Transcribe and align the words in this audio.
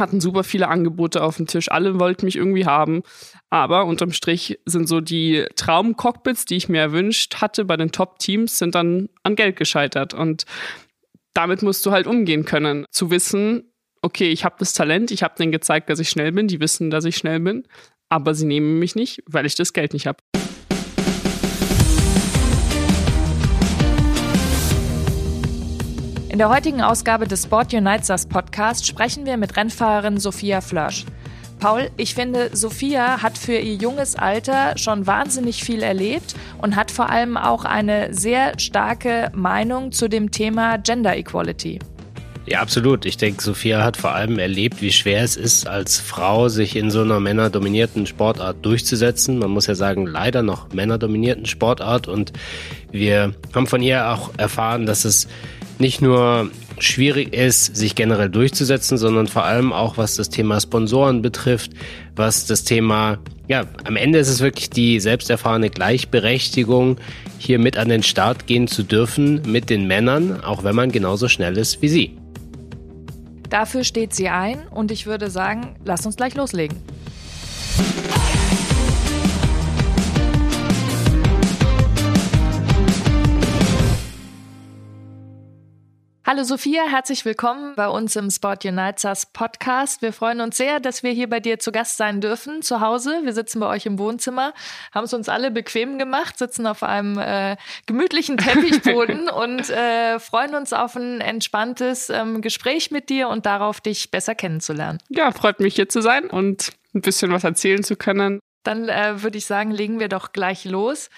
hatten 0.00 0.20
super 0.20 0.42
viele 0.42 0.68
Angebote 0.68 1.22
auf 1.22 1.36
dem 1.36 1.46
Tisch, 1.46 1.70
alle 1.70 2.00
wollten 2.00 2.26
mich 2.26 2.36
irgendwie 2.36 2.66
haben. 2.66 3.02
Aber 3.50 3.84
unterm 3.84 4.12
Strich 4.12 4.58
sind 4.64 4.88
so 4.88 5.00
die 5.00 5.46
Traumcockpits, 5.54 6.44
die 6.46 6.56
ich 6.56 6.68
mir 6.68 6.80
erwünscht 6.80 7.36
hatte 7.36 7.64
bei 7.64 7.76
den 7.76 7.92
Top-Teams, 7.92 8.58
sind 8.58 8.74
dann 8.74 9.08
an 9.22 9.36
Geld 9.36 9.56
gescheitert. 9.56 10.14
Und 10.14 10.44
damit 11.34 11.62
musst 11.62 11.86
du 11.86 11.92
halt 11.92 12.06
umgehen 12.06 12.44
können. 12.44 12.86
Zu 12.90 13.10
wissen, 13.10 13.72
okay, 14.02 14.30
ich 14.30 14.44
habe 14.44 14.56
das 14.58 14.72
Talent, 14.72 15.10
ich 15.10 15.22
habe 15.22 15.34
denen 15.38 15.52
gezeigt, 15.52 15.90
dass 15.90 16.00
ich 16.00 16.10
schnell 16.10 16.32
bin, 16.32 16.48
die 16.48 16.60
wissen, 16.60 16.90
dass 16.90 17.04
ich 17.04 17.16
schnell 17.16 17.40
bin, 17.40 17.64
aber 18.08 18.34
sie 18.34 18.46
nehmen 18.46 18.78
mich 18.78 18.94
nicht, 18.94 19.22
weil 19.26 19.46
ich 19.46 19.54
das 19.54 19.72
Geld 19.72 19.92
nicht 19.92 20.06
habe. 20.06 20.18
Der 26.40 26.48
heutigen 26.48 26.80
Ausgabe 26.80 27.28
des 27.28 27.42
Sport 27.42 27.74
Unites 27.74 28.08
Us 28.08 28.24
Podcast 28.24 28.86
sprechen 28.86 29.26
wir 29.26 29.36
mit 29.36 29.58
Rennfahrerin 29.58 30.18
Sophia 30.18 30.62
Flörsch. 30.62 31.04
Paul, 31.58 31.90
ich 31.98 32.14
finde, 32.14 32.48
Sophia 32.56 33.20
hat 33.20 33.36
für 33.36 33.58
ihr 33.58 33.74
junges 33.74 34.16
Alter 34.16 34.72
schon 34.78 35.06
wahnsinnig 35.06 35.62
viel 35.62 35.82
erlebt 35.82 36.34
und 36.62 36.76
hat 36.76 36.90
vor 36.90 37.10
allem 37.10 37.36
auch 37.36 37.66
eine 37.66 38.14
sehr 38.14 38.58
starke 38.58 39.30
Meinung 39.34 39.92
zu 39.92 40.08
dem 40.08 40.30
Thema 40.30 40.78
Gender 40.78 41.14
Equality. 41.14 41.78
Ja, 42.46 42.60
absolut. 42.62 43.04
Ich 43.04 43.18
denke, 43.18 43.42
Sophia 43.42 43.84
hat 43.84 43.98
vor 43.98 44.12
allem 44.12 44.38
erlebt, 44.38 44.80
wie 44.80 44.92
schwer 44.92 45.22
es 45.22 45.36
ist, 45.36 45.68
als 45.68 46.00
Frau 46.00 46.48
sich 46.48 46.74
in 46.74 46.90
so 46.90 47.02
einer 47.02 47.20
männerdominierten 47.20 48.06
Sportart 48.06 48.64
durchzusetzen. 48.64 49.38
Man 49.38 49.50
muss 49.50 49.66
ja 49.66 49.74
sagen, 49.74 50.06
leider 50.06 50.42
noch 50.42 50.72
männerdominierten 50.72 51.44
Sportart. 51.44 52.08
Und 52.08 52.32
wir 52.90 53.34
haben 53.54 53.66
von 53.66 53.82
ihr 53.82 54.08
auch 54.08 54.30
erfahren, 54.38 54.86
dass 54.86 55.04
es 55.04 55.28
nicht 55.80 56.02
nur 56.02 56.50
schwierig 56.78 57.34
ist, 57.34 57.76
sich 57.76 57.94
generell 57.94 58.30
durchzusetzen, 58.30 58.98
sondern 58.98 59.26
vor 59.26 59.44
allem 59.44 59.72
auch, 59.72 59.98
was 59.98 60.16
das 60.16 60.30
Thema 60.30 60.60
Sponsoren 60.60 61.22
betrifft, 61.22 61.72
was 62.16 62.46
das 62.46 62.64
Thema, 62.64 63.18
ja, 63.48 63.64
am 63.84 63.96
Ende 63.96 64.18
ist 64.18 64.28
es 64.28 64.40
wirklich 64.40 64.70
die 64.70 65.00
selbsterfahrene 65.00 65.70
Gleichberechtigung, 65.70 66.96
hier 67.38 67.58
mit 67.58 67.76
an 67.76 67.88
den 67.88 68.02
Start 68.02 68.46
gehen 68.46 68.68
zu 68.68 68.82
dürfen 68.82 69.42
mit 69.46 69.70
den 69.70 69.86
Männern, 69.86 70.42
auch 70.42 70.64
wenn 70.64 70.74
man 70.74 70.92
genauso 70.92 71.28
schnell 71.28 71.56
ist 71.56 71.82
wie 71.82 71.88
sie. 71.88 72.16
Dafür 73.48 73.82
steht 73.82 74.14
sie 74.14 74.28
ein 74.28 74.60
und 74.70 74.90
ich 74.92 75.06
würde 75.06 75.28
sagen, 75.28 75.74
lass 75.84 76.06
uns 76.06 76.16
gleich 76.16 76.34
loslegen. 76.34 76.76
Hallo 86.30 86.44
Sophia, 86.44 86.84
herzlich 86.88 87.24
willkommen 87.24 87.74
bei 87.74 87.88
uns 87.88 88.14
im 88.14 88.30
Sport 88.30 88.64
Unites 88.64 89.26
Podcast. 89.26 90.00
Wir 90.00 90.12
freuen 90.12 90.40
uns 90.40 90.56
sehr, 90.58 90.78
dass 90.78 91.02
wir 91.02 91.10
hier 91.10 91.28
bei 91.28 91.40
dir 91.40 91.58
zu 91.58 91.72
Gast 91.72 91.96
sein 91.96 92.20
dürfen, 92.20 92.62
zu 92.62 92.80
Hause. 92.80 93.22
Wir 93.24 93.32
sitzen 93.32 93.58
bei 93.58 93.66
euch 93.66 93.84
im 93.84 93.98
Wohnzimmer, 93.98 94.54
haben 94.92 95.06
es 95.06 95.12
uns 95.12 95.28
alle 95.28 95.50
bequem 95.50 95.98
gemacht, 95.98 96.38
sitzen 96.38 96.68
auf 96.68 96.84
einem 96.84 97.18
äh, 97.18 97.56
gemütlichen 97.86 98.36
Teppichboden 98.36 99.28
und 99.28 99.70
äh, 99.70 100.20
freuen 100.20 100.54
uns 100.54 100.72
auf 100.72 100.94
ein 100.94 101.20
entspanntes 101.20 102.10
ähm, 102.10 102.42
Gespräch 102.42 102.92
mit 102.92 103.08
dir 103.08 103.28
und 103.28 103.44
darauf, 103.44 103.80
dich 103.80 104.12
besser 104.12 104.36
kennenzulernen. 104.36 105.00
Ja, 105.08 105.32
freut 105.32 105.58
mich 105.58 105.74
hier 105.74 105.88
zu 105.88 106.00
sein 106.00 106.30
und 106.30 106.70
ein 106.94 107.00
bisschen 107.00 107.32
was 107.32 107.42
erzählen 107.42 107.82
zu 107.82 107.96
können. 107.96 108.38
Dann 108.62 108.88
äh, 108.88 109.20
würde 109.24 109.36
ich 109.36 109.46
sagen, 109.46 109.72
legen 109.72 109.98
wir 109.98 110.08
doch 110.08 110.30
gleich 110.30 110.64
los. 110.64 111.10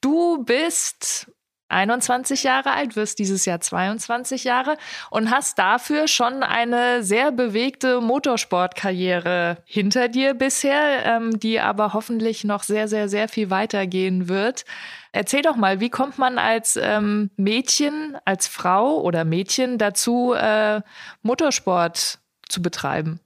Du 0.00 0.44
bist 0.44 1.26
21 1.68 2.42
Jahre 2.42 2.72
alt, 2.72 2.96
wirst 2.96 3.18
dieses 3.18 3.44
Jahr 3.44 3.60
22 3.60 4.44
Jahre 4.44 4.76
und 5.10 5.30
hast 5.30 5.58
dafür 5.58 6.08
schon 6.08 6.42
eine 6.42 7.02
sehr 7.02 7.32
bewegte 7.32 8.00
Motorsportkarriere 8.00 9.58
hinter 9.64 10.08
dir 10.08 10.34
bisher, 10.34 11.04
ähm, 11.04 11.38
die 11.38 11.60
aber 11.60 11.92
hoffentlich 11.92 12.44
noch 12.44 12.62
sehr, 12.62 12.88
sehr, 12.88 13.08
sehr 13.08 13.28
viel 13.28 13.50
weitergehen 13.50 14.28
wird. 14.28 14.64
Erzähl 15.12 15.42
doch 15.42 15.56
mal, 15.56 15.80
wie 15.80 15.90
kommt 15.90 16.18
man 16.18 16.38
als 16.38 16.76
ähm, 16.80 17.30
Mädchen, 17.36 18.16
als 18.24 18.46
Frau 18.46 19.00
oder 19.00 19.24
Mädchen 19.24 19.78
dazu, 19.78 20.34
äh, 20.34 20.82
Motorsport 21.22 22.18
zu 22.48 22.62
betreiben? 22.62 23.20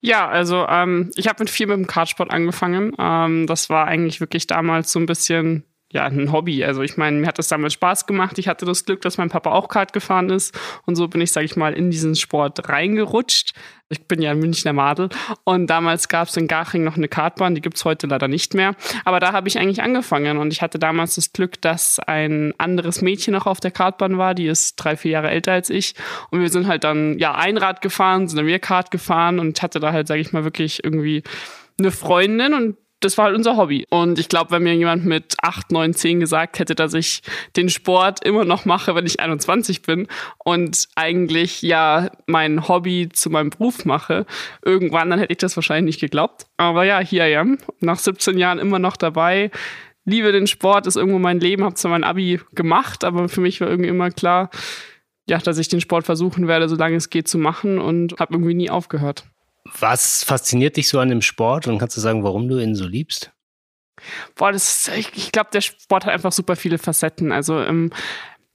Ja, 0.00 0.28
also 0.28 0.66
ähm, 0.68 1.12
ich 1.14 1.28
habe 1.28 1.42
mit 1.42 1.50
viel 1.50 1.68
mit 1.68 1.76
dem 1.76 1.86
Kartsport 1.86 2.30
angefangen. 2.30 2.92
Ähm, 2.98 3.46
das 3.46 3.70
war 3.70 3.86
eigentlich 3.86 4.20
wirklich 4.20 4.48
damals 4.48 4.90
so 4.90 4.98
ein 4.98 5.06
bisschen 5.06 5.64
ja, 5.92 6.06
ein 6.06 6.32
Hobby. 6.32 6.64
Also 6.64 6.80
ich 6.80 6.96
meine, 6.96 7.18
mir 7.18 7.26
hat 7.26 7.38
das 7.38 7.48
damals 7.48 7.74
Spaß 7.74 8.06
gemacht. 8.06 8.38
Ich 8.38 8.48
hatte 8.48 8.64
das 8.64 8.86
Glück, 8.86 9.02
dass 9.02 9.18
mein 9.18 9.28
Papa 9.28 9.52
auch 9.52 9.68
Kart 9.68 9.92
gefahren 9.92 10.30
ist. 10.30 10.58
Und 10.86 10.96
so 10.96 11.06
bin 11.06 11.20
ich, 11.20 11.32
sage 11.32 11.44
ich 11.44 11.54
mal, 11.54 11.74
in 11.74 11.90
diesen 11.90 12.16
Sport 12.16 12.70
reingerutscht. 12.70 13.52
Ich 13.90 14.08
bin 14.08 14.22
ja 14.22 14.30
ein 14.30 14.38
Münchner 14.38 14.72
Madel. 14.72 15.10
Und 15.44 15.66
damals 15.66 16.08
gab 16.08 16.28
es 16.28 16.36
in 16.38 16.48
Garching 16.48 16.82
noch 16.82 16.96
eine 16.96 17.08
Kartbahn, 17.08 17.54
die 17.54 17.60
gibt's 17.60 17.84
heute 17.84 18.06
leider 18.06 18.26
nicht 18.26 18.54
mehr. 18.54 18.74
Aber 19.04 19.20
da 19.20 19.34
habe 19.34 19.48
ich 19.48 19.58
eigentlich 19.58 19.82
angefangen. 19.82 20.38
Und 20.38 20.50
ich 20.50 20.62
hatte 20.62 20.78
damals 20.78 21.16
das 21.16 21.34
Glück, 21.34 21.60
dass 21.60 21.98
ein 22.00 22.54
anderes 22.56 23.02
Mädchen 23.02 23.34
noch 23.34 23.46
auf 23.46 23.60
der 23.60 23.70
Kartbahn 23.70 24.16
war. 24.16 24.34
Die 24.34 24.46
ist 24.46 24.76
drei, 24.76 24.96
vier 24.96 25.10
Jahre 25.10 25.30
älter 25.30 25.52
als 25.52 25.68
ich. 25.68 25.94
Und 26.30 26.40
wir 26.40 26.48
sind 26.48 26.66
halt 26.66 26.84
dann, 26.84 27.18
ja, 27.18 27.34
Einrad 27.34 27.82
gefahren, 27.82 28.28
sind 28.28 28.38
dann 28.38 28.46
wir 28.46 28.60
Kart 28.60 28.90
gefahren 28.90 29.38
und 29.38 29.60
hatte 29.60 29.78
da 29.78 29.92
halt, 29.92 30.08
sage 30.08 30.22
ich 30.22 30.32
mal, 30.32 30.44
wirklich 30.44 30.82
irgendwie 30.82 31.22
eine 31.78 31.90
Freundin 31.90 32.54
und 32.54 32.76
das 33.04 33.18
war 33.18 33.26
halt 33.26 33.36
unser 33.36 33.56
Hobby. 33.56 33.86
Und 33.90 34.18
ich 34.18 34.28
glaube, 34.28 34.50
wenn 34.50 34.62
mir 34.62 34.74
jemand 34.74 35.04
mit 35.04 35.34
8, 35.42 35.72
9, 35.72 35.94
10 35.94 36.20
gesagt 36.20 36.58
hätte, 36.58 36.74
dass 36.74 36.94
ich 36.94 37.22
den 37.56 37.68
Sport 37.68 38.24
immer 38.24 38.44
noch 38.44 38.64
mache, 38.64 38.94
wenn 38.94 39.06
ich 39.06 39.20
21 39.20 39.82
bin 39.82 40.08
und 40.38 40.88
eigentlich 40.94 41.62
ja 41.62 42.10
mein 42.26 42.68
Hobby 42.68 43.08
zu 43.12 43.30
meinem 43.30 43.50
Beruf 43.50 43.84
mache, 43.84 44.26
irgendwann, 44.64 45.10
dann 45.10 45.18
hätte 45.18 45.32
ich 45.32 45.38
das 45.38 45.56
wahrscheinlich 45.56 45.94
nicht 45.96 46.00
geglaubt. 46.00 46.46
Aber 46.56 46.84
ja, 46.84 47.00
hier 47.00 47.26
ja, 47.28 47.44
nach 47.80 47.98
17 47.98 48.38
Jahren 48.38 48.58
immer 48.58 48.78
noch 48.78 48.96
dabei. 48.96 49.50
Liebe 50.04 50.32
den 50.32 50.46
Sport, 50.46 50.86
ist 50.86 50.96
irgendwo 50.96 51.18
mein 51.18 51.40
Leben, 51.40 51.64
habe 51.64 51.74
zwar 51.74 51.92
mein 51.92 52.04
Abi 52.04 52.40
gemacht, 52.54 53.04
aber 53.04 53.28
für 53.28 53.40
mich 53.40 53.60
war 53.60 53.68
irgendwie 53.68 53.90
immer 53.90 54.10
klar, 54.10 54.50
ja, 55.28 55.38
dass 55.38 55.58
ich 55.58 55.68
den 55.68 55.80
Sport 55.80 56.04
versuchen 56.04 56.48
werde, 56.48 56.68
solange 56.68 56.96
es 56.96 57.10
geht 57.10 57.28
zu 57.28 57.38
machen 57.38 57.78
und 57.78 58.18
habe 58.18 58.34
irgendwie 58.34 58.54
nie 58.54 58.70
aufgehört. 58.70 59.24
Was 59.64 60.24
fasziniert 60.24 60.76
dich 60.76 60.88
so 60.88 60.98
an 60.98 61.08
dem 61.08 61.22
Sport 61.22 61.68
und 61.68 61.78
kannst 61.78 61.96
du 61.96 62.00
sagen, 62.00 62.24
warum 62.24 62.48
du 62.48 62.58
ihn 62.58 62.74
so 62.74 62.86
liebst? 62.86 63.32
Boah, 64.34 64.52
das 64.52 64.88
ich, 64.88 65.10
ich 65.14 65.32
glaube, 65.32 65.50
der 65.52 65.60
Sport 65.60 66.06
hat 66.06 66.12
einfach 66.12 66.32
super 66.32 66.56
viele 66.56 66.78
Facetten. 66.78 67.30
Also 67.30 67.60
ähm, 67.60 67.90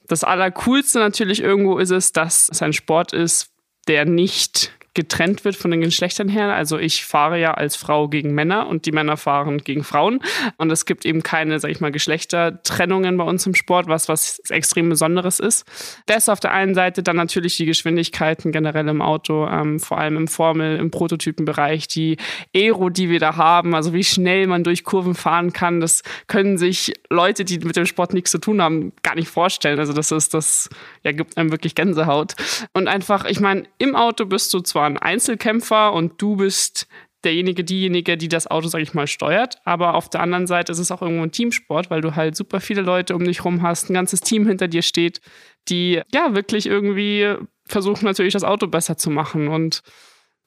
das 0.07 0.23
Allercoolste 0.23 0.99
natürlich 0.99 1.41
irgendwo 1.41 1.77
ist 1.77 1.91
es, 1.91 2.11
dass 2.11 2.49
es 2.49 2.61
ein 2.61 2.73
Sport 2.73 3.13
ist, 3.13 3.51
der 3.87 4.05
nicht 4.05 4.76
getrennt 4.97 5.45
wird 5.45 5.55
von 5.55 5.71
den 5.71 5.81
Geschlechtern 5.81 6.27
her. 6.27 6.53
Also 6.53 6.77
ich 6.79 7.05
fahre 7.05 7.39
ja 7.39 7.53
als 7.53 7.75
Frau 7.75 8.09
gegen 8.09 8.33
Männer 8.33 8.67
und 8.67 8.85
die 8.85 8.91
Männer 8.91 9.15
fahren 9.15 9.59
gegen 9.59 9.83
Frauen. 9.83 10.19
Und 10.57 10.71
es 10.71 10.85
gibt 10.85 11.05
eben 11.05 11.23
keine, 11.23 11.59
sag 11.59 11.69
ich 11.69 11.79
mal, 11.79 11.91
Geschlechtertrennungen 11.91 13.15
bei 13.15 13.23
uns 13.23 13.45
im 13.45 13.53
Sport, 13.53 13.87
was 13.87 14.09
was 14.09 14.39
extrem 14.49 14.89
Besonderes 14.89 15.39
ist. 15.39 15.65
Das 16.07 16.29
auf 16.29 16.39
der 16.39 16.51
einen 16.51 16.73
Seite 16.73 17.03
dann 17.03 17.15
natürlich 17.15 17.57
die 17.57 17.65
Geschwindigkeiten 17.65 18.51
generell 18.51 18.87
im 18.87 19.01
Auto, 19.01 19.47
ähm, 19.47 19.79
vor 19.79 19.99
allem 19.99 20.17
im 20.17 20.27
Formel, 20.27 20.77
im 20.77 20.89
Prototypenbereich, 20.89 21.87
die 21.87 22.17
Aero, 22.55 22.89
die 22.89 23.09
wir 23.09 23.19
da 23.19 23.35
haben, 23.35 23.75
also 23.75 23.93
wie 23.93 24.03
schnell 24.03 24.47
man 24.47 24.63
durch 24.63 24.83
Kurven 24.83 25.13
fahren 25.13 25.53
kann, 25.53 25.79
das 25.79 26.01
können 26.25 26.57
sich 26.57 26.93
Leute, 27.11 27.45
die 27.45 27.59
mit 27.59 27.75
dem 27.75 27.85
Sport 27.85 28.13
nichts 28.13 28.31
zu 28.31 28.39
tun 28.39 28.61
haben, 28.61 28.93
gar 29.03 29.13
nicht 29.13 29.29
vorstellen. 29.29 29.77
Also 29.77 29.93
das 29.93 30.11
ist, 30.11 30.33
das 30.33 30.69
ja, 31.03 31.11
gibt 31.11 31.37
einem 31.37 31.51
wirklich 31.51 31.75
Gänsehaut. 31.75 32.33
Und 32.73 32.87
einfach, 32.87 33.25
ich 33.25 33.39
meine, 33.39 33.63
im 33.77 33.95
Auto 33.95 34.25
bist 34.25 34.51
du 34.53 34.61
zwar 34.61 34.86
ein 34.87 34.97
Einzelkämpfer 34.97 35.93
und 35.93 36.21
du 36.21 36.37
bist 36.37 36.87
derjenige, 37.23 37.63
diejenige, 37.63 38.17
die 38.17 38.27
das 38.29 38.47
Auto, 38.47 38.67
sag 38.67 38.81
ich 38.81 38.93
mal, 38.93 39.07
steuert. 39.07 39.57
Aber 39.65 39.95
auf 39.95 40.09
der 40.09 40.21
anderen 40.21 40.47
Seite 40.47 40.71
ist 40.71 40.79
es 40.79 40.91
auch 40.91 41.01
irgendwo 41.01 41.23
ein 41.23 41.31
Teamsport, 41.31 41.89
weil 41.89 42.01
du 42.01 42.15
halt 42.15 42.35
super 42.35 42.59
viele 42.59 42.81
Leute 42.81 43.15
um 43.15 43.23
dich 43.23 43.43
rum 43.43 43.61
hast, 43.61 43.89
ein 43.89 43.93
ganzes 43.93 44.21
Team 44.21 44.47
hinter 44.47 44.67
dir 44.67 44.81
steht, 44.81 45.21
die 45.67 46.01
ja 46.13 46.35
wirklich 46.35 46.67
irgendwie 46.67 47.35
versuchen 47.65 48.05
natürlich 48.05 48.33
das 48.33 48.43
Auto 48.43 48.67
besser 48.67 48.97
zu 48.97 49.09
machen. 49.09 49.47
Und 49.47 49.81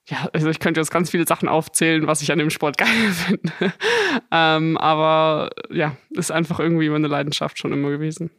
ja, 0.09 0.29
also 0.33 0.49
ich 0.49 0.59
könnte 0.59 0.81
jetzt 0.81 0.91
ganz 0.91 1.11
viele 1.11 1.27
Sachen 1.27 1.49
aufzählen, 1.49 2.07
was 2.07 2.23
ich 2.23 2.33
an 2.33 2.39
dem 2.39 2.51
Sport 2.51 2.79
geil 2.79 3.11
finde. 3.11 3.53
ähm, 4.31 4.79
aber 4.79 5.51
ja, 5.71 5.97
ist 6.11 6.33
einfach 6.33 6.61
irgendwie 6.61 6.89
meine 6.89 7.09
Leidenschaft 7.09 7.59
schon 7.59 7.73
immer 7.73 7.91
gewesen. 7.91 8.31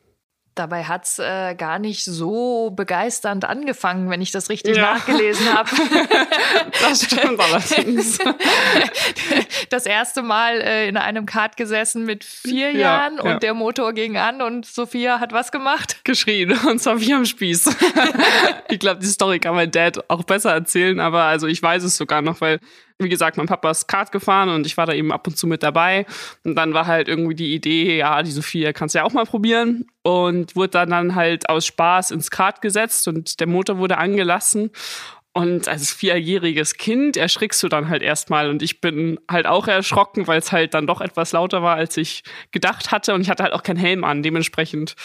Dabei 0.56 0.83
hat 0.83 1.06
es 1.06 1.18
äh, 1.18 1.56
gar 1.56 1.80
nicht 1.80 2.03
so 2.03 2.71
begeisternd 2.71 3.45
angefangen, 3.45 4.09
wenn 4.09 4.21
ich 4.21 4.31
das 4.31 4.50
richtig 4.50 4.75
ja. 4.75 4.95
nachgelesen 4.95 5.53
habe. 5.53 5.69
das 6.81 7.06
stimmt 7.06 7.39
allerdings. 7.39 8.19
Das 9.69 9.86
erste 9.86 10.21
Mal 10.21 10.59
äh, 10.59 10.89
in 10.89 10.98
einem 10.98 11.25
Kart 11.25 11.56
gesessen 11.56 12.06
mit 12.06 12.25
vier 12.25 12.71
ja, 12.71 12.80
Jahren 12.80 13.19
und 13.19 13.30
ja. 13.30 13.39
der 13.39 13.53
Motor 13.53 13.94
ging 13.94 14.18
an 14.18 14.42
und 14.42 14.65
Sophia 14.65 15.19
hat 15.19 15.31
was 15.31 15.51
gemacht? 15.51 16.03
Geschrien 16.03 16.51
und 16.68 16.80
zwar 16.80 17.00
wie 17.00 17.13
am 17.13 17.25
Spieß. 17.25 17.77
ich 18.69 18.80
glaube, 18.80 19.00
die 19.00 19.07
Story 19.07 19.39
kann 19.39 19.56
mein 19.56 19.71
Dad 19.71 20.09
auch 20.09 20.24
besser 20.24 20.51
erzählen, 20.51 21.00
aber 21.00 21.24
also 21.24 21.48
ich 21.48 21.62
weiß 21.62 21.83
es 21.83 21.95
sogar 21.95 22.21
noch, 22.21 22.42
weil 22.42 22.59
wie 23.03 23.09
gesagt, 23.09 23.38
mein 23.38 23.48
Papa 23.48 23.71
ist 23.71 23.88
Kart 23.88 24.12
gefahren 24.12 24.50
und 24.50 24.65
ich 24.65 24.77
war 24.77 24.86
da 24.86 24.94
eben 24.94 25.12
ab 25.12 25.27
und 25.27 25.38
zu 25.38 25.48
mit 25.48 25.63
dabei. 25.63 26.06
Und 26.44 26.56
dann 26.56 26.74
war 26.74 26.88
halt 26.88 27.07
irgendwie 27.07 27.36
die 27.36 27.53
Idee, 27.53 27.98
ja, 27.98 28.21
die 28.24 28.31
Sophia 28.31 28.74
kannst 28.74 28.95
du 28.95 29.00
ja 29.00 29.06
auch 29.06 29.13
mal 29.13 29.25
probieren. 29.25 29.88
Und 30.03 30.56
wurde 30.56 30.71
dann, 30.71 30.89
dann 30.89 31.15
halt 31.15 31.50
aus 31.50 31.65
Spaß 31.65 32.12
ins 32.12 32.31
Kart 32.31 32.62
gesetzt 32.62 33.07
und 33.07 33.39
der 33.39 33.48
Motor 33.48 33.77
wurde 33.77 33.98
angelassen. 33.98 34.71
Und 35.33 35.69
als 35.69 35.94
vierjähriges 35.94 36.75
Kind 36.75 37.15
erschrickst 37.15 37.63
du 37.63 37.69
dann 37.69 37.88
halt 37.88 38.01
erstmal. 38.01 38.50
Und 38.50 38.62
ich 38.62 38.81
bin 38.81 39.18
halt 39.30 39.45
auch 39.45 39.68
erschrocken, 39.68 40.27
weil 40.27 40.39
es 40.39 40.51
halt 40.51 40.74
dann 40.74 40.88
doch 40.88 41.00
etwas 41.00 41.31
lauter 41.31 41.63
war, 41.63 41.77
als 41.77 41.95
ich 41.95 42.24
gedacht 42.51 42.92
hatte. 42.92 43.13
Und 43.13 43.21
ich 43.21 43.30
hatte 43.30 43.44
halt 43.44 43.53
auch 43.53 43.63
keinen 43.63 43.77
Helm 43.77 44.03
an. 44.03 44.24
Dementsprechend 44.24 44.95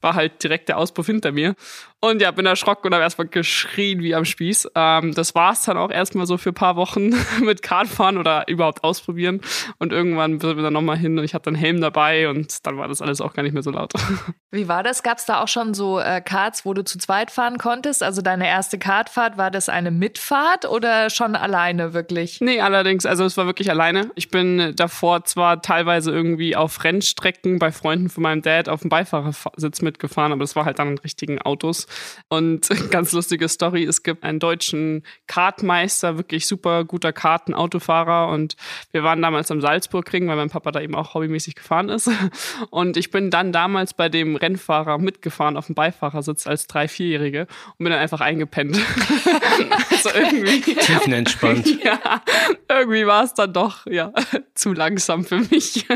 war 0.00 0.14
halt 0.14 0.42
direkt 0.42 0.68
der 0.68 0.78
Auspuff 0.78 1.06
hinter 1.06 1.32
mir. 1.32 1.54
Und 2.00 2.20
ja, 2.20 2.30
bin 2.30 2.44
erschrocken 2.44 2.86
und 2.86 2.94
habe 2.94 3.02
erstmal 3.02 3.26
geschrien 3.26 4.02
wie 4.02 4.14
am 4.14 4.24
Spieß. 4.24 4.68
Ähm, 4.74 5.14
das 5.14 5.34
war 5.34 5.52
es 5.52 5.62
dann 5.62 5.78
auch 5.78 5.90
erstmal 5.90 6.26
so 6.26 6.36
für 6.36 6.50
ein 6.50 6.54
paar 6.54 6.76
Wochen 6.76 7.14
mit 7.42 7.62
Kartfahren 7.62 8.18
oder 8.18 8.46
überhaupt 8.48 8.84
ausprobieren. 8.84 9.40
Und 9.78 9.92
irgendwann 9.92 10.38
sind 10.38 10.56
wir 10.56 10.62
dann 10.62 10.74
nochmal 10.74 10.98
hin 10.98 11.18
und 11.18 11.24
ich 11.24 11.34
hatte 11.34 11.48
einen 11.48 11.56
Helm 11.56 11.80
dabei 11.80 12.28
und 12.28 12.66
dann 12.66 12.76
war 12.76 12.86
das 12.86 13.00
alles 13.00 13.20
auch 13.20 13.32
gar 13.32 13.42
nicht 13.42 13.54
mehr 13.54 13.62
so 13.62 13.70
laut. 13.70 13.92
Wie 14.50 14.68
war 14.68 14.82
das? 14.82 15.02
Gab 15.02 15.18
es 15.18 15.24
da 15.24 15.42
auch 15.42 15.48
schon 15.48 15.74
so 15.74 15.98
äh, 15.98 16.20
Karts, 16.20 16.64
wo 16.64 16.74
du 16.74 16.84
zu 16.84 16.98
zweit 16.98 17.30
fahren 17.30 17.56
konntest? 17.56 18.02
Also 18.02 18.20
deine 18.20 18.46
erste 18.46 18.78
Kartfahrt, 18.78 19.38
war 19.38 19.50
das 19.50 19.68
eine 19.68 19.90
Mitfahrt 19.90 20.66
oder 20.66 21.08
schon 21.08 21.34
alleine 21.34 21.94
wirklich? 21.94 22.40
Nee, 22.40 22.60
allerdings, 22.60 23.06
also 23.06 23.24
es 23.24 23.36
war 23.36 23.46
wirklich 23.46 23.70
alleine. 23.70 24.10
Ich 24.14 24.28
bin 24.30 24.74
davor 24.76 25.24
zwar 25.24 25.62
teilweise 25.62 26.12
irgendwie 26.12 26.56
auf 26.56 26.84
Rennstrecken 26.84 27.58
bei 27.58 27.72
Freunden 27.72 28.10
von 28.10 28.22
meinem 28.22 28.42
Dad 28.42 28.68
auf 28.68 28.82
dem 28.82 28.90
Beifahrersitz 28.90 29.82
mitgefahren, 29.86 30.32
aber 30.32 30.40
das 30.40 30.56
war 30.56 30.66
halt 30.66 30.78
dann 30.78 30.88
in 30.88 30.98
richtigen 30.98 31.40
Autos. 31.40 31.86
Und 32.28 32.68
ganz 32.90 33.12
lustige 33.12 33.48
Story, 33.48 33.84
es 33.84 34.02
gibt 34.02 34.22
einen 34.22 34.38
deutschen 34.38 35.04
Kartmeister, 35.26 36.18
wirklich 36.18 36.46
super 36.46 36.84
guter 36.84 37.12
Kartenautofahrer 37.12 38.28
und 38.28 38.56
wir 38.92 39.02
waren 39.02 39.22
damals 39.22 39.50
am 39.50 39.60
Salzburgring, 39.60 40.28
weil 40.28 40.36
mein 40.36 40.50
Papa 40.50 40.70
da 40.72 40.80
eben 40.80 40.94
auch 40.94 41.14
hobbymäßig 41.14 41.54
gefahren 41.54 41.88
ist. 41.88 42.10
Und 42.70 42.96
ich 42.96 43.10
bin 43.10 43.30
dann 43.30 43.52
damals 43.52 43.94
bei 43.94 44.08
dem 44.08 44.36
Rennfahrer 44.36 44.98
mitgefahren 44.98 45.56
auf 45.56 45.66
dem 45.66 45.74
Beifahrersitz 45.74 46.46
als 46.46 46.66
drei, 46.66 46.88
vierjährige 46.88 47.46
und 47.78 47.84
bin 47.84 47.90
dann 47.90 48.00
einfach 48.00 48.20
eingepennt. 48.20 48.76
also 49.90 50.10
irgendwie. 50.10 50.74
Tiefenentspannt. 50.74 51.82
Ja, 51.84 52.22
irgendwie 52.68 53.06
war 53.06 53.24
es 53.24 53.34
dann 53.34 53.52
doch, 53.52 53.86
ja, 53.86 54.12
zu 54.54 54.72
langsam 54.72 55.24
für 55.24 55.38
mich. 55.38 55.86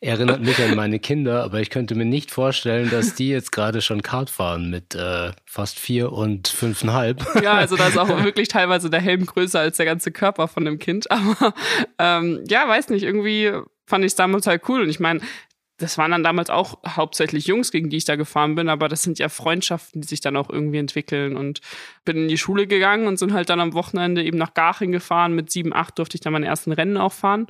Erinnert 0.00 0.42
mich 0.42 0.62
an 0.62 0.76
meine 0.76 0.98
Kinder, 0.98 1.42
aber 1.42 1.60
ich 1.60 1.70
könnte 1.70 1.94
mir 1.94 2.04
nicht 2.04 2.30
vorstellen, 2.30 2.90
dass 2.90 3.14
die 3.14 3.30
jetzt 3.30 3.50
gerade 3.50 3.80
schon 3.80 4.02
Kart 4.02 4.28
fahren 4.28 4.68
mit 4.68 4.94
äh, 4.94 5.32
fast 5.46 5.78
vier 5.78 6.12
und 6.12 6.48
fünfeinhalb. 6.48 7.24
Ja, 7.42 7.54
also 7.54 7.76
da 7.76 7.88
ist 7.88 7.96
auch 7.96 8.08
wirklich 8.24 8.48
teilweise 8.48 8.90
der 8.90 9.00
Helm 9.00 9.24
größer 9.24 9.58
als 9.58 9.78
der 9.78 9.86
ganze 9.86 10.12
Körper 10.12 10.48
von 10.48 10.66
dem 10.66 10.78
Kind. 10.78 11.10
Aber 11.10 11.54
ähm, 11.98 12.44
ja, 12.46 12.68
weiß 12.68 12.90
nicht, 12.90 13.04
irgendwie 13.04 13.52
fand 13.86 14.04
ich 14.04 14.12
es 14.12 14.16
damals 14.16 14.46
halt 14.46 14.68
cool. 14.68 14.82
Und 14.82 14.90
ich 14.90 15.00
meine, 15.00 15.20
das 15.78 15.98
waren 15.98 16.10
dann 16.10 16.22
damals 16.22 16.48
auch 16.48 16.78
hauptsächlich 16.86 17.46
Jungs, 17.46 17.70
gegen 17.70 17.90
die 17.90 17.98
ich 17.98 18.06
da 18.06 18.16
gefahren 18.16 18.54
bin, 18.54 18.70
aber 18.70 18.88
das 18.88 19.02
sind 19.02 19.18
ja 19.18 19.28
Freundschaften, 19.28 20.00
die 20.00 20.08
sich 20.08 20.22
dann 20.22 20.36
auch 20.36 20.48
irgendwie 20.48 20.78
entwickeln. 20.78 21.36
Und 21.36 21.60
bin 22.04 22.16
in 22.16 22.28
die 22.28 22.38
Schule 22.38 22.66
gegangen 22.66 23.06
und 23.06 23.18
sind 23.18 23.32
halt 23.32 23.50
dann 23.50 23.60
am 23.60 23.74
Wochenende 23.74 24.22
eben 24.24 24.38
nach 24.38 24.54
Garching 24.54 24.92
gefahren. 24.92 25.34
Mit 25.34 25.50
sieben, 25.50 25.74
acht 25.74 25.98
durfte 25.98 26.16
ich 26.16 26.22
dann 26.22 26.32
meine 26.32 26.46
ersten 26.46 26.72
Rennen 26.72 26.96
auch 26.96 27.12
fahren. 27.12 27.46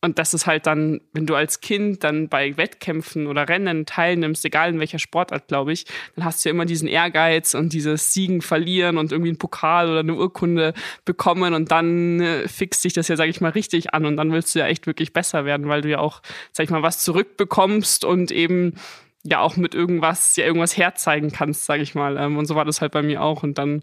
Und 0.00 0.20
das 0.20 0.32
ist 0.32 0.46
halt 0.46 0.66
dann, 0.66 1.00
wenn 1.12 1.26
du 1.26 1.34
als 1.34 1.60
Kind 1.60 2.04
dann 2.04 2.28
bei 2.28 2.56
Wettkämpfen 2.56 3.26
oder 3.26 3.48
Rennen 3.48 3.84
teilnimmst, 3.84 4.44
egal 4.44 4.70
in 4.70 4.78
welcher 4.78 5.00
Sportart, 5.00 5.48
glaube 5.48 5.72
ich, 5.72 5.86
dann 6.14 6.24
hast 6.24 6.44
du 6.44 6.48
ja 6.48 6.54
immer 6.54 6.66
diesen 6.66 6.86
Ehrgeiz 6.86 7.54
und 7.54 7.72
dieses 7.72 8.12
Siegen, 8.12 8.40
Verlieren 8.40 8.96
und 8.96 9.10
irgendwie 9.10 9.30
einen 9.30 9.38
Pokal 9.38 9.90
oder 9.90 10.00
eine 10.00 10.14
Urkunde 10.14 10.72
bekommen 11.04 11.52
und 11.52 11.72
dann 11.72 12.20
äh, 12.20 12.46
fixt 12.46 12.84
dich 12.84 12.92
das 12.92 13.08
ja, 13.08 13.16
sage 13.16 13.30
ich 13.30 13.40
mal, 13.40 13.50
richtig 13.50 13.92
an 13.92 14.06
und 14.06 14.16
dann 14.16 14.30
willst 14.30 14.54
du 14.54 14.60
ja 14.60 14.66
echt 14.66 14.86
wirklich 14.86 15.12
besser 15.12 15.44
werden, 15.44 15.68
weil 15.68 15.82
du 15.82 15.88
ja 15.88 15.98
auch, 15.98 16.22
sag 16.52 16.62
ich 16.64 16.70
mal, 16.70 16.82
was 16.82 17.02
zurückbekommst 17.02 18.04
und 18.04 18.30
eben 18.30 18.74
ja 19.24 19.40
auch 19.40 19.56
mit 19.56 19.74
irgendwas, 19.74 20.36
ja 20.36 20.44
irgendwas 20.44 20.76
herzeigen 20.76 21.32
kannst, 21.32 21.64
sage 21.64 21.82
ich 21.82 21.96
mal. 21.96 22.16
Ähm, 22.18 22.36
und 22.36 22.46
so 22.46 22.54
war 22.54 22.64
das 22.64 22.80
halt 22.80 22.92
bei 22.92 23.02
mir 23.02 23.20
auch 23.20 23.42
und 23.42 23.58
dann 23.58 23.82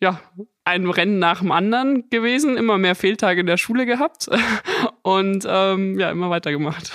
ja, 0.00 0.20
ein 0.64 0.88
Rennen 0.90 1.18
nach 1.18 1.40
dem 1.40 1.52
anderen 1.52 2.10
gewesen, 2.10 2.56
immer 2.56 2.78
mehr 2.78 2.94
Fehltage 2.94 3.40
in 3.40 3.46
der 3.46 3.56
Schule 3.56 3.86
gehabt 3.86 4.28
und 5.04 5.46
ähm, 5.46 5.98
ja, 6.00 6.10
immer 6.10 6.30
weitergemacht. 6.30 6.90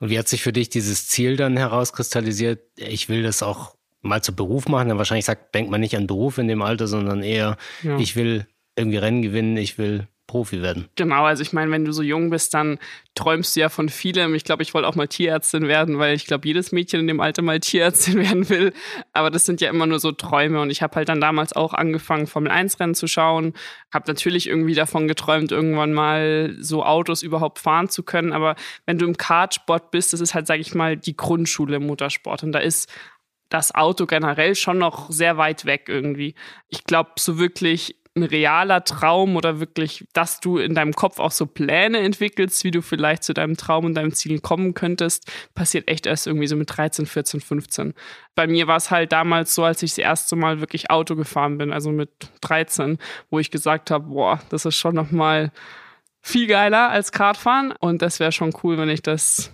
Und 0.00 0.10
wie 0.10 0.18
hat 0.18 0.28
sich 0.28 0.42
für 0.42 0.52
dich 0.52 0.68
dieses 0.68 1.08
Ziel 1.08 1.36
dann 1.36 1.56
herauskristallisiert? 1.56 2.60
Ich 2.76 3.08
will 3.08 3.22
das 3.22 3.42
auch 3.42 3.74
mal 4.00 4.22
zu 4.22 4.34
Beruf 4.34 4.68
machen. 4.68 4.88
Dann 4.88 4.98
wahrscheinlich 4.98 5.24
sagt, 5.24 5.54
denkt 5.54 5.70
man 5.70 5.80
nicht 5.80 5.96
an 5.96 6.06
Beruf 6.06 6.38
in 6.38 6.48
dem 6.48 6.62
Alter, 6.62 6.86
sondern 6.88 7.22
eher, 7.22 7.56
ja. 7.82 7.98
ich 7.98 8.16
will 8.16 8.46
irgendwie 8.76 8.98
Rennen 8.98 9.22
gewinnen, 9.22 9.56
ich 9.56 9.78
will 9.78 10.08
Profi 10.28 10.60
werden. 10.62 10.88
Genau, 10.94 11.24
also 11.24 11.42
ich 11.42 11.52
meine, 11.52 11.72
wenn 11.72 11.86
du 11.86 11.90
so 11.90 12.02
jung 12.02 12.28
bist, 12.28 12.52
dann 12.52 12.78
träumst 13.14 13.56
du 13.56 13.60
ja 13.60 13.70
von 13.70 13.88
vielem. 13.88 14.34
Ich 14.34 14.44
glaube, 14.44 14.62
ich 14.62 14.74
wollte 14.74 14.86
auch 14.86 14.94
mal 14.94 15.08
Tierärztin 15.08 15.66
werden, 15.66 15.98
weil 15.98 16.14
ich 16.14 16.26
glaube, 16.26 16.46
jedes 16.46 16.70
Mädchen 16.70 17.00
in 17.00 17.06
dem 17.08 17.20
Alter 17.20 17.40
mal 17.42 17.58
Tierärztin 17.58 18.16
werden 18.18 18.48
will. 18.50 18.74
Aber 19.14 19.30
das 19.30 19.46
sind 19.46 19.62
ja 19.62 19.70
immer 19.70 19.86
nur 19.86 19.98
so 19.98 20.12
Träume. 20.12 20.60
Und 20.60 20.70
ich 20.70 20.82
habe 20.82 20.94
halt 20.96 21.08
dann 21.08 21.20
damals 21.20 21.54
auch 21.54 21.72
angefangen, 21.72 22.26
Formel 22.26 22.52
1 22.52 22.78
Rennen 22.78 22.94
zu 22.94 23.08
schauen. 23.08 23.54
Habe 23.92 24.04
natürlich 24.06 24.46
irgendwie 24.46 24.74
davon 24.74 25.08
geträumt, 25.08 25.50
irgendwann 25.50 25.94
mal 25.94 26.54
so 26.60 26.84
Autos 26.84 27.22
überhaupt 27.22 27.58
fahren 27.58 27.88
zu 27.88 28.02
können. 28.02 28.34
Aber 28.34 28.54
wenn 28.84 28.98
du 28.98 29.06
im 29.06 29.16
Kartsport 29.16 29.90
bist, 29.90 30.12
das 30.12 30.20
ist 30.20 30.34
halt, 30.34 30.46
sage 30.46 30.60
ich 30.60 30.74
mal, 30.74 30.98
die 30.98 31.16
Grundschule 31.16 31.76
im 31.76 31.86
Motorsport. 31.86 32.42
Und 32.42 32.52
da 32.52 32.58
ist 32.58 32.88
das 33.48 33.74
Auto 33.74 34.06
generell 34.06 34.54
schon 34.54 34.78
noch 34.78 35.10
sehr 35.10 35.38
weit 35.38 35.64
weg 35.64 35.84
irgendwie. 35.88 36.34
Ich 36.68 36.84
glaube, 36.84 37.12
so 37.18 37.38
wirklich 37.38 37.96
ein 38.18 38.22
realer 38.24 38.84
Traum 38.84 39.36
oder 39.36 39.60
wirklich, 39.60 40.06
dass 40.12 40.40
du 40.40 40.58
in 40.58 40.74
deinem 40.74 40.92
Kopf 40.92 41.18
auch 41.18 41.30
so 41.30 41.46
Pläne 41.46 41.98
entwickelst, 41.98 42.64
wie 42.64 42.70
du 42.70 42.82
vielleicht 42.82 43.24
zu 43.24 43.34
deinem 43.34 43.56
Traum 43.56 43.84
und 43.84 43.94
deinem 43.94 44.12
Ziel 44.12 44.40
kommen 44.40 44.74
könntest, 44.74 45.30
passiert 45.54 45.88
echt 45.88 46.06
erst 46.06 46.26
irgendwie 46.26 46.46
so 46.46 46.56
mit 46.56 46.76
13, 46.76 47.06
14, 47.06 47.40
15. 47.40 47.94
Bei 48.34 48.46
mir 48.46 48.66
war 48.66 48.76
es 48.76 48.90
halt 48.90 49.12
damals 49.12 49.54
so, 49.54 49.64
als 49.64 49.82
ich 49.82 49.92
das 49.92 49.98
erste 49.98 50.36
Mal 50.36 50.60
wirklich 50.60 50.90
Auto 50.90 51.16
gefahren 51.16 51.58
bin, 51.58 51.72
also 51.72 51.90
mit 51.90 52.10
13, 52.42 52.98
wo 53.30 53.38
ich 53.38 53.50
gesagt 53.50 53.90
habe, 53.90 54.08
boah, 54.08 54.40
das 54.50 54.64
ist 54.64 54.76
schon 54.76 54.94
nochmal 54.94 55.52
viel 56.20 56.46
geiler 56.46 56.90
als 56.90 57.12
Kartfahren 57.12 57.72
und 57.72 58.02
das 58.02 58.20
wäre 58.20 58.32
schon 58.32 58.54
cool, 58.62 58.76
wenn 58.76 58.90
ich 58.90 59.02
das 59.02 59.52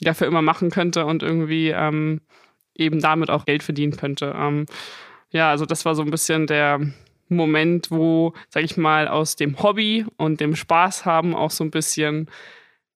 ja 0.00 0.14
für 0.14 0.26
immer 0.26 0.42
machen 0.42 0.70
könnte 0.70 1.06
und 1.06 1.22
irgendwie 1.22 1.70
ähm, 1.70 2.20
eben 2.74 3.00
damit 3.00 3.30
auch 3.30 3.44
Geld 3.44 3.62
verdienen 3.62 3.96
könnte. 3.96 4.34
Ähm, 4.36 4.66
ja, 5.30 5.50
also 5.50 5.66
das 5.66 5.84
war 5.84 5.94
so 5.94 6.02
ein 6.02 6.10
bisschen 6.10 6.46
der 6.46 6.80
Moment, 7.36 7.90
wo, 7.90 8.34
sag 8.48 8.64
ich 8.64 8.76
mal, 8.76 9.08
aus 9.08 9.36
dem 9.36 9.62
Hobby 9.62 10.06
und 10.16 10.40
dem 10.40 10.56
Spaß 10.56 11.04
haben 11.04 11.34
auch 11.34 11.50
so 11.50 11.64
ein 11.64 11.70
bisschen 11.70 12.30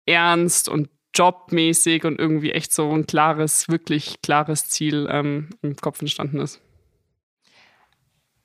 ernst 0.06 0.68
und 0.68 0.88
jobmäßig 1.14 2.04
und 2.04 2.18
irgendwie 2.18 2.52
echt 2.52 2.72
so 2.72 2.90
ein 2.92 3.06
klares, 3.06 3.68
wirklich 3.68 4.20
klares 4.22 4.68
Ziel 4.68 5.08
ähm, 5.10 5.50
im 5.62 5.76
Kopf 5.76 6.00
entstanden 6.00 6.40
ist. 6.40 6.60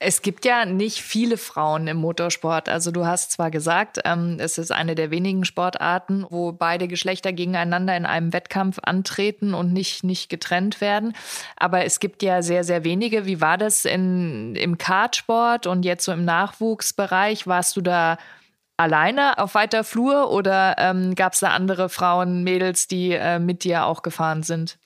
Es 0.03 0.23
gibt 0.23 0.45
ja 0.45 0.65
nicht 0.65 0.99
viele 0.99 1.37
Frauen 1.37 1.85
im 1.85 1.97
Motorsport. 1.97 2.69
Also 2.69 2.89
du 2.89 3.05
hast 3.05 3.33
zwar 3.33 3.51
gesagt, 3.51 3.99
ähm, 4.03 4.37
es 4.39 4.57
ist 4.57 4.71
eine 4.71 4.95
der 4.95 5.11
wenigen 5.11 5.45
Sportarten, 5.45 6.25
wo 6.27 6.51
beide 6.51 6.87
Geschlechter 6.87 7.31
gegeneinander 7.33 7.95
in 7.95 8.07
einem 8.07 8.33
Wettkampf 8.33 8.79
antreten 8.81 9.53
und 9.53 9.71
nicht, 9.71 10.03
nicht 10.03 10.27
getrennt 10.27 10.81
werden. 10.81 11.13
Aber 11.55 11.85
es 11.85 11.99
gibt 11.99 12.23
ja 12.23 12.41
sehr, 12.41 12.63
sehr 12.63 12.83
wenige. 12.83 13.27
Wie 13.27 13.41
war 13.41 13.59
das 13.59 13.85
in, 13.85 14.55
im 14.55 14.79
Kartsport 14.79 15.67
und 15.67 15.83
jetzt 15.83 16.05
so 16.05 16.13
im 16.13 16.25
Nachwuchsbereich? 16.25 17.45
Warst 17.45 17.77
du 17.77 17.81
da 17.81 18.17
alleine 18.77 19.37
auf 19.37 19.53
weiter 19.53 19.83
Flur 19.83 20.31
oder 20.31 20.77
ähm, 20.79 21.13
gab 21.13 21.33
es 21.33 21.41
da 21.41 21.49
andere 21.49 21.89
Frauen, 21.89 22.43
Mädels, 22.43 22.87
die 22.87 23.11
äh, 23.11 23.37
mit 23.37 23.63
dir 23.63 23.85
auch 23.85 24.01
gefahren 24.01 24.41
sind? 24.41 24.79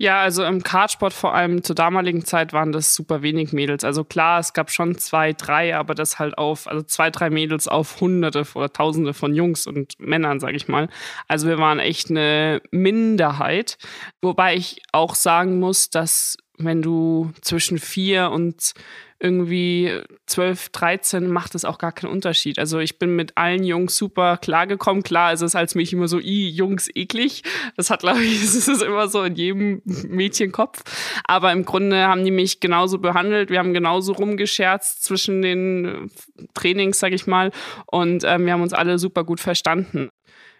Ja, 0.00 0.20
also 0.20 0.44
im 0.44 0.62
Kartsport 0.62 1.12
vor 1.12 1.34
allem 1.34 1.64
zur 1.64 1.74
damaligen 1.74 2.24
Zeit 2.24 2.52
waren 2.52 2.70
das 2.70 2.94
super 2.94 3.22
wenig 3.22 3.52
Mädels. 3.52 3.82
Also 3.82 4.04
klar, 4.04 4.38
es 4.38 4.52
gab 4.52 4.70
schon 4.70 4.96
zwei, 4.96 5.32
drei, 5.32 5.74
aber 5.76 5.96
das 5.96 6.20
halt 6.20 6.38
auf, 6.38 6.68
also 6.68 6.84
zwei, 6.84 7.10
drei 7.10 7.30
Mädels 7.30 7.66
auf 7.66 8.00
Hunderte 8.00 8.46
oder 8.54 8.72
Tausende 8.72 9.12
von 9.12 9.34
Jungs 9.34 9.66
und 9.66 9.98
Männern, 9.98 10.38
sag 10.38 10.54
ich 10.54 10.68
mal. 10.68 10.88
Also 11.26 11.48
wir 11.48 11.58
waren 11.58 11.80
echt 11.80 12.10
eine 12.10 12.62
Minderheit. 12.70 13.76
Wobei 14.22 14.54
ich 14.54 14.82
auch 14.92 15.16
sagen 15.16 15.58
muss, 15.58 15.90
dass 15.90 16.36
wenn 16.58 16.80
du 16.80 17.32
zwischen 17.40 17.78
vier 17.78 18.30
und 18.30 18.74
irgendwie 19.20 20.00
12, 20.26 20.68
13 20.68 21.28
macht 21.28 21.54
es 21.54 21.64
auch 21.64 21.78
gar 21.78 21.92
keinen 21.92 22.12
Unterschied. 22.12 22.58
Also 22.58 22.78
ich 22.78 22.98
bin 22.98 23.16
mit 23.16 23.36
allen 23.36 23.64
Jungs 23.64 23.96
super 23.96 24.36
klargekommen. 24.36 25.02
Klar 25.02 25.32
ist 25.32 25.42
es 25.42 25.56
als 25.56 25.74
mich 25.74 25.92
immer 25.92 26.06
so, 26.06 26.20
i, 26.20 26.48
Jungs 26.48 26.88
eklig. 26.94 27.42
Das 27.76 27.90
hat, 27.90 28.00
glaube 28.00 28.22
ich, 28.22 28.40
das 28.40 28.68
ist 28.68 28.82
immer 28.82 29.08
so 29.08 29.24
in 29.24 29.34
jedem 29.34 29.82
Mädchenkopf. 29.84 30.82
Aber 31.24 31.52
im 31.52 31.64
Grunde 31.64 32.06
haben 32.06 32.24
die 32.24 32.30
mich 32.30 32.60
genauso 32.60 32.98
behandelt. 32.98 33.50
Wir 33.50 33.58
haben 33.58 33.74
genauso 33.74 34.12
rumgescherzt 34.12 35.02
zwischen 35.04 35.42
den 35.42 36.10
Trainings, 36.54 37.00
sag 37.00 37.12
ich 37.12 37.26
mal. 37.26 37.50
Und 37.86 38.22
ähm, 38.24 38.46
wir 38.46 38.52
haben 38.52 38.62
uns 38.62 38.72
alle 38.72 38.98
super 38.98 39.24
gut 39.24 39.40
verstanden. 39.40 40.10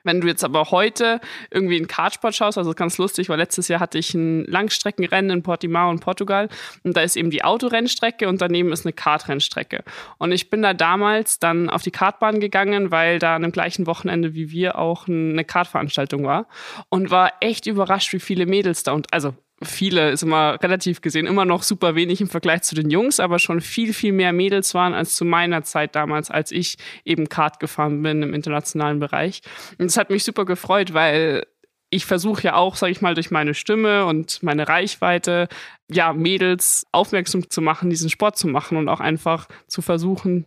Wenn 0.09 0.23
du 0.23 0.27
jetzt 0.27 0.43
aber 0.43 0.71
heute 0.71 1.21
irgendwie 1.51 1.77
in 1.77 1.87
Kartsport 1.87 2.35
schaust, 2.35 2.57
also 2.57 2.73
ganz 2.73 2.97
lustig, 2.97 3.29
weil 3.29 3.37
letztes 3.37 3.69
Jahr 3.69 3.79
hatte 3.79 3.99
ich 3.99 4.15
ein 4.15 4.47
Langstreckenrennen 4.47 5.31
in 5.31 5.43
Portimao 5.43 5.91
in 5.91 6.01
Portugal 6.01 6.49
und 6.83 6.97
da 6.97 7.03
ist 7.03 7.15
eben 7.15 7.29
die 7.29 7.45
Autorennstrecke 7.45 8.27
und 8.27 8.41
daneben 8.41 8.73
ist 8.73 8.87
eine 8.87 8.95
Kartrennstrecke. 8.95 9.85
Und 10.17 10.33
ich 10.33 10.49
bin 10.49 10.63
da 10.63 10.73
damals 10.73 11.41
dann 11.41 11.69
auf 11.69 11.83
die 11.83 11.91
Kartbahn 11.91 12.41
gegangen, 12.41 12.91
weil 12.91 13.19
da 13.19 13.37
an 13.37 13.43
dem 13.43 13.53
gleichen 13.53 13.87
Wochenende 13.87 14.33
wie 14.33 14.51
wir 14.51 14.79
auch 14.79 15.09
eine 15.09 15.45
Kartveranstaltung 15.45 16.25
war 16.25 16.47
und 16.89 17.11
war 17.11 17.35
echt 17.41 17.67
überrascht, 17.67 18.15
wie 18.15 18.21
viele 18.21 18.47
Mädels 18.47 18.85
da 18.85 18.93
und 18.93 19.13
also 19.13 19.35
viele, 19.63 20.11
ist 20.11 20.23
immer 20.23 20.59
relativ 20.63 21.01
gesehen 21.01 21.27
immer 21.27 21.45
noch 21.45 21.63
super 21.63 21.95
wenig 21.95 22.21
im 22.21 22.29
Vergleich 22.29 22.63
zu 22.63 22.75
den 22.75 22.91
Jungs, 22.91 23.21
aber 23.21 23.39
schon 23.39 23.61
viel, 23.61 23.93
viel 23.93 24.13
mehr 24.13 24.33
Mädels 24.33 24.75
waren 24.75 24.95
als 24.95 25.15
zu 25.15 25.25
meiner 25.25 25.63
Zeit 25.65 25.95
damals, 25.95 26.31
als 26.31 26.53
ich 26.53 26.77
eben 27.05 27.29
Kart 27.29 27.61
gefahren 27.61 28.03
bin 28.03 28.23
im 28.23 28.35
internationalen 28.35 29.01
Bereich. 29.01 29.43
Und 29.79 29.87
das 29.87 29.97
hat 29.97 30.11
mich 30.11 30.25
super 30.25 30.45
gefreut, 30.45 30.95
weil 30.95 31.45
ich 31.91 32.05
versuche 32.05 32.43
ja 32.43 32.55
auch, 32.55 32.77
sage 32.77 32.93
ich 32.93 33.01
mal, 33.01 33.15
durch 33.15 33.31
meine 33.31 33.55
Stimme 33.55 34.05
und 34.05 34.43
meine 34.43 34.69
Reichweite, 34.69 35.49
ja, 35.91 36.13
Mädels 36.13 36.87
aufmerksam 36.93 37.49
zu 37.49 37.63
machen, 37.63 37.91
diesen 37.91 38.11
Sport 38.11 38.37
zu 38.37 38.47
machen 38.47 38.77
und 38.77 38.89
auch 38.89 39.01
einfach 39.01 39.49
zu 39.67 39.81
versuchen, 39.81 40.45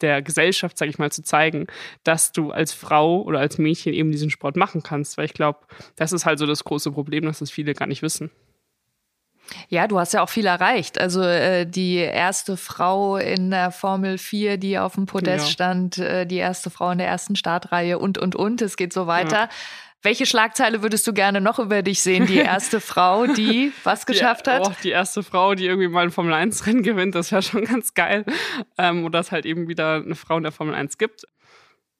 der 0.00 0.22
Gesellschaft, 0.22 0.78
sage 0.78 0.90
ich 0.90 0.98
mal, 0.98 1.12
zu 1.12 1.22
zeigen, 1.22 1.66
dass 2.04 2.32
du 2.32 2.50
als 2.50 2.72
Frau 2.72 3.22
oder 3.22 3.38
als 3.38 3.58
Mädchen 3.58 3.92
eben 3.92 4.10
diesen 4.10 4.30
Sport 4.30 4.56
machen 4.56 4.82
kannst. 4.82 5.16
Weil 5.16 5.26
ich 5.26 5.34
glaube, 5.34 5.60
das 5.96 6.12
ist 6.12 6.26
halt 6.26 6.38
so 6.38 6.46
das 6.46 6.64
große 6.64 6.90
Problem, 6.90 7.24
dass 7.24 7.38
das 7.40 7.50
viele 7.50 7.74
gar 7.74 7.86
nicht 7.86 8.02
wissen. 8.02 8.30
Ja, 9.68 9.86
du 9.86 9.98
hast 9.98 10.12
ja 10.12 10.22
auch 10.22 10.28
viel 10.28 10.46
erreicht. 10.46 11.00
Also 11.00 11.22
äh, 11.22 11.66
die 11.66 11.96
erste 11.96 12.56
Frau 12.56 13.16
in 13.16 13.50
der 13.50 13.70
Formel 13.70 14.18
4, 14.18 14.58
die 14.58 14.78
auf 14.78 14.94
dem 14.94 15.06
Podest 15.06 15.46
ja. 15.46 15.52
stand, 15.52 15.98
äh, 15.98 16.26
die 16.26 16.36
erste 16.36 16.70
Frau 16.70 16.90
in 16.90 16.98
der 16.98 17.08
ersten 17.08 17.36
Startreihe 17.36 17.98
und, 17.98 18.18
und, 18.18 18.36
und. 18.36 18.62
Es 18.62 18.76
geht 18.76 18.92
so 18.92 19.06
weiter. 19.06 19.36
Ja. 19.36 19.48
Welche 20.02 20.24
Schlagzeile 20.24 20.82
würdest 20.82 21.06
du 21.06 21.12
gerne 21.12 21.42
noch 21.42 21.58
über 21.58 21.82
dich 21.82 22.00
sehen? 22.00 22.26
Die 22.26 22.38
erste 22.38 22.80
Frau, 22.80 23.26
die 23.26 23.72
was 23.84 24.06
geschafft 24.06 24.46
die, 24.46 24.50
hat? 24.50 24.66
Oh, 24.66 24.72
die 24.82 24.90
erste 24.90 25.22
Frau, 25.22 25.54
die 25.54 25.66
irgendwie 25.66 25.88
mal 25.88 26.04
ein 26.04 26.10
Formel 26.10 26.32
1-Rennen 26.32 26.82
gewinnt, 26.82 27.14
das 27.14 27.32
wäre 27.32 27.42
schon 27.42 27.64
ganz 27.66 27.92
geil. 27.94 28.24
Ähm, 28.78 29.04
oder 29.04 29.20
es 29.20 29.30
halt 29.30 29.44
eben 29.44 29.68
wieder 29.68 29.96
eine 29.96 30.14
Frau 30.14 30.38
in 30.38 30.42
der 30.42 30.52
Formel 30.52 30.74
1 30.74 30.96
gibt. 30.96 31.24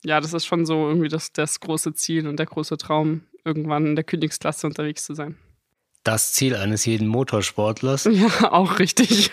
Ja, 0.03 0.19
das 0.21 0.33
ist 0.33 0.47
schon 0.47 0.65
so 0.65 0.89
irgendwie 0.89 1.09
das, 1.09 1.33
das 1.33 1.61
große 1.61 1.93
Ziel 1.93 2.27
und 2.27 2.39
der 2.39 2.47
große 2.47 2.79
Traum, 2.79 3.27
irgendwann 3.45 3.85
in 3.85 3.97
der 3.97 4.05
Königsklasse 4.05 4.67
unterwegs 4.67 5.05
zu 5.05 5.15
sein 5.15 5.37
das 6.05 6.33
Ziel 6.33 6.57
eines 6.57 6.87
jeden 6.87 7.09
Motorsportlers. 7.09 8.09
Ja, 8.11 8.53
auch 8.53 8.79
richtig. 8.79 9.31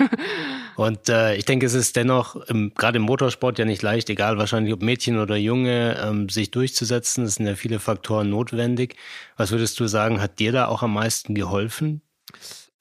Und 0.76 1.10
äh, 1.10 1.36
ich 1.36 1.46
denke, 1.46 1.66
es 1.66 1.74
ist 1.74 1.96
dennoch 1.96 2.46
gerade 2.76 2.98
im 2.98 3.04
Motorsport 3.04 3.58
ja 3.58 3.66
nicht 3.66 3.82
leicht, 3.82 4.10
egal 4.10 4.38
wahrscheinlich 4.38 4.74
ob 4.74 4.82
Mädchen 4.82 5.18
oder 5.18 5.36
Junge, 5.36 6.00
ähm, 6.02 6.30
sich 6.30 6.52
durchzusetzen. 6.52 7.26
Es 7.26 7.36
sind 7.36 7.48
ja 7.48 7.56
viele 7.56 7.80
Faktoren 7.80 8.30
notwendig. 8.30 8.96
Was 9.38 9.52
würdest 9.52 9.80
du 9.80 9.88
sagen, 9.88 10.22
hat 10.22 10.40
dir 10.40 10.52
da 10.52 10.68
auch 10.68 10.84
am 10.84 10.94
meisten 10.94 11.34
geholfen? 11.34 12.02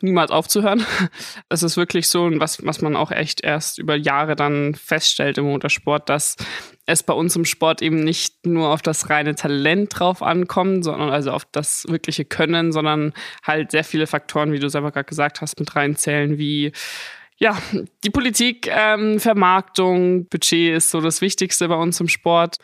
Niemals 0.03 0.31
aufzuhören. 0.31 0.85
Es 1.49 1.62
ist 1.62 1.76
wirklich 1.76 2.09
so, 2.09 2.29
was, 2.41 2.65
was 2.67 2.83
man 2.83 2.97
auch 2.97 3.11
echt 3.11 3.43
erst 3.43 3.79
über 3.79 3.95
Jahre 3.95 4.37
dann 4.37 4.75
feststellt 4.75 5.38
im 5.38 5.45
Motorsport, 5.47 6.09
dass 6.09 6.37
es 6.87 7.03
bei 7.03 7.15
uns 7.15 7.37
im 7.37 7.45
Sport 7.45 7.83
eben 7.83 8.03
nicht 8.03 8.47
nur 8.47 8.69
auf 8.71 8.83
das 8.83 9.11
reine 9.11 9.35
Talent 9.35 9.99
drauf 9.99 10.23
ankommt, 10.23 10.85
sondern 10.85 11.11
also 11.11 11.31
auf 11.31 11.45
das 11.50 11.87
wirkliche 11.88 12.25
Können, 12.25 12.73
sondern 12.73 13.12
halt 13.45 13.71
sehr 13.71 13.85
viele 13.85 14.07
Faktoren, 14.07 14.53
wie 14.53 14.59
du 14.59 14.69
selber 14.69 14.91
gerade 14.93 15.09
gesagt 15.09 15.41
hast, 15.41 15.59
mit 15.59 15.75
reinzählen, 15.75 16.38
wie 16.38 16.73
ja, 17.38 17.59
die 18.03 18.11
Politik, 18.11 18.67
ähm, 18.71 19.21
Vermarktung, 19.21 20.26
Budget 20.29 20.75
ist 20.75 20.91
so 20.91 21.00
das 21.00 21.21
Wichtigste 21.21 21.69
bei 21.69 21.75
uns 21.75 22.00
im 22.00 22.09
Sport. 22.09 22.57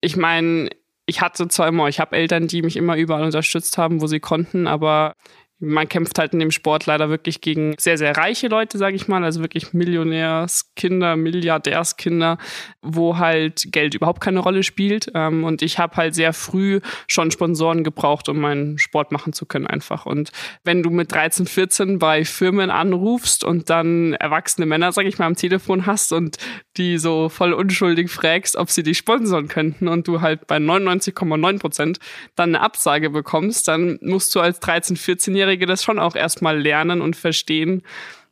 Ich 0.00 0.16
meine, 0.16 0.68
ich 1.06 1.22
hatte 1.22 1.48
zwar 1.48 1.68
immer, 1.68 1.88
ich 1.88 2.00
habe 2.00 2.16
Eltern, 2.16 2.46
die 2.46 2.60
mich 2.60 2.76
immer 2.76 2.96
überall 2.96 3.24
unterstützt 3.24 3.78
haben, 3.78 4.02
wo 4.02 4.06
sie 4.06 4.20
konnten, 4.20 4.66
aber 4.66 5.14
man 5.60 5.88
kämpft 5.88 6.18
halt 6.18 6.32
in 6.32 6.38
dem 6.38 6.52
Sport 6.52 6.86
leider 6.86 7.10
wirklich 7.10 7.40
gegen 7.40 7.74
sehr, 7.78 7.98
sehr 7.98 8.16
reiche 8.16 8.46
Leute, 8.46 8.78
sage 8.78 8.94
ich 8.94 9.08
mal, 9.08 9.24
also 9.24 9.40
wirklich 9.40 9.72
Millionärskinder, 9.72 11.16
Milliardärskinder, 11.16 12.38
wo 12.80 13.18
halt 13.18 13.66
Geld 13.72 13.94
überhaupt 13.94 14.20
keine 14.20 14.38
Rolle 14.38 14.62
spielt. 14.62 15.10
Ähm, 15.14 15.42
und 15.42 15.62
ich 15.62 15.78
habe 15.78 15.96
halt 15.96 16.14
sehr 16.14 16.32
früh 16.32 16.80
schon 17.08 17.32
Sponsoren 17.32 17.82
gebraucht, 17.82 18.28
um 18.28 18.38
meinen 18.38 18.78
Sport 18.78 19.10
machen 19.10 19.32
zu 19.32 19.46
können 19.46 19.66
einfach. 19.66 20.06
Und 20.06 20.30
wenn 20.62 20.82
du 20.84 20.90
mit 20.90 21.12
13, 21.12 21.46
14 21.46 21.98
bei 21.98 22.24
Firmen 22.24 22.70
anrufst 22.70 23.42
und 23.42 23.68
dann 23.68 24.14
erwachsene 24.14 24.66
Männer, 24.66 24.92
sage 24.92 25.08
ich 25.08 25.18
mal, 25.18 25.26
am 25.26 25.36
Telefon 25.36 25.86
hast 25.86 26.12
und 26.12 26.36
die 26.76 26.98
so 26.98 27.28
voll 27.28 27.52
unschuldig 27.52 28.10
fragst, 28.10 28.54
ob 28.54 28.70
sie 28.70 28.84
dich 28.84 28.98
sponsoren 28.98 29.48
könnten 29.48 29.88
und 29.88 30.06
du 30.06 30.20
halt 30.20 30.46
bei 30.46 30.58
99,9 30.58 31.58
Prozent 31.58 31.98
dann 32.36 32.50
eine 32.54 32.60
Absage 32.60 33.10
bekommst, 33.10 33.66
dann 33.66 33.98
musst 34.02 34.32
du 34.36 34.40
als 34.40 34.60
13, 34.60 34.96
14-Jähriger 34.96 35.47
Minderjährige 35.48 35.66
das 35.66 35.82
schon 35.82 35.98
auch 35.98 36.14
erstmal 36.14 36.60
lernen 36.60 37.00
und 37.00 37.16
verstehen, 37.16 37.82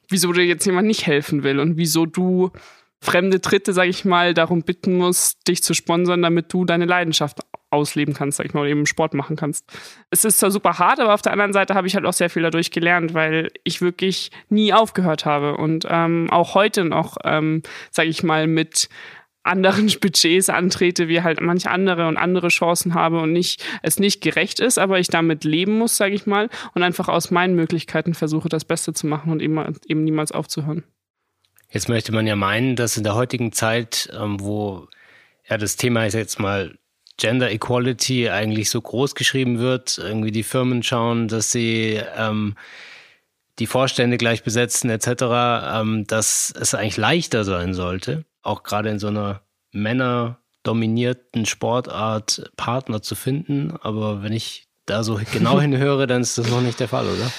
wieso 0.09 0.33
dir 0.33 0.45
jetzt 0.45 0.67
jemand 0.67 0.87
nicht 0.87 1.07
helfen 1.07 1.43
will 1.43 1.59
und 1.61 1.77
wieso 1.77 2.07
du 2.07 2.51
fremde 3.01 3.41
Dritte, 3.41 3.73
sag 3.73 3.89
ich 3.89 4.05
mal, 4.05 4.35
darum 4.35 4.63
bitten 4.63 4.97
musst, 4.97 5.47
dich 5.49 5.63
zu 5.63 5.75
sponsern, 5.75 6.23
damit 6.23 6.53
du 6.53 6.65
deine 6.65 6.87
Leidenschaft 6.87 7.41
ausleben 7.71 8.15
kannst, 8.15 8.39
sag 8.39 8.47
ich 8.47 8.55
mal, 8.55 8.61
oder 8.61 8.71
eben 8.71 8.87
Sport 8.87 9.15
machen 9.15 9.37
kannst. 9.37 9.65
Es 10.11 10.25
ist 10.25 10.39
zwar 10.39 10.51
super 10.51 10.79
hart, 10.79 11.01
aber 11.01 11.15
auf 11.15 11.23
der 11.23 11.33
anderen 11.33 11.53
Seite 11.53 11.75
habe 11.75 11.87
ich 11.87 11.95
halt 11.95 12.07
auch 12.07 12.13
sehr 12.13 12.31
viel 12.31 12.43
dadurch 12.43 12.71
gelernt, 12.71 13.13
weil 13.13 13.49
ich 13.65 13.81
wirklich 13.81 14.31
nie 14.49 14.73
aufgehört 14.73 15.25
habe 15.25 15.57
und 15.57 15.87
ähm, 15.89 16.29
auch 16.31 16.55
heute 16.55 16.85
noch, 16.85 17.17
ähm, 17.25 17.63
sage 17.91 18.09
ich 18.09 18.23
mal, 18.23 18.47
mit 18.47 18.89
anderen 19.47 19.87
Budgets 20.01 20.49
antrete, 20.49 21.09
wie 21.09 21.23
halt 21.23 21.41
manche 21.41 21.71
andere 21.71 22.09
und 22.09 22.17
andere 22.17 22.49
Chancen 22.49 22.95
habe 22.95 23.21
und 23.21 23.33
nicht, 23.33 23.65
es 23.83 23.99
nicht 23.99 24.21
gerecht 24.21 24.61
ist, 24.61 24.79
aber 24.79 24.99
ich 24.99 25.09
damit 25.09 25.45
leben 25.45 25.79
muss, 25.79 25.97
sage 25.97 26.15
ich 26.15 26.27
mal, 26.27 26.49
und 26.75 26.83
einfach 26.83 27.09
aus 27.09 27.31
meinen 27.31 27.55
Möglichkeiten 27.55 28.15
versuche, 28.15 28.49
das 28.49 28.65
Beste 28.65 28.93
zu 28.93 29.07
machen 29.07 29.33
und 29.33 29.41
eben, 29.41 29.59
eben 29.87 30.05
niemals 30.05 30.33
aufzuhören. 30.33 30.85
Jetzt 31.71 31.89
möchte 31.89 32.13
man 32.13 32.27
ja 32.27 32.37
meinen, 32.37 32.77
dass 32.77 32.97
in 32.97 33.05
der 33.05 33.15
heutigen 33.15 33.53
Zeit, 33.53 34.09
ähm, 34.19 34.41
wo 34.41 34.89
ja 35.49 35.59
das 35.59 35.77
Thema 35.77 36.07
ist 36.07 36.15
jetzt 36.15 36.39
mal 36.39 36.77
Gender 37.19 37.51
Equality 37.51 38.29
eigentlich 38.29 38.71
so 38.71 38.81
groß 38.81 39.15
geschrieben 39.15 39.59
wird, 39.59 39.99
irgendwie 39.99 40.33
die 40.33 40.43
Firmen 40.43 40.83
schauen, 40.83 41.29
dass 41.29 41.51
sie 41.51 42.01
ähm, 42.17 42.55
die 43.59 43.67
Vorstände 43.67 44.19
gleich 44.19 44.43
besetzen 44.43 44.91
etc., 44.91 45.09
ähm, 45.81 46.07
dass 46.07 46.53
es 46.59 46.75
eigentlich 46.75 46.97
leichter 46.97 47.45
sein 47.45 47.75
sollte 47.75 48.25
auch 48.47 48.63
gerade 48.63 48.89
in 48.89 48.99
so 48.99 49.09
einer 49.09 49.43
männerdominierten 49.73 51.45
Sportart 51.45 52.51
Partner 52.57 53.03
zu 53.03 53.15
finden. 53.15 53.77
Aber 53.83 54.23
wenn 54.23 54.33
ich 54.33 54.69
da 54.87 55.03
so 55.03 55.21
genau 55.33 55.61
hinhöre, 55.61 56.07
dann 56.07 56.23
ist 56.23 56.39
das 56.39 56.49
noch 56.49 56.63
nicht 56.63 56.81
der 56.81 56.89
Fall, 56.89 57.07
oder? 57.07 57.31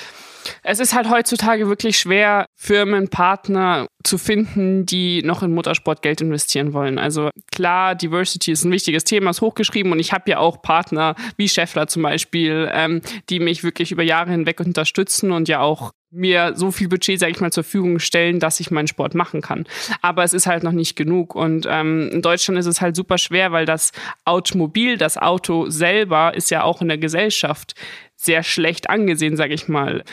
Es 0.64 0.80
ist 0.80 0.96
halt 0.96 1.10
heutzutage 1.10 1.68
wirklich 1.68 1.98
schwer, 1.98 2.46
Firmen, 2.56 3.10
Partner 3.10 3.88
zu 4.06 4.18
finden, 4.18 4.86
die 4.86 5.22
noch 5.24 5.44
in 5.44 5.54
Motorsport 5.54 6.02
Geld 6.02 6.22
investieren 6.22 6.72
wollen. 6.72 7.00
Also 7.00 7.32
klar, 7.52 7.96
Diversity 7.96 8.54
ist 8.54 8.64
ein 8.64 8.72
wichtiges 8.72 9.04
Thema, 9.04 9.32
ist 9.32 9.42
hochgeschrieben 9.42 9.92
und 9.92 10.00
ich 10.00 10.14
habe 10.14 10.30
ja 10.30 10.38
auch 10.40 10.62
Partner 10.62 11.16
wie 11.36 11.50
Scheffler 11.50 11.88
zum 11.88 12.04
Beispiel, 12.04 12.70
ähm, 12.72 13.02
die 13.30 13.42
mich 13.42 13.66
wirklich 13.66 13.92
über 13.92 14.04
Jahre 14.04 14.32
hinweg 14.32 14.62
unterstützen 14.62 15.34
und 15.34 15.50
ja 15.50 15.60
auch 15.60 15.92
mir 16.10 16.54
so 16.56 16.72
viel 16.72 16.88
Budget, 16.88 17.20
sage 17.20 17.32
ich 17.32 17.40
mal, 17.40 17.52
zur 17.52 17.64
Verfügung 17.64 18.00
stellen, 18.00 18.40
dass 18.40 18.60
ich 18.60 18.72
meinen 18.72 18.88
Sport 18.88 19.14
machen 19.14 19.42
kann. 19.42 19.66
Aber 20.02 20.24
es 20.24 20.34
ist 20.34 20.48
halt 20.48 20.64
noch 20.64 20.72
nicht 20.72 20.96
genug. 20.96 21.36
Und 21.36 21.68
ähm, 21.70 22.10
in 22.12 22.22
Deutschland 22.22 22.60
ist 22.60 22.66
es 22.66 22.82
halt 22.82 22.96
super 22.96 23.18
schwer, 23.18 23.52
weil 23.52 23.66
das 23.66 23.92
Automobil, 24.26 24.98
das 24.98 25.18
Auto 25.18 25.70
selber 25.70 26.34
ist 26.34 26.50
ja 26.50 26.64
auch 26.64 26.82
in 26.82 26.88
der 26.88 26.98
Gesellschaft 26.98 27.76
sehr 28.16 28.44
schlecht 28.44 28.90
angesehen, 28.90 29.36
sage 29.36 29.54
ich 29.54 29.68
mal 29.68 30.04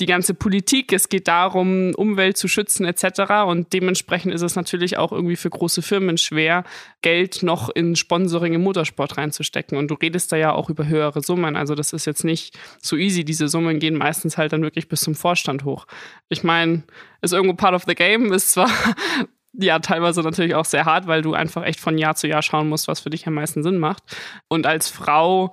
die 0.00 0.06
ganze 0.06 0.34
Politik, 0.34 0.92
es 0.92 1.08
geht 1.08 1.28
darum, 1.28 1.94
Umwelt 1.94 2.36
zu 2.36 2.48
schützen 2.48 2.84
etc. 2.84 3.46
Und 3.46 3.72
dementsprechend 3.72 4.34
ist 4.34 4.42
es 4.42 4.56
natürlich 4.56 4.98
auch 4.98 5.12
irgendwie 5.12 5.36
für 5.36 5.50
große 5.50 5.82
Firmen 5.82 6.18
schwer, 6.18 6.64
Geld 7.02 7.44
noch 7.44 7.68
in 7.68 7.94
Sponsoring 7.94 8.54
im 8.54 8.62
Motorsport 8.62 9.16
reinzustecken. 9.16 9.78
Und 9.78 9.88
du 9.88 9.94
redest 9.94 10.32
da 10.32 10.36
ja 10.36 10.52
auch 10.52 10.68
über 10.68 10.88
höhere 10.88 11.20
Summen. 11.20 11.54
Also 11.54 11.76
das 11.76 11.92
ist 11.92 12.06
jetzt 12.06 12.24
nicht 12.24 12.58
so 12.82 12.96
easy. 12.96 13.24
Diese 13.24 13.46
Summen 13.46 13.78
gehen 13.78 13.96
meistens 13.96 14.36
halt 14.36 14.52
dann 14.52 14.62
wirklich 14.62 14.88
bis 14.88 15.00
zum 15.00 15.14
Vorstand 15.14 15.64
hoch. 15.64 15.86
Ich 16.28 16.42
meine, 16.42 16.82
ist 17.22 17.32
irgendwo 17.32 17.54
part 17.54 17.74
of 17.74 17.84
the 17.86 17.94
game, 17.94 18.32
ist 18.32 18.52
zwar 18.52 18.70
ja 19.52 19.78
teilweise 19.78 20.22
natürlich 20.22 20.56
auch 20.56 20.64
sehr 20.64 20.86
hart, 20.86 21.06
weil 21.06 21.22
du 21.22 21.34
einfach 21.34 21.64
echt 21.64 21.78
von 21.78 21.98
Jahr 21.98 22.16
zu 22.16 22.26
Jahr 22.26 22.42
schauen 22.42 22.68
musst, 22.68 22.88
was 22.88 23.00
für 23.00 23.10
dich 23.10 23.28
am 23.28 23.34
meisten 23.34 23.62
Sinn 23.62 23.78
macht. 23.78 24.02
Und 24.48 24.66
als 24.66 24.88
Frau 24.88 25.52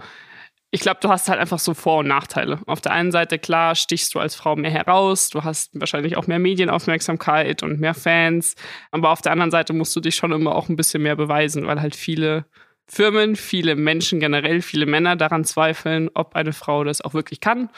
ich 0.72 0.80
glaube, 0.80 1.00
du 1.02 1.10
hast 1.10 1.28
halt 1.28 1.40
einfach 1.40 1.60
so 1.60 1.74
Vor- 1.74 2.00
und 2.00 2.08
Nachteile. 2.08 2.60
Auf 2.66 2.80
der 2.80 2.94
einen 2.94 3.12
Seite, 3.12 3.38
klar, 3.38 3.76
stichst 3.76 4.16
du 4.16 4.20
als 4.20 4.36
Frau 4.36 4.56
mehr 4.56 4.72
heraus, 4.72 5.30
du 5.30 5.44
hast 5.44 5.78
wahrscheinlich 5.80 6.16
auch 6.16 6.28
mehr 6.28 6.40
Medienaufmerksamkeit 6.40 7.62
und 7.62 7.80
mehr 7.80 7.94
Fans, 7.94 8.56
aber 8.92 9.10
auf 9.10 9.22
der 9.22 9.34
anderen 9.34 9.52
Seite 9.52 9.74
musst 9.74 9.96
du 9.96 10.00
dich 10.00 10.16
schon 10.16 10.32
immer 10.32 10.56
auch 10.56 10.70
ein 10.70 10.78
bisschen 10.78 11.04
mehr 11.04 11.18
beweisen, 11.18 11.68
weil 11.68 11.82
halt 11.82 11.96
viele 11.96 12.46
Firmen, 12.88 13.36
viele 13.36 13.76
Menschen 13.76 14.20
generell, 14.20 14.62
viele 14.62 14.86
Männer 14.86 15.16
daran 15.16 15.44
zweifeln, 15.44 16.10
ob 16.14 16.36
eine 16.36 16.54
Frau 16.54 16.84
das 16.84 17.02
auch 17.02 17.14
wirklich 17.14 17.42
kann, 17.42 17.70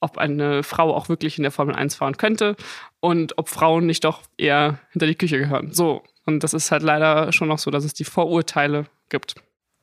ob 0.00 0.18
eine 0.18 0.62
Frau 0.62 0.94
auch 0.94 1.08
wirklich 1.08 1.38
in 1.38 1.42
der 1.42 1.52
Formel 1.52 1.74
1 1.74 1.96
fahren 1.96 2.16
könnte 2.16 2.56
und 3.00 3.36
ob 3.36 3.48
Frauen 3.48 3.86
nicht 3.86 4.04
doch 4.04 4.22
eher 4.36 4.78
hinter 4.90 5.06
die 5.06 5.14
Küche 5.14 5.38
gehören. 5.38 5.72
So, 5.72 6.02
und 6.24 6.44
das 6.44 6.54
ist 6.54 6.70
halt 6.70 6.82
leider 6.82 7.32
schon 7.32 7.48
noch 7.48 7.58
so, 7.58 7.70
dass 7.70 7.84
es 7.84 7.94
die 7.94 8.04
Vorurteile 8.04 8.86
gibt. 9.08 9.36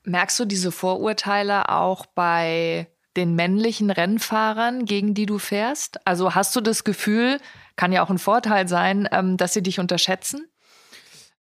Merkst 0.06 0.40
du 0.40 0.46
diese 0.46 0.72
Vorurteile 0.72 1.70
auch 1.70 2.06
bei 2.06 2.88
den 3.16 3.36
männlichen 3.36 3.90
Rennfahrern, 3.90 4.86
gegen 4.86 5.14
die 5.14 5.26
du 5.26 5.40
fährst? 5.40 6.06
Also 6.06 6.36
hast 6.36 6.56
du 6.56 6.62
das 6.62 6.84
Gefühl, 6.84 7.40
kann 7.76 7.92
ja 7.92 8.04
auch 8.04 8.10
ein 8.10 8.18
Vorteil 8.18 8.68
sein, 8.68 9.08
ähm, 9.12 9.38
dass 9.38 9.54
sie 9.54 9.64
dich 9.64 9.80
unterschätzen? 9.80 10.48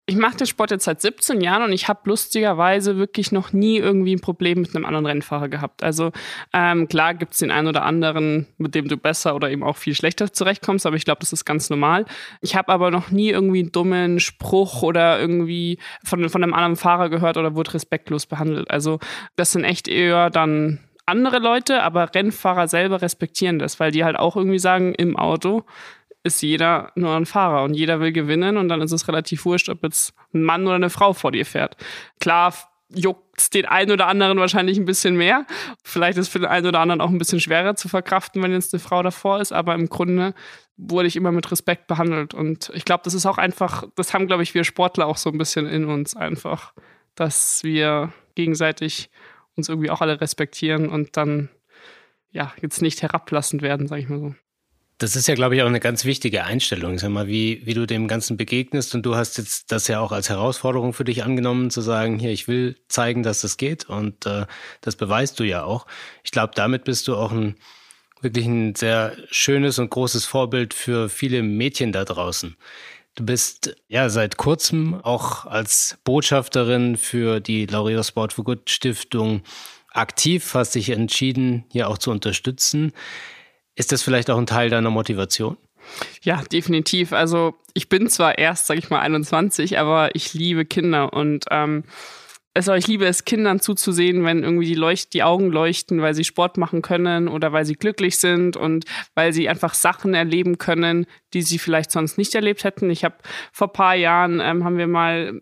Ich 0.09 0.15
mache 0.15 0.37
den 0.37 0.47
Sport 0.47 0.71
jetzt 0.71 0.85
seit 0.85 1.01
17 1.01 1.39
Jahren 1.39 1.63
und 1.63 1.71
ich 1.71 1.87
habe 1.87 2.01
lustigerweise 2.05 2.97
wirklich 2.97 3.31
noch 3.31 3.53
nie 3.53 3.77
irgendwie 3.77 4.15
ein 4.15 4.19
Problem 4.19 4.61
mit 4.61 4.75
einem 4.75 4.85
anderen 4.85 5.05
Rennfahrer 5.05 5.49
gehabt. 5.49 5.83
Also 5.83 6.11
ähm, 6.51 6.87
klar 6.87 7.13
gibt 7.13 7.33
es 7.33 7.39
den 7.39 7.51
einen 7.51 7.67
oder 7.67 7.83
anderen, 7.83 8.47
mit 8.57 8.75
dem 8.75 8.87
du 8.87 8.97
besser 8.97 9.35
oder 9.35 9.51
eben 9.51 9.63
auch 9.63 9.77
viel 9.77 9.93
schlechter 9.93 10.33
zurechtkommst, 10.33 10.85
aber 10.85 10.95
ich 10.95 11.05
glaube, 11.05 11.19
das 11.19 11.31
ist 11.31 11.45
ganz 11.45 11.69
normal. 11.69 12.05
Ich 12.41 12.55
habe 12.55 12.69
aber 12.71 12.89
noch 12.89 13.11
nie 13.11 13.29
irgendwie 13.29 13.59
einen 13.59 13.71
dummen 13.71 14.19
Spruch 14.19 14.81
oder 14.81 15.19
irgendwie 15.19 15.77
von, 16.03 16.27
von 16.27 16.43
einem 16.43 16.53
anderen 16.53 16.75
Fahrer 16.75 17.09
gehört 17.09 17.37
oder 17.37 17.55
wurde 17.55 17.75
respektlos 17.75 18.25
behandelt. 18.25 18.69
Also 18.71 18.99
das 19.35 19.51
sind 19.51 19.63
echt 19.63 19.87
eher 19.87 20.31
dann 20.31 20.79
andere 21.05 21.39
Leute, 21.39 21.81
aber 21.83 22.13
Rennfahrer 22.13 22.67
selber 22.67 23.01
respektieren 23.01 23.59
das, 23.59 23.79
weil 23.79 23.91
die 23.91 24.03
halt 24.03 24.17
auch 24.17 24.35
irgendwie 24.35 24.59
sagen, 24.59 24.93
im 24.93 25.17
Auto, 25.17 25.65
ist 26.23 26.41
jeder 26.41 26.91
nur 26.95 27.15
ein 27.15 27.25
Fahrer 27.25 27.63
und 27.63 27.73
jeder 27.73 27.99
will 27.99 28.11
gewinnen 28.11 28.57
und 28.57 28.67
dann 28.69 28.81
ist 28.81 28.91
es 28.91 29.07
relativ 29.07 29.45
wurscht, 29.45 29.69
ob 29.69 29.83
jetzt 29.83 30.13
ein 30.33 30.43
Mann 30.43 30.65
oder 30.65 30.75
eine 30.75 30.89
Frau 30.89 31.13
vor 31.13 31.31
dir 31.31 31.45
fährt. 31.45 31.77
Klar 32.19 32.53
juckt 32.93 33.53
den 33.53 33.65
einen 33.65 33.91
oder 33.91 34.07
anderen 34.07 34.39
wahrscheinlich 34.39 34.77
ein 34.77 34.85
bisschen 34.85 35.15
mehr. 35.15 35.45
Vielleicht 35.83 36.17
ist 36.17 36.27
es 36.27 36.31
für 36.31 36.39
den 36.39 36.49
einen 36.49 36.65
oder 36.65 36.79
anderen 36.79 37.01
auch 37.01 37.09
ein 37.09 37.19
bisschen 37.19 37.39
schwerer 37.39 37.75
zu 37.75 37.87
verkraften, 37.87 38.41
wenn 38.41 38.51
jetzt 38.51 38.73
eine 38.73 38.79
Frau 38.79 39.03
davor 39.03 39.39
ist, 39.39 39.51
aber 39.51 39.75
im 39.75 39.87
Grunde 39.87 40.33
wurde 40.75 41.07
ich 41.07 41.15
immer 41.15 41.31
mit 41.31 41.51
Respekt 41.51 41.87
behandelt 41.87 42.33
und 42.33 42.71
ich 42.73 42.85
glaube, 42.85 43.03
das 43.03 43.13
ist 43.13 43.25
auch 43.25 43.37
einfach, 43.37 43.83
das 43.95 44.13
haben 44.13 44.27
glaube 44.27 44.43
ich 44.43 44.53
wir 44.53 44.63
Sportler 44.63 45.07
auch 45.07 45.17
so 45.17 45.29
ein 45.29 45.37
bisschen 45.37 45.67
in 45.67 45.85
uns 45.85 46.15
einfach, 46.15 46.73
dass 47.15 47.63
wir 47.63 48.13
gegenseitig 48.35 49.09
uns 49.55 49.69
irgendwie 49.69 49.89
auch 49.89 50.01
alle 50.01 50.21
respektieren 50.21 50.89
und 50.89 51.17
dann 51.17 51.49
ja, 52.31 52.53
jetzt 52.61 52.81
nicht 52.81 53.01
herablassend 53.01 53.61
werden, 53.61 53.87
sage 53.87 54.01
ich 54.01 54.09
mal 54.09 54.19
so. 54.19 54.35
Das 54.99 55.15
ist 55.15 55.27
ja, 55.27 55.33
glaube 55.33 55.55
ich, 55.55 55.61
auch 55.61 55.67
eine 55.67 55.79
ganz 55.79 56.03
wichtige 56.03 56.43
Einstellung, 56.43 56.99
sag 56.99 57.09
mal, 57.09 57.27
wie, 57.27 57.61
wie 57.65 57.73
du 57.73 57.87
dem 57.87 58.09
Ganzen 58.09 58.35
begegnest. 58.35 58.93
Und 58.93 59.05
du 59.05 59.15
hast 59.15 59.37
jetzt 59.37 59.71
das 59.71 59.87
ja 59.87 60.01
auch 60.01 60.11
als 60.11 60.29
Herausforderung 60.29 60.91
für 60.91 61.05
dich 61.05 61.23
angenommen, 61.23 61.71
zu 61.71 61.79
sagen, 61.79 62.19
hier, 62.19 62.31
ich 62.31 62.49
will 62.49 62.75
zeigen, 62.89 63.23
dass 63.23 63.39
das 63.39 63.55
geht. 63.55 63.87
Und 63.87 64.25
äh, 64.25 64.45
das 64.81 64.97
beweist 64.97 65.39
du 65.39 65.45
ja 65.45 65.63
auch. 65.63 65.87
Ich 66.25 66.31
glaube, 66.31 66.51
damit 66.53 66.83
bist 66.83 67.07
du 67.07 67.15
auch 67.15 67.31
ein 67.31 67.55
wirklich 68.21 68.45
ein 68.45 68.75
sehr 68.75 69.15
schönes 69.31 69.79
und 69.79 69.89
großes 69.89 70.25
Vorbild 70.25 70.73
für 70.73 71.07
viele 71.07 71.43
Mädchen 71.43 71.93
da 71.93 72.03
draußen. 72.03 72.57
Du 73.15 73.25
bist 73.25 73.75
ja 73.87 74.09
seit 74.09 74.35
kurzem 74.35 74.95
auch 74.95 75.45
als 75.45 75.97
Botschafterin 76.03 76.97
für 76.97 77.39
die 77.39 77.65
Laureus 77.65 78.09
Sport 78.09 78.33
for 78.33 78.43
Good 78.43 78.69
Stiftung 78.69 79.43
aktiv, 79.91 80.53
hast 80.53 80.75
dich 80.75 80.89
entschieden, 80.89 81.65
hier 81.71 81.89
auch 81.89 81.97
zu 81.97 82.11
unterstützen. 82.11 82.91
Ist 83.79 83.93
das 83.93 84.03
vielleicht 84.03 84.29
auch 84.29 84.37
ein 84.37 84.45
Teil 84.45 84.69
deiner 84.69 84.89
Motivation? 84.89 85.55
Ja, 86.21 86.43
definitiv. 86.51 87.13
Also 87.13 87.55
ich 87.73 87.87
bin 87.87 88.09
zwar 88.09 88.37
erst, 88.37 88.67
sag 88.67 88.77
ich 88.77 88.89
mal, 88.89 88.99
21, 88.99 89.79
aber 89.79 90.13
ich 90.15 90.33
liebe 90.33 90.65
Kinder 90.65 91.13
und 91.13 91.45
ähm, 91.49 91.85
also 92.53 92.73
ich 92.73 92.87
liebe 92.87 93.05
es, 93.05 93.23
Kindern 93.23 93.61
zuzusehen, 93.61 94.25
wenn 94.25 94.43
irgendwie 94.43 94.65
die, 94.65 94.75
Leucht 94.75 95.13
die 95.13 95.23
Augen 95.23 95.49
leuchten, 95.49 96.01
weil 96.01 96.13
sie 96.13 96.25
Sport 96.25 96.57
machen 96.57 96.81
können 96.81 97.29
oder 97.29 97.53
weil 97.53 97.63
sie 97.63 97.75
glücklich 97.75 98.17
sind 98.17 98.57
und 98.57 98.83
weil 99.15 99.31
sie 99.31 99.47
einfach 99.47 99.73
Sachen 99.73 100.13
erleben 100.13 100.57
können, 100.57 101.05
die 101.33 101.41
sie 101.41 101.57
vielleicht 101.57 101.91
sonst 101.91 102.17
nicht 102.17 102.35
erlebt 102.35 102.65
hätten. 102.65 102.89
Ich 102.89 103.05
habe 103.05 103.15
vor 103.53 103.71
paar 103.71 103.95
Jahren 103.95 104.41
ähm, 104.41 104.65
haben 104.65 104.77
wir 104.77 104.87
mal 104.87 105.39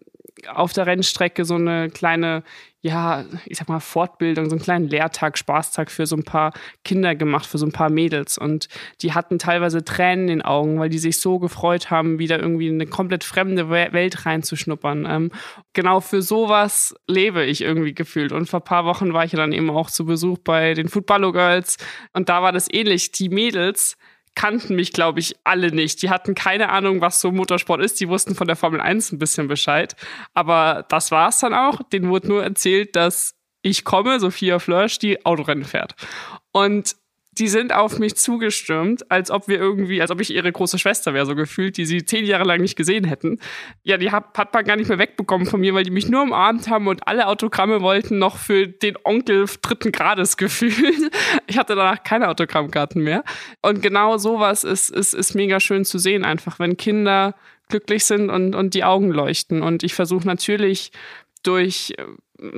auf 0.54 0.74
der 0.74 0.86
Rennstrecke 0.86 1.46
so 1.46 1.56
eine 1.56 1.90
kleine 1.90 2.44
ja, 2.82 3.26
ich 3.46 3.58
sag 3.58 3.70
mal, 3.70 3.80
Fortbildung, 3.80 4.50
so 4.50 4.56
einen 4.56 4.64
kleinen 4.64 4.88
Lehrtag, 4.88 5.38
Spaßtag 5.38 5.90
für 5.90 6.06
so 6.06 6.16
ein 6.16 6.24
paar 6.24 6.54
Kinder 6.84 7.16
gemacht, 7.16 7.46
für 7.46 7.58
so 7.58 7.66
ein 7.66 7.72
paar 7.72 7.90
Mädels. 7.90 8.38
Und 8.38 8.68
die 9.02 9.14
hatten 9.14 9.40
teilweise 9.40 9.84
Tränen 9.84 10.30
in 10.30 10.38
den 10.38 10.42
Augen, 10.44 10.80
weil 10.80 10.90
die 10.90 11.00
sich 11.00 11.20
so 11.20 11.40
gefreut 11.40 11.90
haben, 11.90 12.20
wieder 12.20 12.40
irgendwie 12.40 12.68
in 12.68 12.76
eine 12.76 12.88
komplett 12.88 13.24
fremde 13.24 13.70
Welt 13.70 14.26
reinzuschnuppern. 14.26 15.06
Ähm, 15.10 15.32
genau 15.74 16.02
für 16.02 16.22
sowas 16.22 16.96
lebe 17.08 17.44
ich 17.44 17.62
irgendwie 17.62 17.94
gefühlt. 17.94 18.32
Und 18.32 18.48
vor 18.48 18.62
ein 18.62 18.66
paar 18.66 18.86
Wochen 18.86 19.12
war 19.12 19.26
ich 19.26 19.32
dann 19.32 19.54
eben 19.54 19.72
auch 19.72 19.90
zu 19.90 20.06
Besuch 20.06 20.38
bei 20.38 20.74
den 20.74 20.88
Footballo 20.88 21.32
Girls. 21.32 21.78
Und 22.14 22.30
da 22.30 22.44
war 22.44 22.52
das 22.52 22.72
ähnlich. 22.72 23.12
Die 23.12 23.30
Mädels, 23.30 23.98
kannten 24.38 24.76
mich, 24.76 24.94
glaube 24.94 25.20
ich, 25.20 25.36
alle 25.44 25.72
nicht. 25.72 26.04
Die 26.04 26.12
hatten 26.12 26.36
keine 26.36 26.70
Ahnung, 26.70 27.02
was 27.02 27.20
so 27.20 27.32
Motorsport 27.32 27.82
ist. 27.82 28.00
Die 28.00 28.08
wussten 28.08 28.36
von 28.36 28.46
der 28.46 28.56
Formel 28.56 28.80
1 28.80 29.12
ein 29.12 29.18
bisschen 29.18 29.48
Bescheid. 29.48 29.96
Aber 30.36 30.86
das 30.90 31.10
war 31.10 31.30
es 31.30 31.40
dann 31.40 31.56
auch. 31.56 31.82
Denen 31.92 32.10
wurde 32.10 32.28
nur 32.28 32.44
erzählt, 32.44 32.96
dass 32.96 33.36
ich 33.64 33.84
komme, 33.84 34.20
Sophia 34.20 34.60
Flörsch, 34.60 35.00
die 35.00 35.26
Autorennen 35.26 35.66
fährt. 35.66 35.96
Und 36.52 36.96
die 37.40 37.48
sind 37.48 37.74
auf 37.74 38.00
mich 38.00 38.16
zugestürmt, 38.16 39.10
als 39.12 39.32
ob 39.32 39.48
wir 39.48 39.58
irgendwie, 39.60 40.02
als 40.02 40.12
ob 40.12 40.20
ich 40.22 40.34
ihre 40.34 40.52
große 40.52 40.80
Schwester 40.80 41.14
wäre, 41.14 41.26
so 41.26 41.36
gefühlt, 41.36 41.78
die 41.78 41.86
sie 41.86 42.04
zehn 42.04 42.26
Jahre 42.26 42.44
lang 42.44 42.62
nicht 42.62 42.76
gesehen 42.76 43.04
hätten. 43.04 43.40
Ja, 43.84 43.98
die 43.98 44.12
hat, 44.12 44.38
hat 44.38 44.54
man 44.54 44.66
gar 44.66 44.76
nicht 44.76 44.90
mehr 44.90 44.98
wegbekommen 44.98 45.46
von 45.46 45.60
mir, 45.60 45.74
weil 45.74 45.84
die 45.84 45.92
mich 45.92 46.10
nur 46.10 46.24
umarmt 46.24 46.68
haben 46.68 46.88
und 46.88 47.08
alle 47.08 47.28
Autogramme 47.28 47.82
wollten 47.82 48.18
noch 48.18 48.38
für 48.38 48.68
den 48.68 48.98
Onkel 49.04 49.46
dritten 49.62 49.92
Grades 49.92 50.38
gefühlt. 50.38 50.78
Ich 51.50 51.58
hatte 51.58 51.76
danach 51.76 52.04
keine 52.04 52.30
Autogrammkarten 52.30 53.02
mehr. 53.02 53.24
Und 53.62 53.82
genau 53.82 54.18
sowas 54.18 54.64
ist, 54.64 54.90
ist, 54.90 55.14
ist 55.14 55.34
mega 55.34 55.60
schön 55.60 55.86
zu 55.86 55.98
sehen, 55.98 56.26
einfach, 56.26 56.60
wenn 56.60 56.78
Kinder 56.78 57.36
glücklich 57.70 58.06
sind 58.06 58.30
und, 58.30 58.54
und 58.54 58.74
die 58.74 58.84
Augen 58.84 59.12
leuchten. 59.12 59.62
Und 59.62 59.84
ich 59.84 59.94
versuche 59.94 60.28
natürlich 60.28 60.92
durch 61.44 61.94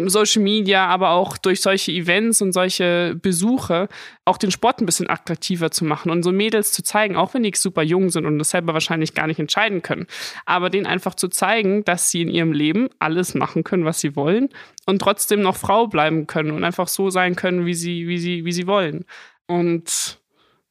Social 0.08 0.44
Media, 0.44 0.86
aber 0.88 1.12
auch 1.12 1.38
durch 1.38 1.62
solche 1.62 1.92
Events 1.92 2.42
und 2.42 2.52
solche 2.52 3.16
Besuche 3.22 3.88
auch 4.26 4.38
den 4.38 4.52
Sport 4.52 4.82
ein 4.82 4.86
bisschen 4.86 5.10
attraktiver 5.10 5.72
zu 5.72 5.86
machen 5.86 6.12
und 6.12 6.24
so 6.24 6.32
Mädels 6.32 6.74
zu 6.74 6.84
zeigen, 6.84 7.16
auch 7.16 7.34
wenn 7.34 7.44
die 7.44 7.54
super 7.56 7.82
jung 7.82 8.10
sind 8.10 8.26
und 8.26 8.38
das 8.40 8.50
selber 8.50 8.74
wahrscheinlich 8.74 9.14
gar 9.14 9.28
nicht 9.28 9.40
entscheiden 9.40 9.82
können, 9.82 10.08
aber 10.46 10.70
denen 10.70 10.86
einfach 10.86 11.16
zu 11.16 11.30
zeigen, 11.30 11.86
dass 11.86 12.12
sie 12.12 12.22
in 12.22 12.30
ihrem 12.30 12.52
Leben 12.52 12.90
alles 13.00 13.36
machen 13.36 13.64
können, 13.64 13.86
was 13.86 14.00
sie 14.00 14.16
wollen 14.16 14.50
und 14.86 15.02
trotzdem 15.02 15.42
noch 15.42 15.56
Frau 15.56 15.88
bleiben 15.88 16.28
können 16.28 16.52
und 16.52 16.64
einfach 16.64 16.88
so 16.88 17.10
sein 17.10 17.36
können, 17.36 17.66
wie 17.66 17.74
sie, 17.74 18.08
wie 18.08 18.18
sie, 18.18 18.44
wie 18.44 18.52
sie 18.52 18.68
wollen. 18.68 19.06
Und 19.48 20.20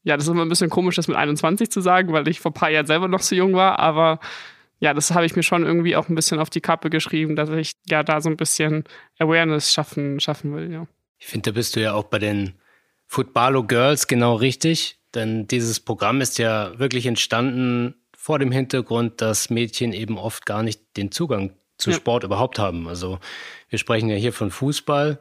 ja, 0.04 0.16
das 0.16 0.24
ist 0.24 0.30
immer 0.30 0.44
ein 0.44 0.48
bisschen 0.48 0.70
komisch, 0.70 0.96
das 0.96 1.08
mit 1.08 1.16
21 1.16 1.70
zu 1.70 1.80
sagen, 1.80 2.12
weil 2.12 2.28
ich 2.28 2.40
vor 2.40 2.50
ein 2.50 2.54
paar 2.54 2.70
Jahren 2.70 2.86
selber 2.86 3.08
noch 3.08 3.20
so 3.20 3.34
jung 3.34 3.54
war, 3.54 3.78
aber 3.78 4.20
ja, 4.80 4.94
das 4.94 5.10
habe 5.10 5.26
ich 5.26 5.34
mir 5.34 5.42
schon 5.42 5.64
irgendwie 5.64 5.96
auch 5.96 6.08
ein 6.08 6.14
bisschen 6.14 6.38
auf 6.38 6.50
die 6.50 6.60
Kappe 6.60 6.90
geschrieben, 6.90 7.36
dass 7.36 7.50
ich 7.50 7.72
ja 7.86 8.02
da 8.02 8.20
so 8.20 8.30
ein 8.30 8.36
bisschen 8.36 8.84
Awareness 9.18 9.72
schaffen, 9.72 10.20
schaffen 10.20 10.54
will, 10.54 10.72
ja. 10.72 10.86
Ich 11.18 11.26
finde, 11.26 11.50
da 11.50 11.54
bist 11.54 11.74
du 11.74 11.80
ja 11.80 11.94
auch 11.94 12.04
bei 12.04 12.18
den 12.20 12.54
Footballo 13.06 13.64
Girls 13.64 14.06
genau 14.06 14.36
richtig, 14.36 15.00
denn 15.14 15.48
dieses 15.48 15.80
Programm 15.80 16.20
ist 16.20 16.38
ja 16.38 16.78
wirklich 16.78 17.06
entstanden 17.06 17.94
vor 18.16 18.38
dem 18.38 18.52
Hintergrund, 18.52 19.20
dass 19.20 19.50
Mädchen 19.50 19.92
eben 19.92 20.18
oft 20.18 20.46
gar 20.46 20.62
nicht 20.62 20.96
den 20.96 21.10
Zugang 21.10 21.54
zu 21.76 21.90
ja. 21.90 21.96
Sport 21.96 22.24
überhaupt 22.24 22.58
haben. 22.58 22.86
Also 22.86 23.18
wir 23.68 23.78
sprechen 23.78 24.08
ja 24.08 24.16
hier 24.16 24.32
von 24.32 24.50
Fußball, 24.50 25.18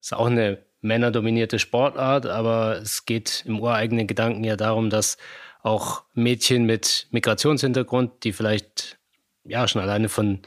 ist 0.00 0.14
auch 0.14 0.26
eine 0.26 0.62
männerdominierte 0.82 1.58
Sportart, 1.58 2.26
aber 2.26 2.76
es 2.76 3.06
geht 3.06 3.44
im 3.46 3.58
ureigenen 3.60 4.06
Gedanken 4.06 4.44
ja 4.44 4.56
darum, 4.56 4.90
dass 4.90 5.16
auch 5.62 6.04
Mädchen 6.14 6.64
mit 6.64 7.08
Migrationshintergrund, 7.10 8.24
die 8.24 8.32
vielleicht 8.32 8.98
ja 9.50 9.68
schon 9.68 9.82
alleine 9.82 10.08
von 10.08 10.40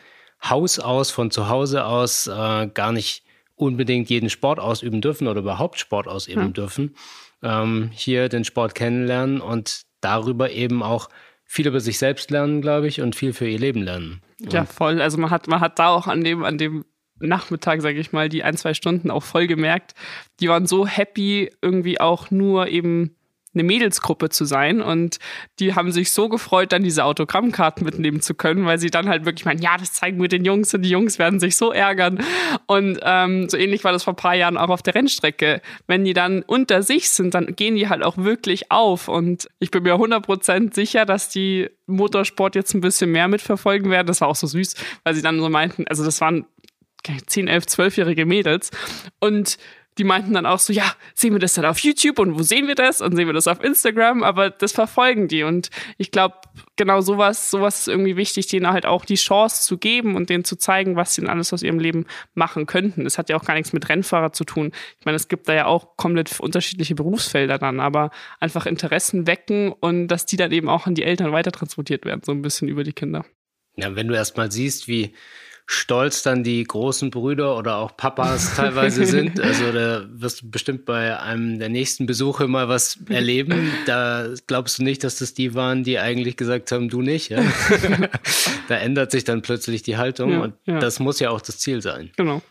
Haus 0.43 0.79
aus, 0.79 1.11
von 1.11 1.31
zu 1.31 1.49
Hause 1.49 1.85
aus 1.85 2.27
äh, 2.27 2.67
gar 2.67 2.91
nicht 2.91 3.23
unbedingt 3.55 4.09
jeden 4.09 4.29
Sport 4.29 4.59
ausüben 4.59 5.01
dürfen 5.01 5.27
oder 5.27 5.39
überhaupt 5.39 5.79
Sport 5.79 6.07
ausüben 6.07 6.45
hm. 6.45 6.53
dürfen, 6.53 6.95
ähm, 7.41 7.91
hier 7.93 8.29
den 8.29 8.43
Sport 8.43 8.75
kennenlernen 8.75 9.41
und 9.41 9.83
darüber 10.01 10.51
eben 10.51 10.83
auch 10.83 11.09
viel 11.45 11.67
über 11.67 11.79
sich 11.79 11.97
selbst 11.97 12.31
lernen, 12.31 12.61
glaube 12.61 12.87
ich, 12.87 12.99
und 13.01 13.15
viel 13.15 13.33
für 13.33 13.47
ihr 13.47 13.59
Leben 13.59 13.83
lernen. 13.83 14.21
Und 14.41 14.53
ja, 14.53 14.65
voll. 14.65 15.01
Also 15.01 15.17
man 15.17 15.29
hat, 15.29 15.47
man 15.47 15.59
hat 15.59 15.77
da 15.77 15.89
auch 15.89 16.07
an 16.07 16.23
dem, 16.23 16.43
an 16.43 16.57
dem 16.57 16.83
Nachmittag, 17.19 17.81
sage 17.81 17.99
ich 17.99 18.11
mal, 18.11 18.27
die 18.27 18.43
ein, 18.43 18.57
zwei 18.57 18.73
Stunden 18.73 19.11
auch 19.11 19.23
voll 19.23 19.47
gemerkt, 19.47 19.93
die 20.39 20.49
waren 20.49 20.65
so 20.65 20.87
happy, 20.87 21.51
irgendwie 21.61 21.99
auch 21.99 22.31
nur 22.31 22.67
eben 22.67 23.15
eine 23.53 23.63
Mädelsgruppe 23.63 24.29
zu 24.29 24.45
sein. 24.45 24.81
Und 24.81 25.19
die 25.59 25.75
haben 25.75 25.91
sich 25.91 26.11
so 26.11 26.29
gefreut, 26.29 26.71
dann 26.71 26.83
diese 26.83 27.05
Autogrammkarten 27.05 27.85
mitnehmen 27.85 28.21
zu 28.21 28.33
können, 28.33 28.65
weil 28.65 28.79
sie 28.79 28.89
dann 28.89 29.09
halt 29.09 29.25
wirklich 29.25 29.45
meinen, 29.45 29.61
ja, 29.61 29.77
das 29.77 29.93
zeigen 29.93 30.21
wir 30.21 30.27
den 30.27 30.45
Jungs 30.45 30.73
und 30.73 30.81
die 30.81 30.89
Jungs 30.89 31.19
werden 31.19 31.39
sich 31.39 31.55
so 31.55 31.71
ärgern. 31.71 32.23
Und 32.67 32.99
ähm, 33.03 33.49
so 33.49 33.57
ähnlich 33.57 33.83
war 33.83 33.91
das 33.91 34.03
vor 34.03 34.13
ein 34.13 34.17
paar 34.17 34.35
Jahren 34.35 34.57
auch 34.57 34.69
auf 34.69 34.81
der 34.81 34.95
Rennstrecke. 34.95 35.61
Wenn 35.87 36.05
die 36.05 36.13
dann 36.13 36.41
unter 36.43 36.83
sich 36.83 37.09
sind, 37.09 37.33
dann 37.33 37.55
gehen 37.55 37.75
die 37.75 37.89
halt 37.89 38.03
auch 38.03 38.17
wirklich 38.17 38.71
auf. 38.71 39.07
Und 39.07 39.47
ich 39.59 39.71
bin 39.71 39.83
mir 39.83 39.95
100% 39.95 40.73
sicher, 40.73 41.05
dass 41.05 41.29
die 41.29 41.69
Motorsport 41.85 42.55
jetzt 42.55 42.73
ein 42.73 42.81
bisschen 42.81 43.11
mehr 43.11 43.27
mitverfolgen 43.27 43.91
werden. 43.91 44.07
Das 44.07 44.21
war 44.21 44.27
auch 44.27 44.35
so 44.35 44.47
süß, 44.47 44.75
weil 45.03 45.13
sie 45.13 45.21
dann 45.21 45.39
so 45.39 45.49
meinten, 45.49 45.85
also 45.87 46.03
das 46.03 46.21
waren 46.21 46.45
10, 47.27 47.47
11, 47.47 47.65
12-jährige 47.65 48.25
Mädels. 48.25 48.71
Und 49.19 49.57
die 49.97 50.03
meinten 50.03 50.33
dann 50.33 50.45
auch 50.45 50.59
so, 50.59 50.73
ja, 50.73 50.93
sehen 51.13 51.33
wir 51.33 51.39
das 51.39 51.53
dann 51.53 51.65
auf 51.65 51.79
YouTube 51.79 52.19
und 52.19 52.37
wo 52.37 52.43
sehen 52.43 52.67
wir 52.67 52.75
das? 52.75 53.01
Und 53.01 53.15
sehen 53.15 53.27
wir 53.27 53.33
das 53.33 53.47
auf 53.47 53.63
Instagram? 53.63 54.23
Aber 54.23 54.49
das 54.49 54.71
verfolgen 54.71 55.27
die. 55.27 55.43
Und 55.43 55.69
ich 55.97 56.11
glaube, 56.11 56.35
genau 56.75 57.01
sowas, 57.01 57.51
sowas 57.51 57.79
ist 57.79 57.87
irgendwie 57.87 58.15
wichtig, 58.17 58.47
denen 58.47 58.67
halt 58.67 58.85
auch 58.85 59.05
die 59.05 59.15
Chance 59.15 59.63
zu 59.63 59.77
geben 59.77 60.15
und 60.15 60.29
denen 60.29 60.43
zu 60.43 60.55
zeigen, 60.55 60.95
was 60.95 61.13
sie 61.13 61.21
denn 61.21 61.29
alles 61.29 61.53
aus 61.53 61.63
ihrem 61.63 61.79
Leben 61.79 62.05
machen 62.33 62.65
könnten. 62.65 63.03
Das 63.03 63.17
hat 63.17 63.29
ja 63.29 63.37
auch 63.37 63.45
gar 63.45 63.53
nichts 63.55 63.73
mit 63.73 63.87
Rennfahrer 63.89 64.33
zu 64.33 64.43
tun. 64.43 64.71
Ich 64.99 65.05
meine, 65.05 65.15
es 65.15 65.27
gibt 65.27 65.47
da 65.47 65.53
ja 65.53 65.65
auch 65.65 65.97
komplett 65.97 66.39
unterschiedliche 66.39 66.95
Berufsfelder 66.95 67.57
dann, 67.57 67.79
aber 67.79 68.11
einfach 68.39 68.65
Interessen 68.65 69.27
wecken 69.27 69.71
und 69.71 70.07
dass 70.07 70.25
die 70.25 70.37
dann 70.37 70.51
eben 70.51 70.69
auch 70.69 70.87
an 70.87 70.95
die 70.95 71.03
Eltern 71.03 71.31
weiter 71.31 71.51
transportiert 71.51 72.05
werden, 72.05 72.21
so 72.23 72.31
ein 72.31 72.41
bisschen 72.41 72.67
über 72.67 72.83
die 72.83 72.93
Kinder. 72.93 73.25
Ja, 73.75 73.95
wenn 73.95 74.07
du 74.07 74.13
erst 74.13 74.37
mal 74.37 74.51
siehst, 74.51 74.87
wie 74.87 75.13
stolz 75.65 76.23
dann 76.23 76.43
die 76.43 76.63
großen 76.63 77.09
Brüder 77.09 77.57
oder 77.57 77.77
auch 77.77 77.95
Papas 77.95 78.55
teilweise 78.55 79.05
sind. 79.07 79.39
Also 79.39 79.71
da 79.71 80.05
wirst 80.09 80.41
du 80.41 80.49
bestimmt 80.49 80.85
bei 80.85 81.19
einem 81.19 81.59
der 81.59 81.69
nächsten 81.69 82.05
Besuche 82.05 82.47
mal 82.47 82.67
was 82.69 82.99
erleben. 83.09 83.71
Da 83.85 84.27
glaubst 84.47 84.79
du 84.79 84.83
nicht, 84.83 85.03
dass 85.03 85.17
das 85.17 85.33
die 85.33 85.53
waren, 85.55 85.83
die 85.83 85.99
eigentlich 85.99 86.37
gesagt 86.37 86.71
haben, 86.71 86.89
du 86.89 87.01
nicht. 87.01 87.29
Ja? 87.29 87.41
da 88.67 88.75
ändert 88.75 89.11
sich 89.11 89.23
dann 89.23 89.41
plötzlich 89.41 89.83
die 89.83 89.97
Haltung 89.97 90.31
ja, 90.31 90.41
und 90.41 90.53
ja. 90.65 90.79
das 90.79 90.99
muss 90.99 91.19
ja 91.19 91.29
auch 91.29 91.41
das 91.41 91.59
Ziel 91.59 91.81
sein. 91.81 92.11
Genau. 92.17 92.41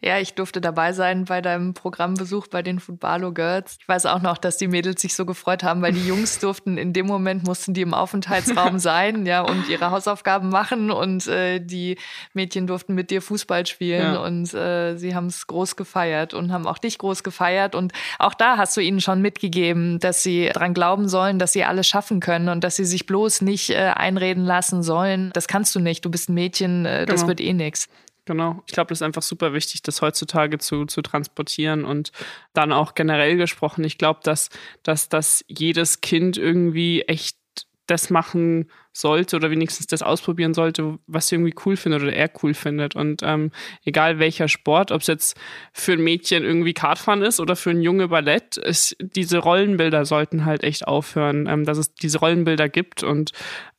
Ja, 0.00 0.20
ich 0.20 0.34
durfte 0.34 0.60
dabei 0.60 0.92
sein 0.92 1.24
bei 1.24 1.40
deinem 1.40 1.74
Programmbesuch 1.74 2.46
bei 2.46 2.62
den 2.62 2.78
Footballo 2.78 3.32
Girls. 3.32 3.78
Ich 3.80 3.88
weiß 3.88 4.06
auch 4.06 4.22
noch, 4.22 4.38
dass 4.38 4.56
die 4.56 4.68
Mädels 4.68 5.02
sich 5.02 5.16
so 5.16 5.26
gefreut 5.26 5.64
haben, 5.64 5.82
weil 5.82 5.92
die 5.92 6.06
Jungs 6.06 6.38
durften 6.38 6.78
in 6.78 6.92
dem 6.92 7.06
Moment 7.06 7.44
mussten 7.44 7.74
die 7.74 7.82
im 7.82 7.94
Aufenthaltsraum 7.94 8.78
sein, 8.78 9.26
ja, 9.26 9.40
und 9.40 9.68
ihre 9.68 9.90
Hausaufgaben 9.90 10.50
machen 10.50 10.92
und 10.92 11.26
äh, 11.26 11.58
die 11.58 11.98
Mädchen 12.32 12.68
durften 12.68 12.94
mit 12.94 13.10
dir 13.10 13.20
Fußball 13.20 13.66
spielen 13.66 14.14
ja. 14.14 14.20
und 14.20 14.54
äh, 14.54 14.96
sie 14.96 15.16
haben 15.16 15.26
es 15.26 15.48
groß 15.48 15.74
gefeiert 15.74 16.32
und 16.32 16.52
haben 16.52 16.68
auch 16.68 16.78
dich 16.78 16.98
groß 16.98 17.24
gefeiert 17.24 17.74
und 17.74 17.92
auch 18.20 18.34
da 18.34 18.56
hast 18.56 18.76
du 18.76 18.80
ihnen 18.80 19.00
schon 19.00 19.20
mitgegeben, 19.20 19.98
dass 19.98 20.22
sie 20.22 20.48
dran 20.52 20.74
glauben 20.74 21.08
sollen, 21.08 21.40
dass 21.40 21.52
sie 21.52 21.64
alles 21.64 21.88
schaffen 21.88 22.20
können 22.20 22.48
und 22.48 22.62
dass 22.62 22.76
sie 22.76 22.84
sich 22.84 23.06
bloß 23.06 23.40
nicht 23.40 23.70
äh, 23.70 23.92
einreden 23.96 24.44
lassen 24.44 24.84
sollen. 24.84 25.30
Das 25.32 25.48
kannst 25.48 25.74
du 25.74 25.80
nicht. 25.80 26.04
Du 26.04 26.10
bist 26.10 26.28
ein 26.28 26.34
Mädchen, 26.34 26.86
äh, 26.86 27.04
das 27.04 27.22
genau. 27.22 27.28
wird 27.28 27.40
eh 27.40 27.52
nix. 27.52 27.88
Genau. 28.28 28.62
Ich 28.66 28.74
glaube, 28.74 28.90
das 28.90 28.98
ist 28.98 29.02
einfach 29.02 29.22
super 29.22 29.54
wichtig, 29.54 29.80
das 29.80 30.02
heutzutage 30.02 30.58
zu, 30.58 30.84
zu 30.84 31.00
transportieren 31.00 31.86
und 31.86 32.12
dann 32.52 32.74
auch 32.74 32.94
generell 32.94 33.38
gesprochen. 33.38 33.84
Ich 33.84 33.96
glaube, 33.96 34.20
dass, 34.22 34.50
dass, 34.82 35.08
dass 35.08 35.42
jedes 35.48 36.02
Kind 36.02 36.36
irgendwie 36.36 37.00
echt 37.04 37.38
das 37.86 38.10
machen 38.10 38.70
sollte 38.98 39.36
oder 39.36 39.50
wenigstens 39.50 39.86
das 39.86 40.02
ausprobieren 40.02 40.54
sollte, 40.54 40.98
was 41.06 41.28
sie 41.28 41.36
irgendwie 41.36 41.54
cool 41.64 41.76
findet 41.76 42.02
oder 42.02 42.12
er 42.12 42.30
cool 42.42 42.54
findet. 42.54 42.96
Und 42.96 43.22
ähm, 43.22 43.50
egal 43.84 44.18
welcher 44.18 44.48
Sport, 44.48 44.92
ob 44.92 45.02
es 45.02 45.06
jetzt 45.06 45.36
für 45.72 45.92
ein 45.92 46.02
Mädchen 46.02 46.44
irgendwie 46.44 46.74
Kartfahren 46.74 47.22
ist 47.22 47.40
oder 47.40 47.56
für 47.56 47.70
ein 47.70 47.82
Junge 47.82 48.08
Ballett, 48.08 48.56
ist, 48.56 48.96
diese 48.98 49.38
Rollenbilder 49.38 50.04
sollten 50.04 50.44
halt 50.44 50.64
echt 50.64 50.86
aufhören, 50.86 51.46
ähm, 51.46 51.64
dass 51.64 51.78
es 51.78 51.94
diese 51.94 52.18
Rollenbilder 52.18 52.68
gibt. 52.68 53.02
Und 53.02 53.32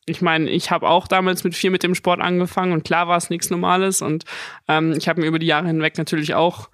ich 0.06 0.22
meine, 0.22 0.50
ich 0.50 0.70
habe 0.70 0.88
auch 0.88 1.06
damals 1.06 1.44
mit 1.44 1.54
vier 1.54 1.70
mit 1.70 1.82
dem 1.82 1.94
Sport 1.94 2.20
angefangen 2.20 2.72
und 2.72 2.84
klar 2.84 3.06
war 3.06 3.16
es 3.16 3.30
nichts 3.30 3.50
Normales. 3.50 4.02
Und 4.02 4.24
ähm, 4.68 4.92
ich 4.96 5.08
habe 5.08 5.20
mir 5.20 5.26
über 5.26 5.38
die 5.38 5.46
Jahre 5.46 5.66
hinweg 5.66 5.98
natürlich 5.98 6.34
auch 6.34 6.70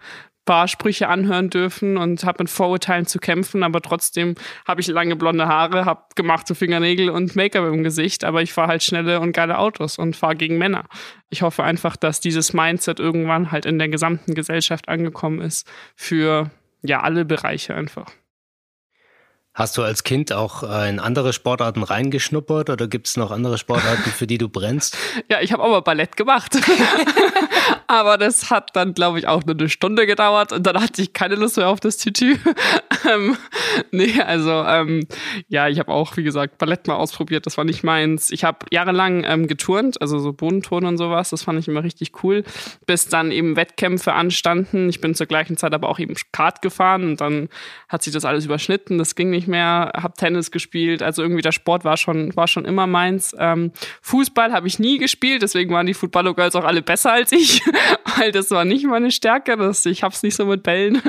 paar 0.46 0.68
Sprüche 0.68 1.08
anhören 1.08 1.50
dürfen 1.50 1.98
und 1.98 2.24
habe 2.24 2.44
mit 2.44 2.50
Vorurteilen 2.50 3.06
zu 3.06 3.18
kämpfen, 3.18 3.62
aber 3.62 3.82
trotzdem 3.82 4.36
habe 4.66 4.80
ich 4.80 4.86
lange 4.86 5.16
blonde 5.16 5.46
Haare, 5.46 5.84
habe 5.84 6.04
gemachte 6.14 6.54
Fingernägel 6.54 7.10
und 7.10 7.36
Make-up 7.36 7.66
im 7.66 7.82
Gesicht, 7.82 8.24
aber 8.24 8.40
ich 8.40 8.54
fahre 8.54 8.68
halt 8.68 8.82
schnelle 8.82 9.20
und 9.20 9.32
geile 9.32 9.58
Autos 9.58 9.98
und 9.98 10.16
fahre 10.16 10.36
gegen 10.36 10.56
Männer. 10.56 10.84
Ich 11.28 11.42
hoffe 11.42 11.64
einfach, 11.64 11.96
dass 11.96 12.20
dieses 12.20 12.54
Mindset 12.54 12.98
irgendwann 12.98 13.52
halt 13.52 13.66
in 13.66 13.78
der 13.78 13.88
gesamten 13.88 14.34
Gesellschaft 14.34 14.88
angekommen 14.88 15.42
ist 15.42 15.68
für 15.94 16.50
ja 16.82 17.02
alle 17.02 17.24
Bereiche 17.24 17.74
einfach. 17.74 18.06
Hast 19.56 19.78
du 19.78 19.82
als 19.82 20.04
Kind 20.04 20.34
auch 20.34 20.62
äh, 20.62 20.90
in 20.90 21.00
andere 21.00 21.32
Sportarten 21.32 21.82
reingeschnuppert 21.82 22.68
oder 22.68 22.88
gibt 22.88 23.06
es 23.06 23.16
noch 23.16 23.30
andere 23.30 23.56
Sportarten, 23.56 24.10
für 24.10 24.26
die 24.26 24.36
du 24.36 24.50
brennst? 24.50 24.98
Ja, 25.30 25.40
ich 25.40 25.50
habe 25.52 25.62
auch 25.62 25.70
mal 25.70 25.80
Ballett 25.80 26.14
gemacht. 26.16 26.54
Aber 27.86 28.18
das 28.18 28.50
hat 28.50 28.70
dann, 28.74 28.94
glaube 28.94 29.18
ich, 29.18 29.26
auch 29.26 29.44
nur 29.44 29.54
eine 29.56 29.68
Stunde 29.68 30.06
gedauert 30.06 30.52
und 30.52 30.66
dann 30.66 30.80
hatte 30.80 31.02
ich 31.02 31.12
keine 31.12 31.36
Lust 31.36 31.56
mehr 31.56 31.68
auf 31.68 31.80
das 31.80 31.98
Tütü. 31.98 32.36
ähm, 33.12 33.36
nee, 33.90 34.20
also 34.20 34.50
ähm, 34.50 35.06
ja, 35.48 35.68
ich 35.68 35.78
habe 35.78 35.92
auch, 35.92 36.16
wie 36.16 36.22
gesagt, 36.22 36.58
Ballett 36.58 36.86
mal 36.86 36.96
ausprobiert. 36.96 37.46
Das 37.46 37.56
war 37.56 37.64
nicht 37.64 37.84
meins. 37.84 38.30
Ich 38.30 38.44
habe 38.44 38.66
jahrelang 38.70 39.24
ähm, 39.24 39.46
geturnt, 39.46 40.00
also 40.00 40.18
so 40.18 40.32
Bodenturnen 40.32 40.88
und 40.88 40.98
sowas. 40.98 41.30
Das 41.30 41.42
fand 41.42 41.58
ich 41.58 41.68
immer 41.68 41.84
richtig 41.84 42.24
cool. 42.24 42.44
Bis 42.86 43.08
dann 43.08 43.30
eben 43.30 43.56
Wettkämpfe 43.56 44.12
anstanden. 44.14 44.88
Ich 44.88 45.00
bin 45.00 45.14
zur 45.14 45.26
gleichen 45.26 45.56
Zeit 45.56 45.74
aber 45.74 45.88
auch 45.88 45.98
eben 45.98 46.14
Kart 46.32 46.62
gefahren 46.62 47.04
und 47.04 47.20
dann 47.20 47.48
hat 47.88 48.02
sich 48.02 48.12
das 48.12 48.24
alles 48.24 48.44
überschnitten. 48.44 48.98
Das 48.98 49.14
ging 49.14 49.30
nicht 49.30 49.48
mehr. 49.48 49.92
Hab 49.94 50.16
Tennis 50.16 50.50
gespielt. 50.50 51.02
Also 51.02 51.22
irgendwie 51.22 51.42
der 51.42 51.52
Sport 51.52 51.84
war 51.84 51.96
schon, 51.96 52.34
war 52.36 52.48
schon 52.48 52.64
immer 52.64 52.86
meins. 52.86 53.34
Ähm, 53.38 53.72
Fußball 54.02 54.52
habe 54.52 54.66
ich 54.66 54.78
nie 54.78 54.98
gespielt, 54.98 55.42
deswegen 55.42 55.72
waren 55.72 55.86
die 55.86 55.94
Footballo-Girls 55.94 56.56
auch 56.56 56.64
alle 56.64 56.82
besser 56.82 57.12
als 57.12 57.32
ich, 57.32 57.62
weil 58.18 58.32
das 58.32 58.50
war 58.50 58.64
nicht 58.64 58.86
meine 58.86 59.10
Stärke. 59.10 59.56
Das, 59.56 59.86
ich 59.86 60.02
hab's 60.02 60.22
nicht 60.22 60.36
so 60.36 60.46
mit 60.46 60.62
Bällen. 60.62 61.02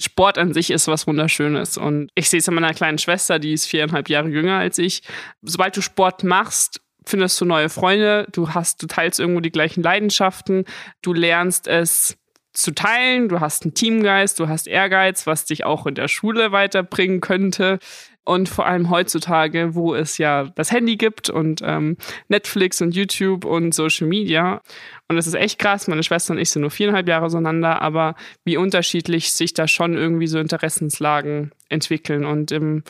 Sport 0.00 0.38
an 0.38 0.52
sich 0.52 0.70
ist 0.70 0.88
was 0.88 1.06
Wunderschönes 1.06 1.76
und 1.76 2.10
ich 2.14 2.30
sehe 2.30 2.38
es 2.38 2.48
an 2.48 2.54
meiner 2.54 2.74
kleinen 2.74 2.98
Schwester, 2.98 3.38
die 3.38 3.52
ist 3.52 3.66
viereinhalb 3.66 4.08
Jahre 4.08 4.28
jünger 4.28 4.58
als 4.58 4.78
ich. 4.78 5.02
Sobald 5.42 5.76
du 5.76 5.82
Sport 5.82 6.24
machst, 6.24 6.80
findest 7.06 7.40
du 7.40 7.44
neue 7.44 7.68
Freunde, 7.68 8.26
du 8.32 8.54
hast, 8.54 8.82
du 8.82 8.86
teilst 8.86 9.20
irgendwo 9.20 9.40
die 9.40 9.52
gleichen 9.52 9.82
Leidenschaften, 9.82 10.64
du 11.02 11.12
lernst 11.12 11.66
es 11.66 12.16
zu 12.54 12.72
teilen, 12.72 13.28
du 13.28 13.40
hast 13.40 13.64
einen 13.64 13.74
Teamgeist, 13.74 14.38
du 14.38 14.48
hast 14.48 14.68
Ehrgeiz, 14.68 15.26
was 15.26 15.44
dich 15.44 15.64
auch 15.64 15.86
in 15.86 15.96
der 15.96 16.08
Schule 16.08 16.52
weiterbringen 16.52 17.20
könnte. 17.20 17.78
Und 18.26 18.48
vor 18.48 18.64
allem 18.64 18.88
heutzutage, 18.88 19.74
wo 19.74 19.94
es 19.94 20.16
ja 20.16 20.44
das 20.44 20.72
Handy 20.72 20.96
gibt 20.96 21.28
und 21.28 21.60
ähm, 21.62 21.98
Netflix 22.28 22.80
und 22.80 22.94
YouTube 22.94 23.44
und 23.44 23.74
Social 23.74 24.06
Media. 24.06 24.62
Und 25.08 25.16
das 25.16 25.26
ist 25.26 25.34
echt 25.34 25.58
krass. 25.58 25.86
Meine 25.86 26.02
Schwester 26.02 26.32
und 26.32 26.38
ich 26.38 26.50
sind 26.50 26.62
nur 26.62 26.70
viereinhalb 26.70 27.08
Jahre 27.08 27.26
auseinander, 27.26 27.82
aber 27.82 28.14
wie 28.44 28.56
unterschiedlich 28.56 29.32
sich 29.32 29.52
da 29.52 29.68
schon 29.68 29.94
irgendwie 29.94 30.26
so 30.26 30.38
Interessenslagen 30.38 31.52
entwickeln. 31.68 32.24
Und 32.24 32.52
im 32.52 32.84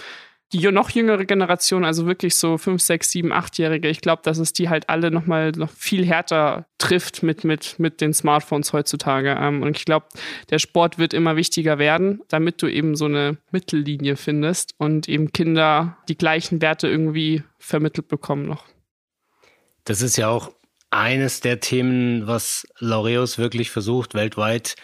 die 0.55 0.70
noch 0.70 0.90
jüngere 0.90 1.24
Generation, 1.24 1.85
also 1.85 2.07
wirklich 2.07 2.37
so 2.37 2.59
fünf, 2.59 2.81
sechs, 2.81 3.11
sieben, 3.11 3.33
achtjährige, 3.33 3.88
ich 3.88 4.00
glaube, 4.00 4.22
dass 4.22 4.38
es 4.38 4.53
die 4.53 4.68
halt 4.68 4.88
alle 4.88 5.11
noch 5.11 5.27
mal 5.27 5.50
noch 5.50 5.70
viel 5.70 6.07
härter 6.07 6.66
trifft 6.79 7.24
mit 7.24 7.42
mit 7.42 7.79
mit 7.79 8.00
den 8.00 8.14
Smartphones 8.14 8.72
heutzutage. 8.72 9.37
Ähm, 9.40 9.62
und 9.62 9.77
ich 9.77 9.85
glaube, 9.85 10.07
der 10.50 10.61
Sport 10.61 10.96
wird 10.98 11.12
immer 11.12 11.35
wichtiger 11.35 11.79
werden, 11.79 12.20
damit 12.29 12.62
du 12.62 12.68
eben 12.68 12.94
so 12.94 13.07
eine 13.07 13.38
Mittellinie 13.50 14.16
findest 14.16 14.74
und 14.79 15.09
eben 15.09 15.33
Kinder 15.33 15.96
die 16.09 16.16
gleichen 16.16 16.62
Werte 16.62 16.87
irgendwie 16.87 17.42
vermittelt 17.59 18.07
bekommen 18.07 18.46
noch. 18.46 18.64
Das 19.83 20.03
ist 20.03 20.16
ja 20.16 20.29
auch 20.29 20.53
eines 20.94 21.40
der 21.40 21.61
Themen, 21.61 22.26
was 22.26 22.66
Laureus 22.78 23.38
wirklich 23.38 23.70
versucht, 23.70 24.14
weltweit 24.14 24.76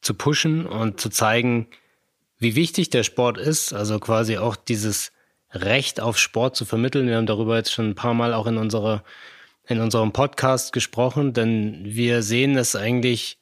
zu 0.00 0.14
pushen 0.14 0.66
und 0.66 1.00
zu 1.00 1.10
zeigen, 1.10 1.66
wie 2.38 2.54
wichtig 2.54 2.90
der 2.90 3.02
Sport 3.02 3.38
ist, 3.38 3.72
also 3.72 3.98
quasi 3.98 4.38
auch 4.38 4.54
dieses 4.54 5.12
Recht 5.50 6.00
auf 6.00 6.18
Sport 6.18 6.56
zu 6.56 6.64
vermitteln. 6.64 7.08
Wir 7.08 7.16
haben 7.16 7.26
darüber 7.26 7.56
jetzt 7.56 7.72
schon 7.72 7.90
ein 7.90 7.94
paar 7.94 8.14
Mal 8.14 8.34
auch 8.34 8.46
in 8.46 8.58
unserer, 8.58 9.02
in 9.66 9.80
unserem 9.80 10.12
Podcast 10.12 10.72
gesprochen, 10.72 11.32
denn 11.32 11.84
wir 11.84 12.22
sehen 12.22 12.56
es 12.56 12.76
eigentlich 12.76 13.38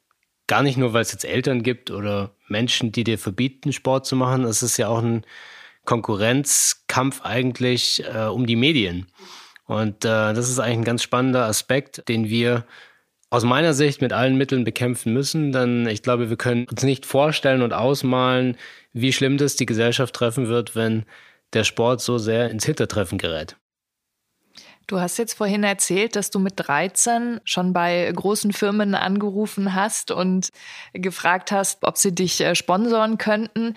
gar 0.46 0.62
nicht 0.62 0.78
nur, 0.78 0.92
weil 0.92 1.02
es 1.02 1.12
jetzt 1.12 1.24
Eltern 1.24 1.62
gibt 1.62 1.90
oder 1.90 2.30
Menschen, 2.48 2.92
die 2.92 3.04
dir 3.04 3.18
verbieten, 3.18 3.72
Sport 3.72 4.06
zu 4.06 4.16
machen. 4.16 4.44
Es 4.44 4.62
ist 4.62 4.76
ja 4.76 4.88
auch 4.88 5.02
ein 5.02 5.24
Konkurrenzkampf 5.84 7.22
eigentlich 7.22 8.02
äh, 8.04 8.26
um 8.26 8.46
die 8.46 8.56
Medien. 8.56 9.06
Und 9.66 10.04
äh, 10.04 10.32
das 10.32 10.48
ist 10.48 10.58
eigentlich 10.58 10.78
ein 10.78 10.84
ganz 10.84 11.02
spannender 11.02 11.44
Aspekt, 11.44 12.08
den 12.08 12.28
wir 12.28 12.64
aus 13.30 13.44
meiner 13.44 13.74
Sicht 13.74 14.00
mit 14.00 14.12
allen 14.12 14.36
Mitteln 14.36 14.64
bekämpfen 14.64 15.12
müssen, 15.12 15.52
denn 15.52 15.86
ich 15.88 16.02
glaube, 16.02 16.30
wir 16.30 16.36
können 16.36 16.66
uns 16.68 16.84
nicht 16.84 17.06
vorstellen 17.06 17.62
und 17.62 17.72
ausmalen, 17.72 18.56
wie 18.92 19.12
schlimm 19.12 19.36
das 19.36 19.56
die 19.56 19.66
Gesellschaft 19.66 20.14
treffen 20.14 20.46
wird, 20.46 20.76
wenn 20.76 21.04
der 21.52 21.64
Sport 21.64 22.00
so 22.00 22.18
sehr 22.18 22.50
ins 22.50 22.64
Hintertreffen 22.64 23.18
gerät. 23.18 23.56
Du 24.86 25.00
hast 25.00 25.16
jetzt 25.16 25.34
vorhin 25.34 25.64
erzählt, 25.64 26.14
dass 26.14 26.30
du 26.30 26.38
mit 26.38 26.54
13 26.56 27.40
schon 27.42 27.72
bei 27.72 28.10
großen 28.14 28.52
Firmen 28.52 28.94
angerufen 28.94 29.74
hast 29.74 30.12
und 30.12 30.50
gefragt 30.92 31.50
hast, 31.50 31.82
ob 31.82 31.98
sie 31.98 32.14
dich 32.14 32.40
äh, 32.40 32.54
sponsoren 32.54 33.18
könnten. 33.18 33.74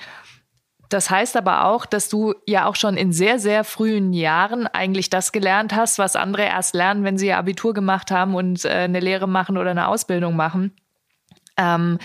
Das 0.89 1.11
heißt 1.11 1.37
aber 1.37 1.65
auch, 1.65 1.85
dass 1.85 2.09
du 2.09 2.33
ja 2.47 2.65
auch 2.65 2.75
schon 2.75 2.97
in 2.97 3.13
sehr, 3.13 3.37
sehr 3.37 3.63
frühen 3.63 4.11
Jahren 4.11 4.65
eigentlich 4.65 5.11
das 5.11 5.31
gelernt 5.31 5.75
hast, 5.75 5.99
was 5.99 6.15
andere 6.15 6.43
erst 6.43 6.73
lernen, 6.73 7.03
wenn 7.03 7.17
sie 7.17 7.27
ihr 7.27 7.37
Abitur 7.37 7.75
gemacht 7.75 8.09
haben 8.09 8.33
und 8.33 8.65
äh, 8.65 8.69
eine 8.69 8.99
Lehre 8.99 9.27
machen 9.27 9.57
oder 9.57 9.69
eine 9.69 9.87
Ausbildung 9.87 10.35
machen. 10.35 10.73
Ähm, 11.57 11.99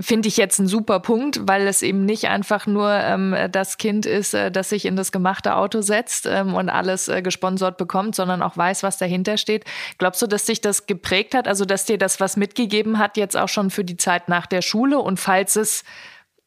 Finde 0.00 0.26
ich 0.28 0.38
jetzt 0.38 0.58
ein 0.58 0.66
super 0.66 1.00
Punkt, 1.00 1.40
weil 1.46 1.66
es 1.66 1.82
eben 1.82 2.06
nicht 2.06 2.26
einfach 2.28 2.66
nur 2.66 2.90
ähm, 2.90 3.36
das 3.50 3.76
Kind 3.76 4.06
ist, 4.06 4.32
äh, 4.32 4.50
das 4.50 4.70
sich 4.70 4.86
in 4.86 4.96
das 4.96 5.12
gemachte 5.12 5.54
Auto 5.54 5.82
setzt 5.82 6.26
ähm, 6.26 6.54
und 6.54 6.70
alles 6.70 7.08
äh, 7.08 7.20
gesponsert 7.20 7.76
bekommt, 7.76 8.14
sondern 8.14 8.42
auch 8.42 8.56
weiß, 8.56 8.82
was 8.82 8.96
dahinter 8.96 9.36
steht. 9.36 9.64
Glaubst 9.98 10.20
du, 10.22 10.26
dass 10.26 10.46
sich 10.46 10.62
das 10.62 10.86
geprägt 10.86 11.34
hat, 11.34 11.46
also 11.46 11.66
dass 11.66 11.84
dir 11.84 11.98
das 11.98 12.20
was 12.20 12.38
mitgegeben 12.38 12.98
hat, 12.98 13.18
jetzt 13.18 13.36
auch 13.36 13.48
schon 13.48 13.70
für 13.70 13.84
die 13.84 13.98
Zeit 13.98 14.28
nach 14.28 14.46
der 14.46 14.62
Schule 14.62 14.98
und 14.98 15.20
falls 15.20 15.56
es 15.56 15.84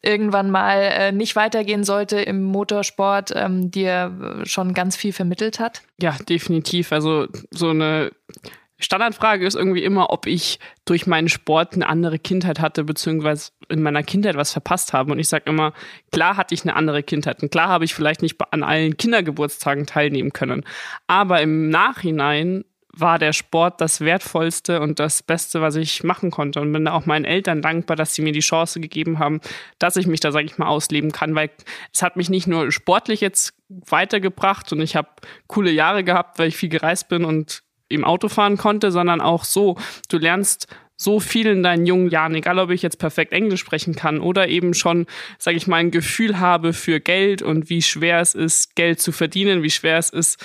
irgendwann 0.05 0.51
mal 0.51 0.81
äh, 0.81 1.11
nicht 1.11 1.35
weitergehen 1.35 1.83
sollte 1.83 2.19
im 2.19 2.43
Motorsport, 2.43 3.31
ähm, 3.35 3.71
dir 3.71 4.43
schon 4.43 4.73
ganz 4.73 4.95
viel 4.95 5.13
vermittelt 5.13 5.59
hat? 5.59 5.81
Ja, 5.99 6.15
definitiv. 6.27 6.91
Also 6.91 7.27
so 7.51 7.69
eine 7.69 8.11
Standardfrage 8.77 9.45
ist 9.45 9.55
irgendwie 9.55 9.83
immer, 9.83 10.11
ob 10.11 10.27
ich 10.27 10.59
durch 10.83 11.07
meinen 11.07 11.29
Sport 11.29 11.73
eine 11.73 11.87
andere 11.87 12.19
Kindheit 12.19 12.59
hatte, 12.59 12.83
beziehungsweise 12.83 13.51
in 13.69 13.81
meiner 13.81 14.03
Kindheit 14.03 14.35
was 14.35 14.51
verpasst 14.51 14.93
habe. 14.93 15.11
Und 15.11 15.19
ich 15.19 15.29
sage 15.29 15.49
immer, 15.49 15.73
klar 16.11 16.35
hatte 16.37 16.53
ich 16.53 16.63
eine 16.63 16.75
andere 16.75 17.01
Kindheit. 17.01 17.41
Und 17.41 17.51
klar 17.51 17.69
habe 17.69 17.85
ich 17.85 17.93
vielleicht 17.93 18.21
nicht 18.21 18.35
an 18.51 18.63
allen 18.63 18.97
Kindergeburtstagen 18.97 19.85
teilnehmen 19.85 20.33
können. 20.33 20.63
Aber 21.07 21.41
im 21.41 21.69
Nachhinein 21.69 22.65
war 22.97 23.19
der 23.19 23.33
Sport 23.33 23.81
das 23.81 24.01
Wertvollste 24.01 24.79
und 24.81 24.99
das 24.99 25.23
Beste, 25.23 25.61
was 25.61 25.75
ich 25.75 26.03
machen 26.03 26.31
konnte. 26.31 26.61
Und 26.61 26.71
bin 26.71 26.87
auch 26.87 27.05
meinen 27.05 27.25
Eltern 27.25 27.61
dankbar, 27.61 27.95
dass 27.95 28.13
sie 28.13 28.21
mir 28.21 28.31
die 28.31 28.39
Chance 28.39 28.79
gegeben 28.79 29.19
haben, 29.19 29.41
dass 29.79 29.97
ich 29.97 30.07
mich 30.07 30.19
da, 30.19 30.31
sage 30.31 30.45
ich 30.45 30.57
mal, 30.57 30.67
ausleben 30.67 31.11
kann, 31.11 31.35
weil 31.35 31.49
es 31.93 32.01
hat 32.01 32.15
mich 32.15 32.29
nicht 32.29 32.47
nur 32.47 32.71
sportlich 32.71 33.21
jetzt 33.21 33.53
weitergebracht 33.69 34.71
und 34.71 34.81
ich 34.81 34.95
habe 34.95 35.09
coole 35.47 35.71
Jahre 35.71 36.03
gehabt, 36.03 36.39
weil 36.39 36.49
ich 36.49 36.57
viel 36.57 36.69
gereist 36.69 37.09
bin 37.09 37.25
und 37.25 37.63
im 37.87 38.03
Auto 38.03 38.29
fahren 38.29 38.57
konnte, 38.57 38.91
sondern 38.91 39.21
auch 39.21 39.43
so, 39.43 39.77
du 40.09 40.17
lernst 40.17 40.67
so 40.97 41.19
viel 41.19 41.47
in 41.47 41.63
deinen 41.63 41.85
jungen 41.85 42.09
Jahren, 42.09 42.35
egal 42.35 42.57
ob 42.59 42.69
ich 42.69 42.81
jetzt 42.81 42.99
perfekt 42.99 43.33
Englisch 43.33 43.59
sprechen 43.59 43.95
kann 43.95 44.21
oder 44.21 44.47
eben 44.47 44.73
schon, 44.73 45.07
sage 45.37 45.57
ich 45.57 45.67
mal, 45.67 45.77
ein 45.77 45.91
Gefühl 45.91 46.39
habe 46.39 46.73
für 46.73 46.99
Geld 46.99 47.41
und 47.41 47.69
wie 47.69 47.81
schwer 47.81 48.21
es 48.21 48.33
ist, 48.33 48.75
Geld 48.75 49.01
zu 49.01 49.11
verdienen, 49.11 49.61
wie 49.61 49.69
schwer 49.69 49.97
es 49.97 50.09
ist, 50.09 50.43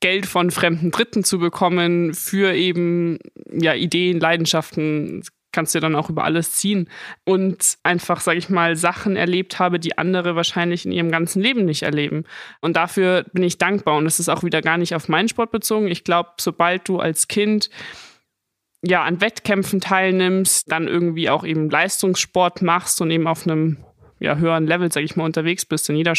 Geld 0.00 0.26
von 0.26 0.50
fremden 0.50 0.90
Dritten 0.90 1.24
zu 1.24 1.38
bekommen 1.38 2.14
für 2.14 2.54
eben 2.54 3.18
ja 3.52 3.74
Ideen, 3.74 4.18
Leidenschaften, 4.18 5.22
kannst 5.52 5.74
du 5.74 5.80
dann 5.80 5.96
auch 5.96 6.10
über 6.10 6.24
alles 6.24 6.52
ziehen 6.52 6.88
und 7.24 7.78
einfach, 7.82 8.20
sage 8.20 8.38
ich 8.38 8.48
mal, 8.48 8.76
Sachen 8.76 9.16
erlebt 9.16 9.58
habe, 9.58 9.80
die 9.80 9.98
andere 9.98 10.36
wahrscheinlich 10.36 10.86
in 10.86 10.92
ihrem 10.92 11.10
ganzen 11.10 11.42
Leben 11.42 11.64
nicht 11.64 11.82
erleben. 11.82 12.24
Und 12.60 12.76
dafür 12.76 13.24
bin 13.32 13.42
ich 13.42 13.58
dankbar 13.58 13.96
und 13.96 14.06
es 14.06 14.20
ist 14.20 14.28
auch 14.28 14.44
wieder 14.44 14.62
gar 14.62 14.78
nicht 14.78 14.94
auf 14.94 15.08
meinen 15.08 15.28
Sport 15.28 15.50
bezogen. 15.50 15.88
Ich 15.88 16.04
glaube, 16.04 16.30
sobald 16.38 16.88
du 16.88 17.00
als 17.00 17.28
Kind 17.28 17.68
ja 18.82 19.02
an 19.02 19.20
Wettkämpfen 19.20 19.80
teilnimmst, 19.80 20.70
dann 20.70 20.88
irgendwie 20.88 21.28
auch 21.28 21.44
eben 21.44 21.68
Leistungssport 21.68 22.62
machst 22.62 23.00
und 23.00 23.10
eben 23.10 23.26
auf 23.26 23.46
einem 23.46 23.78
ja, 24.20 24.36
höheren 24.36 24.66
Level, 24.66 24.92
sage 24.92 25.04
ich 25.04 25.16
mal, 25.16 25.24
unterwegs 25.24 25.64
bist 25.64 25.88
in 25.88 25.96
jeder 25.96 26.14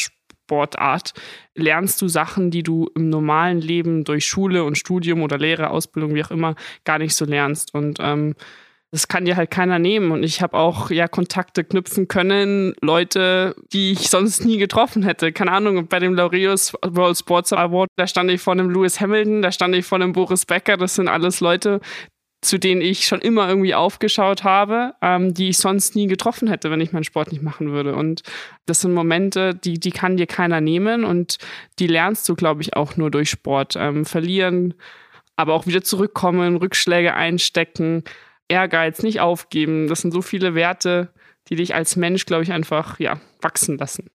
Sportart, 0.52 1.14
lernst 1.56 2.02
du 2.02 2.10
Sachen, 2.10 2.52
die 2.52 2.62
du 2.62 2.90
im 2.94 3.10
normalen 3.10 3.62
Leben 3.62 4.04
durch 4.04 4.26
Schule 4.26 4.66
und 4.66 4.78
Studium 4.78 5.22
oder 5.22 5.38
Lehre, 5.38 5.70
Ausbildung, 5.70 6.14
wie 6.14 6.24
auch 6.26 6.32
immer, 6.32 6.56
gar 6.84 7.00
nicht 7.00 7.16
so 7.16 7.24
lernst. 7.24 7.74
Und 7.74 8.00
ähm, 8.02 8.36
das 8.92 9.08
kann 9.08 9.24
dir 9.24 9.38
halt 9.38 9.50
keiner 9.50 9.80
nehmen. 9.80 10.12
Und 10.12 10.24
ich 10.24 10.42
habe 10.42 10.58
auch 10.58 10.92
ja 10.92 11.08
Kontakte 11.08 11.64
knüpfen 11.64 12.10
können, 12.10 12.74
Leute, 12.82 13.56
die 13.72 13.94
ich 13.94 14.10
sonst 14.10 14.44
nie 14.44 14.58
getroffen 14.58 15.04
hätte. 15.04 15.32
Keine 15.32 15.54
Ahnung, 15.54 15.88
bei 15.88 16.00
dem 16.00 16.16
Laureus 16.16 16.74
World 16.86 17.18
Sports 17.18 17.54
Award, 17.54 17.88
da 17.96 18.06
stand 18.06 18.30
ich 18.30 18.42
vor 18.42 18.52
einem 18.52 18.70
Lewis 18.70 19.00
Hamilton, 19.00 19.42
da 19.42 19.54
stand 19.54 19.74
ich 19.74 19.86
vor 19.86 20.02
einem 20.02 20.12
Boris 20.12 20.46
Becker. 20.46 20.76
Das 20.76 20.96
sind 20.96 21.08
alles 21.08 21.40
Leute, 21.40 21.80
zu 22.42 22.58
denen 22.58 22.82
ich 22.82 23.06
schon 23.06 23.22
immer 23.22 23.48
irgendwie 23.48 23.76
aufgeschaut 23.76 24.44
habe, 24.44 24.96
ähm, 25.02 25.34
die 25.34 25.50
ich 25.50 25.58
sonst 25.58 25.96
nie 25.96 26.08
getroffen 26.08 26.48
hätte, 26.48 26.72
wenn 26.72 26.82
ich 26.82 26.92
meinen 26.92 27.04
Sport 27.04 27.32
nicht 27.32 27.44
machen 27.44 27.72
würde. 27.72 27.96
Und 27.96 28.24
das 28.66 28.82
sind 28.82 28.94
Momente, 28.94 29.54
die, 29.54 29.80
die 29.80 29.92
kann 29.92 30.18
dir 30.18 30.26
keiner 30.26 30.60
nehmen 30.60 31.04
und 31.04 31.38
die 31.78 31.88
lernst 31.88 32.28
du, 32.28 32.36
glaube 32.36 32.64
ich, 32.64 32.76
auch 32.76 32.98
nur 32.98 33.12
durch 33.12 33.30
Sport. 33.30 33.76
Ähm, 33.78 34.06
verlieren, 34.06 34.74
aber 35.36 35.54
auch 35.54 35.68
wieder 35.68 35.84
zurückkommen, 35.84 36.56
Rückschläge 36.56 37.14
einstecken, 37.14 38.04
Ehrgeiz, 38.48 39.04
nicht 39.04 39.20
aufgeben. 39.20 39.88
Das 39.88 40.02
sind 40.02 40.12
so 40.12 40.22
viele 40.22 40.56
Werte, 40.56 41.14
die 41.48 41.56
dich 41.56 41.76
als 41.76 41.96
Mensch, 41.96 42.26
glaube 42.26 42.44
ich, 42.44 42.52
einfach 42.52 43.00
ja, 43.00 43.22
wachsen 43.42 43.78
lassen. 43.78 44.10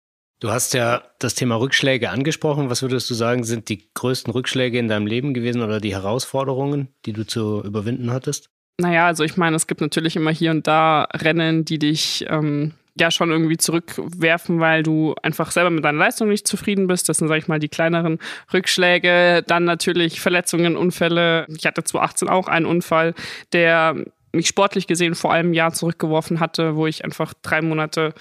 Du 0.42 0.50
hast 0.50 0.74
ja 0.74 1.04
das 1.20 1.36
Thema 1.36 1.54
Rückschläge 1.54 2.10
angesprochen. 2.10 2.68
Was 2.68 2.82
würdest 2.82 3.08
du 3.08 3.14
sagen, 3.14 3.44
sind 3.44 3.68
die 3.68 3.88
größten 3.94 4.32
Rückschläge 4.32 4.76
in 4.76 4.88
deinem 4.88 5.06
Leben 5.06 5.34
gewesen 5.34 5.62
oder 5.62 5.78
die 5.78 5.94
Herausforderungen, 5.94 6.88
die 7.06 7.12
du 7.12 7.24
zu 7.24 7.62
überwinden 7.62 8.10
hattest? 8.10 8.50
Naja, 8.80 9.06
also 9.06 9.22
ich 9.22 9.36
meine, 9.36 9.54
es 9.54 9.68
gibt 9.68 9.80
natürlich 9.80 10.16
immer 10.16 10.32
hier 10.32 10.50
und 10.50 10.66
da 10.66 11.04
Rennen, 11.14 11.64
die 11.64 11.78
dich 11.78 12.26
ähm, 12.28 12.72
ja 12.98 13.12
schon 13.12 13.30
irgendwie 13.30 13.56
zurückwerfen, 13.56 14.58
weil 14.58 14.82
du 14.82 15.14
einfach 15.22 15.52
selber 15.52 15.70
mit 15.70 15.84
deiner 15.84 15.98
Leistung 16.00 16.28
nicht 16.28 16.48
zufrieden 16.48 16.88
bist. 16.88 17.08
Das 17.08 17.18
sind, 17.18 17.28
sag 17.28 17.38
ich 17.38 17.46
mal, 17.46 17.60
die 17.60 17.68
kleineren 17.68 18.18
Rückschläge. 18.52 19.44
Dann 19.46 19.62
natürlich 19.62 20.20
Verletzungen, 20.20 20.76
Unfälle. 20.76 21.46
Ich 21.56 21.66
hatte 21.66 21.84
2018 21.84 22.28
auch 22.28 22.48
einen 22.48 22.66
Unfall, 22.66 23.14
der 23.52 23.94
mich 24.32 24.48
sportlich 24.48 24.88
gesehen 24.88 25.14
vor 25.14 25.32
allem 25.32 25.50
ein 25.50 25.54
Jahr 25.54 25.72
zurückgeworfen 25.72 26.40
hatte, 26.40 26.74
wo 26.74 26.88
ich 26.88 27.04
einfach 27.04 27.32
drei 27.42 27.62
Monate 27.62 28.14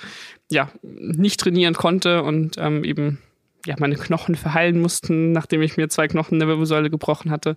ja 0.52 0.70
nicht 0.82 1.40
trainieren 1.40 1.74
konnte 1.74 2.24
und 2.24 2.58
ähm, 2.58 2.84
eben 2.84 3.20
ja, 3.66 3.76
meine 3.80 3.96
Knochen 3.96 4.36
verheilen 4.36 4.80
mussten, 4.80 5.32
nachdem 5.32 5.62
ich 5.62 5.78
mir 5.78 5.88
zwei 5.90 6.08
Knochen 6.08 6.36
in 6.36 6.40
der 6.40 6.48
Wirbelsäule 6.48 6.90
gebrochen 6.90 7.32
hatte. 7.32 7.56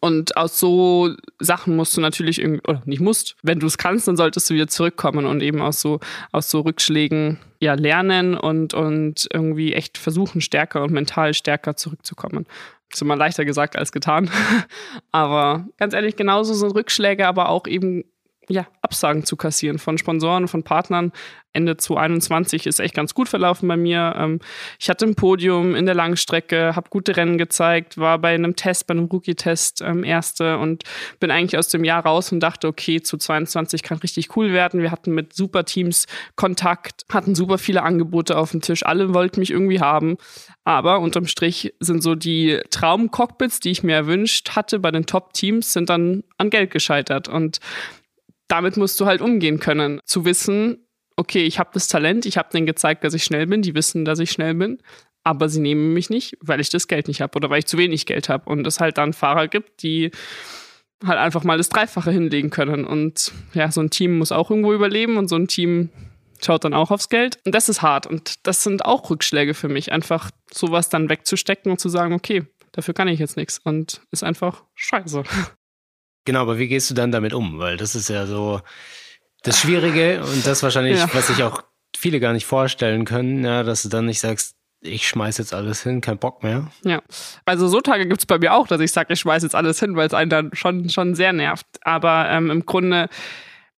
Und 0.00 0.36
aus 0.36 0.58
so 0.58 1.14
Sachen 1.38 1.76
musst 1.76 1.96
du 1.96 2.00
natürlich 2.00 2.40
irgendwie, 2.40 2.62
oder 2.68 2.82
nicht 2.86 3.00
musst, 3.00 3.36
wenn 3.42 3.60
du 3.60 3.66
es 3.66 3.78
kannst, 3.78 4.08
dann 4.08 4.16
solltest 4.16 4.50
du 4.50 4.54
wieder 4.54 4.66
zurückkommen 4.66 5.26
und 5.26 5.42
eben 5.42 5.60
aus 5.60 5.80
so, 5.80 6.00
aus 6.32 6.50
so 6.50 6.60
Rückschlägen 6.60 7.38
ja 7.60 7.74
lernen 7.74 8.34
und, 8.36 8.74
und 8.74 9.28
irgendwie 9.32 9.74
echt 9.74 9.96
versuchen, 9.96 10.40
stärker 10.40 10.82
und 10.82 10.92
mental 10.92 11.34
stärker 11.34 11.76
zurückzukommen. 11.76 12.46
Das 12.90 12.98
ist 12.98 13.02
immer 13.02 13.16
leichter 13.16 13.44
gesagt 13.44 13.76
als 13.76 13.92
getan. 13.92 14.30
aber 15.12 15.66
ganz 15.78 15.94
ehrlich, 15.94 16.16
genauso 16.16 16.54
sind 16.54 16.74
Rückschläge, 16.74 17.26
aber 17.26 17.48
auch 17.48 17.66
eben 17.66 18.04
ja, 18.48 18.66
Absagen 18.82 19.24
zu 19.24 19.36
kassieren 19.36 19.78
von 19.78 19.98
Sponsoren, 19.98 20.48
von 20.48 20.62
Partnern. 20.62 21.12
Ende 21.54 21.76
2021 21.76 22.66
ist 22.66 22.80
echt 22.80 22.94
ganz 22.94 23.14
gut 23.14 23.28
verlaufen 23.28 23.68
bei 23.68 23.76
mir. 23.76 24.14
Ähm, 24.18 24.40
ich 24.78 24.90
hatte 24.90 25.06
ein 25.06 25.14
Podium 25.14 25.76
in 25.76 25.86
der 25.86 25.94
Langstrecke, 25.94 26.74
habe 26.74 26.90
gute 26.90 27.16
Rennen 27.16 27.38
gezeigt, 27.38 27.96
war 27.96 28.18
bei 28.18 28.34
einem 28.34 28.56
Test, 28.56 28.88
bei 28.88 28.92
einem 28.92 29.04
Rookie-Test 29.04 29.80
ähm, 29.80 30.02
Erste 30.02 30.58
und 30.58 30.82
bin 31.20 31.30
eigentlich 31.30 31.56
aus 31.56 31.68
dem 31.68 31.84
Jahr 31.84 32.04
raus 32.04 32.32
und 32.32 32.40
dachte, 32.40 32.66
okay, 32.66 33.00
zu 33.00 33.16
22 33.16 33.84
kann 33.84 33.98
richtig 33.98 34.36
cool 34.36 34.52
werden. 34.52 34.82
Wir 34.82 34.90
hatten 34.90 35.14
mit 35.14 35.32
super 35.32 35.64
Teams 35.64 36.06
Kontakt, 36.34 37.04
hatten 37.12 37.36
super 37.36 37.58
viele 37.58 37.84
Angebote 37.84 38.36
auf 38.36 38.50
dem 38.50 38.60
Tisch. 38.60 38.84
Alle 38.84 39.14
wollten 39.14 39.40
mich 39.40 39.52
irgendwie 39.52 39.80
haben. 39.80 40.16
Aber 40.64 40.98
unterm 41.00 41.26
Strich 41.26 41.74
sind 41.78 42.02
so 42.02 42.16
die 42.16 42.60
Traumcockpits, 42.70 43.60
die 43.60 43.70
ich 43.70 43.84
mir 43.84 43.94
erwünscht 43.94 44.56
hatte 44.56 44.80
bei 44.80 44.90
den 44.90 45.06
Top-Teams, 45.06 45.72
sind 45.72 45.88
dann 45.88 46.24
an 46.36 46.50
Geld 46.50 46.72
gescheitert. 46.72 47.28
Und 47.28 47.60
damit 48.48 48.76
musst 48.76 49.00
du 49.00 49.06
halt 49.06 49.20
umgehen 49.20 49.58
können. 49.58 50.00
Zu 50.04 50.24
wissen, 50.24 50.86
okay, 51.16 51.44
ich 51.44 51.58
habe 51.58 51.70
das 51.74 51.88
Talent, 51.88 52.26
ich 52.26 52.38
habe 52.38 52.50
denen 52.52 52.66
gezeigt, 52.66 53.04
dass 53.04 53.14
ich 53.14 53.24
schnell 53.24 53.46
bin, 53.46 53.62
die 53.62 53.74
wissen, 53.74 54.04
dass 54.04 54.18
ich 54.18 54.30
schnell 54.30 54.54
bin, 54.54 54.78
aber 55.22 55.48
sie 55.48 55.60
nehmen 55.60 55.94
mich 55.94 56.10
nicht, 56.10 56.36
weil 56.40 56.60
ich 56.60 56.68
das 56.68 56.86
Geld 56.86 57.08
nicht 57.08 57.20
habe 57.20 57.36
oder 57.36 57.50
weil 57.50 57.60
ich 57.60 57.66
zu 57.66 57.78
wenig 57.78 58.06
Geld 58.06 58.28
habe. 58.28 58.48
Und 58.50 58.66
es 58.66 58.78
halt 58.78 58.98
dann 58.98 59.14
Fahrer 59.14 59.48
gibt, 59.48 59.82
die 59.82 60.10
halt 61.04 61.18
einfach 61.18 61.44
mal 61.44 61.58
das 61.58 61.70
Dreifache 61.70 62.10
hinlegen 62.10 62.50
können. 62.50 62.84
Und 62.84 63.32
ja, 63.54 63.70
so 63.70 63.80
ein 63.80 63.90
Team 63.90 64.18
muss 64.18 64.32
auch 64.32 64.50
irgendwo 64.50 64.72
überleben 64.72 65.16
und 65.16 65.28
so 65.28 65.36
ein 65.36 65.48
Team 65.48 65.90
schaut 66.44 66.64
dann 66.64 66.74
auch 66.74 66.90
aufs 66.90 67.08
Geld. 67.08 67.38
Und 67.46 67.54
das 67.54 67.68
ist 67.70 67.80
hart. 67.80 68.06
Und 68.06 68.46
das 68.46 68.62
sind 68.62 68.84
auch 68.84 69.08
Rückschläge 69.08 69.54
für 69.54 69.68
mich, 69.68 69.92
einfach 69.92 70.30
sowas 70.52 70.90
dann 70.90 71.08
wegzustecken 71.08 71.72
und 71.72 71.80
zu 71.80 71.88
sagen, 71.88 72.12
okay, 72.12 72.44
dafür 72.72 72.92
kann 72.92 73.08
ich 73.08 73.18
jetzt 73.18 73.36
nichts. 73.36 73.58
Und 73.64 74.02
ist 74.10 74.24
einfach 74.24 74.64
scheiße. 74.74 75.24
Genau, 76.24 76.40
aber 76.40 76.58
wie 76.58 76.68
gehst 76.68 76.90
du 76.90 76.94
dann 76.94 77.12
damit 77.12 77.34
um? 77.34 77.58
Weil 77.58 77.76
das 77.76 77.94
ist 77.94 78.08
ja 78.08 78.26
so 78.26 78.60
das 79.42 79.60
Schwierige 79.60 80.22
und 80.22 80.46
das 80.46 80.62
wahrscheinlich, 80.62 80.98
ja. 80.98 81.08
was 81.12 81.26
sich 81.26 81.42
auch 81.42 81.62
viele 81.96 82.20
gar 82.20 82.32
nicht 82.32 82.46
vorstellen 82.46 83.04
können, 83.04 83.44
ja, 83.44 83.62
dass 83.62 83.82
du 83.82 83.88
dann 83.88 84.06
nicht 84.06 84.20
sagst, 84.20 84.56
ich 84.80 85.08
schmeiß 85.08 85.38
jetzt 85.38 85.54
alles 85.54 85.82
hin, 85.82 86.00
kein 86.00 86.18
Bock 86.18 86.42
mehr. 86.42 86.70
Ja, 86.84 87.02
also 87.46 87.68
so 87.68 87.80
Tage 87.80 88.06
gibt 88.06 88.20
es 88.20 88.26
bei 88.26 88.38
mir 88.38 88.52
auch, 88.54 88.66
dass 88.66 88.80
ich 88.80 88.92
sage, 88.92 89.12
ich 89.12 89.20
schmeiß 89.20 89.42
jetzt 89.42 89.54
alles 89.54 89.80
hin, 89.80 89.96
weil 89.96 90.06
es 90.06 90.14
einen 90.14 90.30
dann 90.30 90.50
schon, 90.52 90.88
schon 90.90 91.14
sehr 91.14 91.32
nervt. 91.32 91.66
Aber 91.82 92.28
ähm, 92.30 92.50
im 92.50 92.66
Grunde 92.66 93.08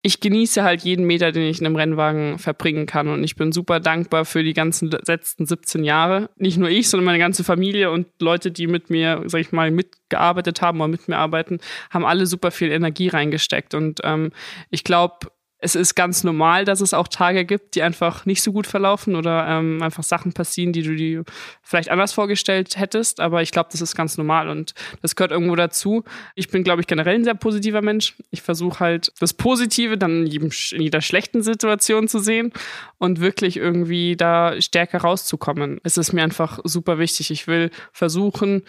ich 0.07 0.21
genieße 0.21 0.63
halt 0.63 0.83
jeden 0.83 1.05
Meter, 1.05 1.33
den 1.33 1.43
ich 1.43 1.59
in 1.59 1.67
einem 1.67 1.75
Rennwagen 1.75 2.39
verbringen 2.39 2.87
kann. 2.87 3.09
Und 3.09 3.25
ich 3.25 3.35
bin 3.35 3.51
super 3.51 3.81
dankbar 3.81 4.25
für 4.25 4.45
die 4.45 4.53
ganzen 4.53 4.89
letzten 4.89 5.47
17 5.47 5.83
Jahre. 5.83 6.31
Nicht 6.37 6.59
nur 6.59 6.69
ich, 6.69 6.89
sondern 6.89 7.07
meine 7.07 7.19
ganze 7.19 7.43
Familie 7.43 7.91
und 7.91 8.07
Leute, 8.21 8.53
die 8.53 8.69
mit 8.69 8.89
mir, 8.89 9.25
sag 9.27 9.41
ich 9.41 9.51
mal, 9.51 9.73
mitgearbeitet 9.73 10.63
haben 10.63 10.81
oder 10.81 10.87
mit 10.87 11.09
mir 11.09 11.19
arbeiten, 11.19 11.59
haben 11.91 12.05
alle 12.05 12.27
super 12.27 12.53
viel 12.53 12.71
Energie 12.71 13.09
reingesteckt. 13.09 13.75
Und 13.75 13.99
ähm, 14.05 14.31
ich 14.71 14.85
glaube, 14.85 15.27
es 15.59 15.75
ist 15.75 15.95
ganz 15.95 16.23
normal, 16.23 16.67
dass 16.67 16.83
es 16.83 16.93
auch 16.93 17.09
Tage 17.09 17.47
gibt, 17.47 17.75
die 17.75 17.83
einfach 17.83 18.27
nicht 18.27 18.43
so 18.43 18.53
gut 18.53 18.67
verlaufen 18.67 19.17
oder 19.17 19.47
ähm, 19.49 19.81
einfach 19.83 20.03
Sachen 20.03 20.33
passieren, 20.33 20.73
die 20.73 20.83
du 20.83 20.95
dir 20.95 21.25
vielleicht 21.63 21.91
anders 21.91 22.13
vorgestellt 22.13 22.79
hättest. 22.79 23.21
Aber 23.21 23.41
ich 23.41 23.53
glaube, 23.53 23.71
das 23.73 23.81
ist 23.81 23.97
ganz 23.97 24.19
normal 24.19 24.51
und 24.51 24.75
das 25.01 25.17
gehört 25.17 25.33
irgendwo 25.33 25.57
dazu. 25.57 26.05
Ich 26.35 26.49
bin, 26.49 26.63
glaube 26.63 26.83
ich, 26.83 26.87
generell 26.87 27.15
ein 27.15 27.25
sehr 27.25 27.35
positiver 27.35 27.81
Mensch. 27.81 28.17
Ich 28.31 28.43
versuche 28.43 28.81
halt 28.81 29.13
das 29.19 29.33
Positive 29.33 29.97
dann 29.97 30.27
in, 30.27 30.51
in 30.73 30.83
jeder 30.83 31.01
schlechten 31.01 31.43
Situation 31.43 32.07
zu 32.07 32.19
sehen 32.19 32.53
und 32.99 33.21
wirklich 33.21 33.57
irgendwie 33.57 34.15
da 34.15 34.61
stärker 34.61 34.99
rauszukommen. 34.99 35.81
Es 35.85 35.97
ist 35.97 36.13
mir 36.13 36.23
einfach 36.23 36.61
super 36.65 36.99
wichtig. 36.99 37.31
Ich 37.31 37.47
will 37.47 37.71
versuchen, 37.93 38.63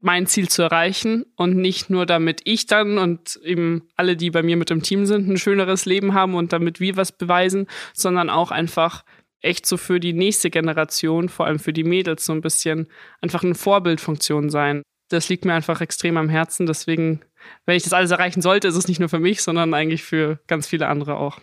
mein 0.00 0.26
Ziel 0.26 0.48
zu 0.48 0.62
erreichen 0.62 1.24
und 1.36 1.56
nicht 1.56 1.90
nur 1.90 2.06
damit 2.06 2.40
ich 2.44 2.66
dann 2.66 2.98
und 2.98 3.38
eben 3.42 3.88
alle, 3.96 4.16
die 4.16 4.30
bei 4.30 4.42
mir 4.42 4.56
mit 4.56 4.70
im 4.70 4.82
Team 4.82 5.06
sind, 5.06 5.28
ein 5.28 5.38
schöneres 5.38 5.86
Leben 5.86 6.14
haben 6.14 6.34
und 6.34 6.52
damit 6.52 6.80
wir 6.80 6.96
was 6.96 7.12
beweisen, 7.12 7.66
sondern 7.94 8.30
auch 8.30 8.50
einfach 8.50 9.04
echt 9.40 9.66
so 9.66 9.76
für 9.76 10.00
die 10.00 10.12
nächste 10.12 10.50
Generation, 10.50 11.28
vor 11.28 11.46
allem 11.46 11.58
für 11.58 11.72
die 11.72 11.84
Mädels, 11.84 12.24
so 12.24 12.32
ein 12.32 12.40
bisschen 12.40 12.88
einfach 13.20 13.42
eine 13.42 13.54
Vorbildfunktion 13.54 14.50
sein. 14.50 14.82
Das 15.08 15.28
liegt 15.28 15.44
mir 15.44 15.54
einfach 15.54 15.80
extrem 15.80 16.16
am 16.16 16.28
Herzen. 16.28 16.66
Deswegen, 16.66 17.20
wenn 17.66 17.76
ich 17.76 17.84
das 17.84 17.92
alles 17.92 18.10
erreichen 18.10 18.42
sollte, 18.42 18.68
ist 18.68 18.76
es 18.76 18.88
nicht 18.88 19.00
nur 19.00 19.08
für 19.08 19.20
mich, 19.20 19.42
sondern 19.42 19.74
eigentlich 19.74 20.02
für 20.02 20.40
ganz 20.46 20.66
viele 20.66 20.88
andere 20.88 21.16
auch. 21.16 21.40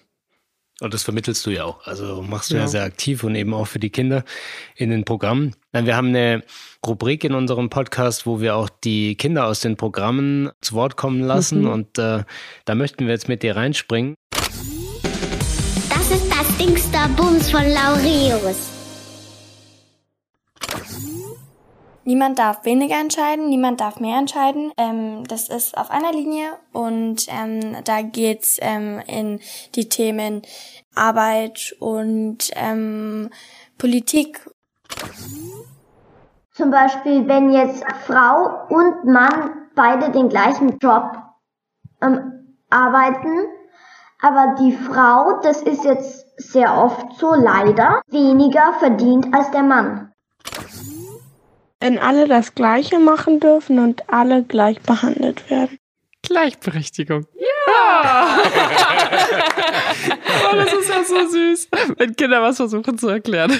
Und 0.81 0.93
das 0.93 1.03
vermittelst 1.03 1.45
du 1.45 1.51
ja 1.51 1.63
auch. 1.63 1.85
Also 1.87 2.21
machst 2.21 2.51
du 2.51 2.55
ja. 2.55 2.61
ja 2.61 2.67
sehr 2.67 2.83
aktiv 2.83 3.23
und 3.23 3.35
eben 3.35 3.53
auch 3.53 3.65
für 3.65 3.79
die 3.79 3.89
Kinder 3.89 4.25
in 4.75 4.89
den 4.89 5.05
Programmen. 5.05 5.55
Wir 5.71 5.95
haben 5.95 6.09
eine 6.09 6.43
Rubrik 6.85 7.23
in 7.23 7.33
unserem 7.33 7.69
Podcast, 7.69 8.25
wo 8.25 8.41
wir 8.41 8.55
auch 8.55 8.69
die 8.83 9.15
Kinder 9.15 9.45
aus 9.47 9.61
den 9.61 9.77
Programmen 9.77 10.51
zu 10.61 10.75
Wort 10.75 10.97
kommen 10.97 11.21
lassen. 11.21 11.61
Mhm. 11.61 11.69
Und 11.69 11.97
äh, 11.97 12.23
da 12.65 12.75
möchten 12.75 13.05
wir 13.05 13.13
jetzt 13.13 13.29
mit 13.29 13.41
dir 13.41 13.55
reinspringen. 13.55 14.15
Das 15.89 16.11
ist 16.11 16.29
das 16.29 16.57
Dingster 16.57 17.07
Bums 17.15 17.49
von 17.49 17.63
Laureus. 17.63 18.75
Niemand 22.07 22.37
darf 22.37 22.63
weniger 22.65 22.99
entscheiden, 22.99 23.49
niemand 23.49 23.81
darf 23.81 23.99
mehr 23.99 24.19
entscheiden. 24.19 24.71
Ähm, 24.77 25.23
das 25.27 25.49
ist 25.49 25.75
auf 25.75 25.89
einer 25.89 26.11
Linie 26.11 26.51
und 26.71 27.25
ähm, 27.29 27.77
da 27.83 28.03
geht's 28.03 28.59
ähm, 28.61 29.01
in 29.07 29.39
die 29.73 29.89
Themen 29.89 30.43
Arbeit 30.93 31.75
und 31.79 32.51
ähm, 32.53 33.31
Politik. 33.79 34.39
Zum 36.53 36.69
Beispiel, 36.69 37.27
wenn 37.27 37.51
jetzt 37.51 37.83
Frau 38.05 38.67
und 38.69 39.05
Mann 39.05 39.67
beide 39.73 40.11
den 40.11 40.29
gleichen 40.29 40.77
Job 40.77 41.11
ähm, 42.03 42.55
arbeiten, 42.69 43.47
aber 44.21 44.55
die 44.59 44.73
Frau, 44.73 45.39
das 45.41 45.63
ist 45.63 45.83
jetzt 45.83 46.23
sehr 46.37 46.77
oft 46.77 47.17
so 47.17 47.33
leider, 47.33 47.99
weniger 48.09 48.73
verdient 48.79 49.33
als 49.33 49.49
der 49.49 49.63
Mann 49.63 50.11
wenn 51.85 51.99
alle 51.99 52.27
das 52.27 52.55
Gleiche 52.55 52.97
machen 52.97 53.39
dürfen 53.39 53.77
und 53.77 54.09
alle 54.09 54.43
gleich 54.43 54.81
behandelt 54.81 55.51
werden. 55.51 55.77
Gleichberechtigung. 56.23 57.27
Ja! 57.37 58.39
oh, 60.51 60.55
das 60.55 60.73
ist 60.73 60.89
ja 60.89 61.03
so 61.03 61.27
süß, 61.29 61.67
wenn 61.97 62.15
Kinder 62.15 62.41
was 62.41 62.57
versuchen 62.57 62.97
zu 62.97 63.09
erklären. 63.09 63.53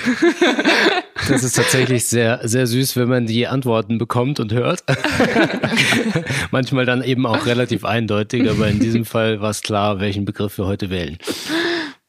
Das 1.29 1.43
ist 1.43 1.55
tatsächlich 1.55 2.07
sehr, 2.07 2.39
sehr 2.47 2.65
süß, 2.65 2.95
wenn 2.97 3.09
man 3.09 3.27
die 3.27 3.45
Antworten 3.45 3.99
bekommt 3.99 4.39
und 4.39 4.51
hört. 4.51 4.83
Manchmal 6.51 6.87
dann 6.87 7.03
eben 7.03 7.27
auch 7.27 7.45
relativ 7.45 7.85
eindeutig, 7.85 8.49
aber 8.49 8.67
in 8.69 8.79
diesem 8.79 9.05
Fall 9.05 9.39
war 9.39 9.51
es 9.51 9.61
klar, 9.61 9.99
welchen 9.99 10.25
Begriff 10.25 10.57
wir 10.57 10.65
heute 10.65 10.89
wählen. 10.89 11.19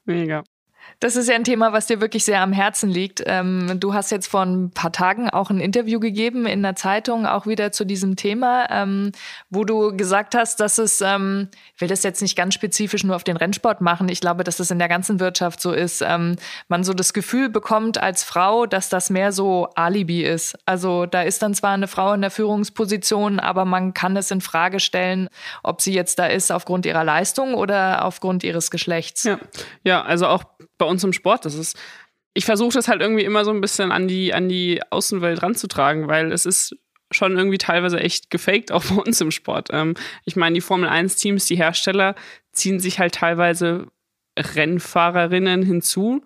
Mega. 0.07 0.45
Das 1.01 1.15
ist 1.15 1.29
ja 1.29 1.35
ein 1.35 1.45
Thema, 1.45 1.73
was 1.73 1.87
dir 1.87 2.01
wirklich 2.01 2.25
sehr 2.25 2.41
am 2.41 2.53
Herzen 2.53 2.89
liegt. 2.89 3.23
Ähm, 3.27 3.79
du 3.79 3.93
hast 3.93 4.11
jetzt 4.11 4.29
vor 4.29 4.43
ein 4.43 4.71
paar 4.71 4.93
Tagen 4.93 5.29
auch 5.29 5.51
ein 5.51 5.61
Interview 5.61 6.01
gegeben 6.01 6.47
in 6.47 6.63
der 6.63 6.75
Zeitung, 6.75 7.27
auch 7.27 7.47
wieder 7.47 7.71
zu 7.71 7.85
diesem 7.85 8.17
Thema, 8.17 8.67
ähm, 8.71 9.13
wo 9.51 9.65
du 9.65 9.95
gesagt 9.95 10.35
hast, 10.35 10.59
dass 10.61 10.79
es, 10.79 11.03
ähm, 11.03 11.49
ich 11.75 11.81
will 11.83 11.89
das 11.89 12.03
jetzt 12.03 12.23
nicht 12.23 12.35
ganz 12.35 12.55
spezifisch 12.55 13.05
nur 13.05 13.15
auf 13.15 13.25
den 13.25 13.37
Rennsport 13.37 13.83
machen, 13.83 14.09
ich 14.09 14.23
glaube, 14.23 14.43
dass 14.43 14.59
es 14.59 14.71
in 14.71 14.79
der 14.79 14.89
ganzen 14.89 15.21
Wirtschaft 15.21 15.61
so 15.61 15.73
ist, 15.73 16.03
ähm, 16.03 16.37
man 16.69 16.83
so 16.83 16.95
das 16.95 17.13
Gefühl 17.13 17.51
bekommt 17.51 18.03
als 18.03 18.25
Frau, 18.25 18.65
dass 18.65 18.89
das 18.89 19.11
mehr 19.11 19.33
so 19.33 19.69
Alibi 19.75 20.23
ist. 20.23 20.59
Also 20.65 21.05
da 21.05 21.23
ist 21.23 21.43
dann 21.43 21.53
zwar 21.53 21.73
eine 21.73 21.89
Frau 21.89 22.15
in 22.15 22.23
der 22.23 22.31
Führungsposition, 22.31 23.39
aber 23.39 23.67
man 23.67 23.93
kann 23.93 24.17
es 24.17 24.31
in 24.31 24.41
Frage 24.41 24.81
stellen, 24.81 25.29
ob 25.63 25.83
sie 25.83 25.93
jetzt 25.93 26.19
da 26.19 26.27
ist 26.27 26.51
aufgrund 26.51 26.87
ihrer 26.87 27.05
Leistung 27.05 27.55
oder 27.55 28.05
aufgrund 28.05 28.45
ihres 28.45 28.71
Geschlechts. 28.71 29.25
Ja, 29.25 29.39
ja 29.85 30.03
also 30.03 30.27
auch 30.27 30.45
bei 30.79 30.87
uns 30.87 31.05
im 31.05 31.13
Sport. 31.13 31.45
Das 31.45 31.55
ist, 31.55 31.79
ich 32.35 32.45
versuche 32.45 32.75
das 32.75 32.89
halt 32.89 33.01
irgendwie 33.01 33.25
immer 33.25 33.45
so 33.45 33.51
ein 33.51 33.61
bisschen 33.61 33.93
an 33.93 34.09
die, 34.09 34.35
an 34.35 34.49
die 34.49 34.81
Außenwelt 34.91 35.43
ranzutragen, 35.43 36.09
weil 36.09 36.33
es 36.33 36.47
ist 36.47 36.77
schon 37.11 37.37
irgendwie 37.37 37.59
teilweise 37.59 38.01
echt 38.01 38.31
gefaked, 38.31 38.73
auch 38.73 38.85
bei 38.85 38.97
uns 38.97 39.21
im 39.21 39.31
Sport. 39.31 39.69
Ähm, 39.73 39.95
ich 40.25 40.37
meine, 40.37 40.55
die 40.55 40.61
Formel 40.61 40.89
1-Teams, 40.89 41.47
die 41.47 41.57
Hersteller, 41.57 42.15
ziehen 42.53 42.81
sich 42.81 42.99
halt 42.99 43.15
teilweise 43.15 43.87
Rennfahrerinnen 44.39 45.63
hinzu, 45.63 46.23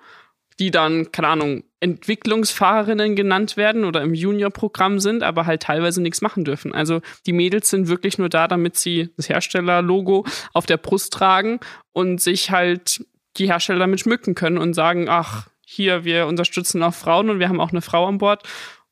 die 0.58 0.70
dann, 0.70 1.10
keine 1.12 1.28
Ahnung, 1.28 1.64
Entwicklungsfahrerinnen 1.80 3.16
genannt 3.16 3.56
werden 3.56 3.84
oder 3.84 4.02
im 4.02 4.12
Junior-Programm 4.12 5.00
sind, 5.00 5.22
aber 5.22 5.46
halt 5.46 5.62
teilweise 5.62 6.02
nichts 6.02 6.20
machen 6.20 6.44
dürfen. 6.44 6.74
Also 6.74 7.00
die 7.24 7.32
Mädels 7.32 7.70
sind 7.70 7.88
wirklich 7.88 8.18
nur 8.18 8.28
da, 8.28 8.46
damit 8.46 8.76
sie 8.76 9.08
das 9.16 9.30
Herstellerlogo 9.30 10.26
auf 10.52 10.66
der 10.66 10.76
Brust 10.76 11.14
tragen 11.14 11.60
und 11.92 12.20
sich 12.20 12.50
halt 12.50 13.06
die 13.40 13.48
Hersteller 13.48 13.80
damit 13.80 14.00
schmücken 14.00 14.34
können 14.34 14.58
und 14.58 14.74
sagen, 14.74 15.08
ach, 15.08 15.48
hier, 15.66 16.04
wir 16.04 16.26
unterstützen 16.26 16.82
auch 16.82 16.94
Frauen 16.94 17.30
und 17.30 17.38
wir 17.38 17.48
haben 17.48 17.60
auch 17.60 17.70
eine 17.70 17.82
Frau 17.82 18.06
an 18.06 18.18
Bord. 18.18 18.42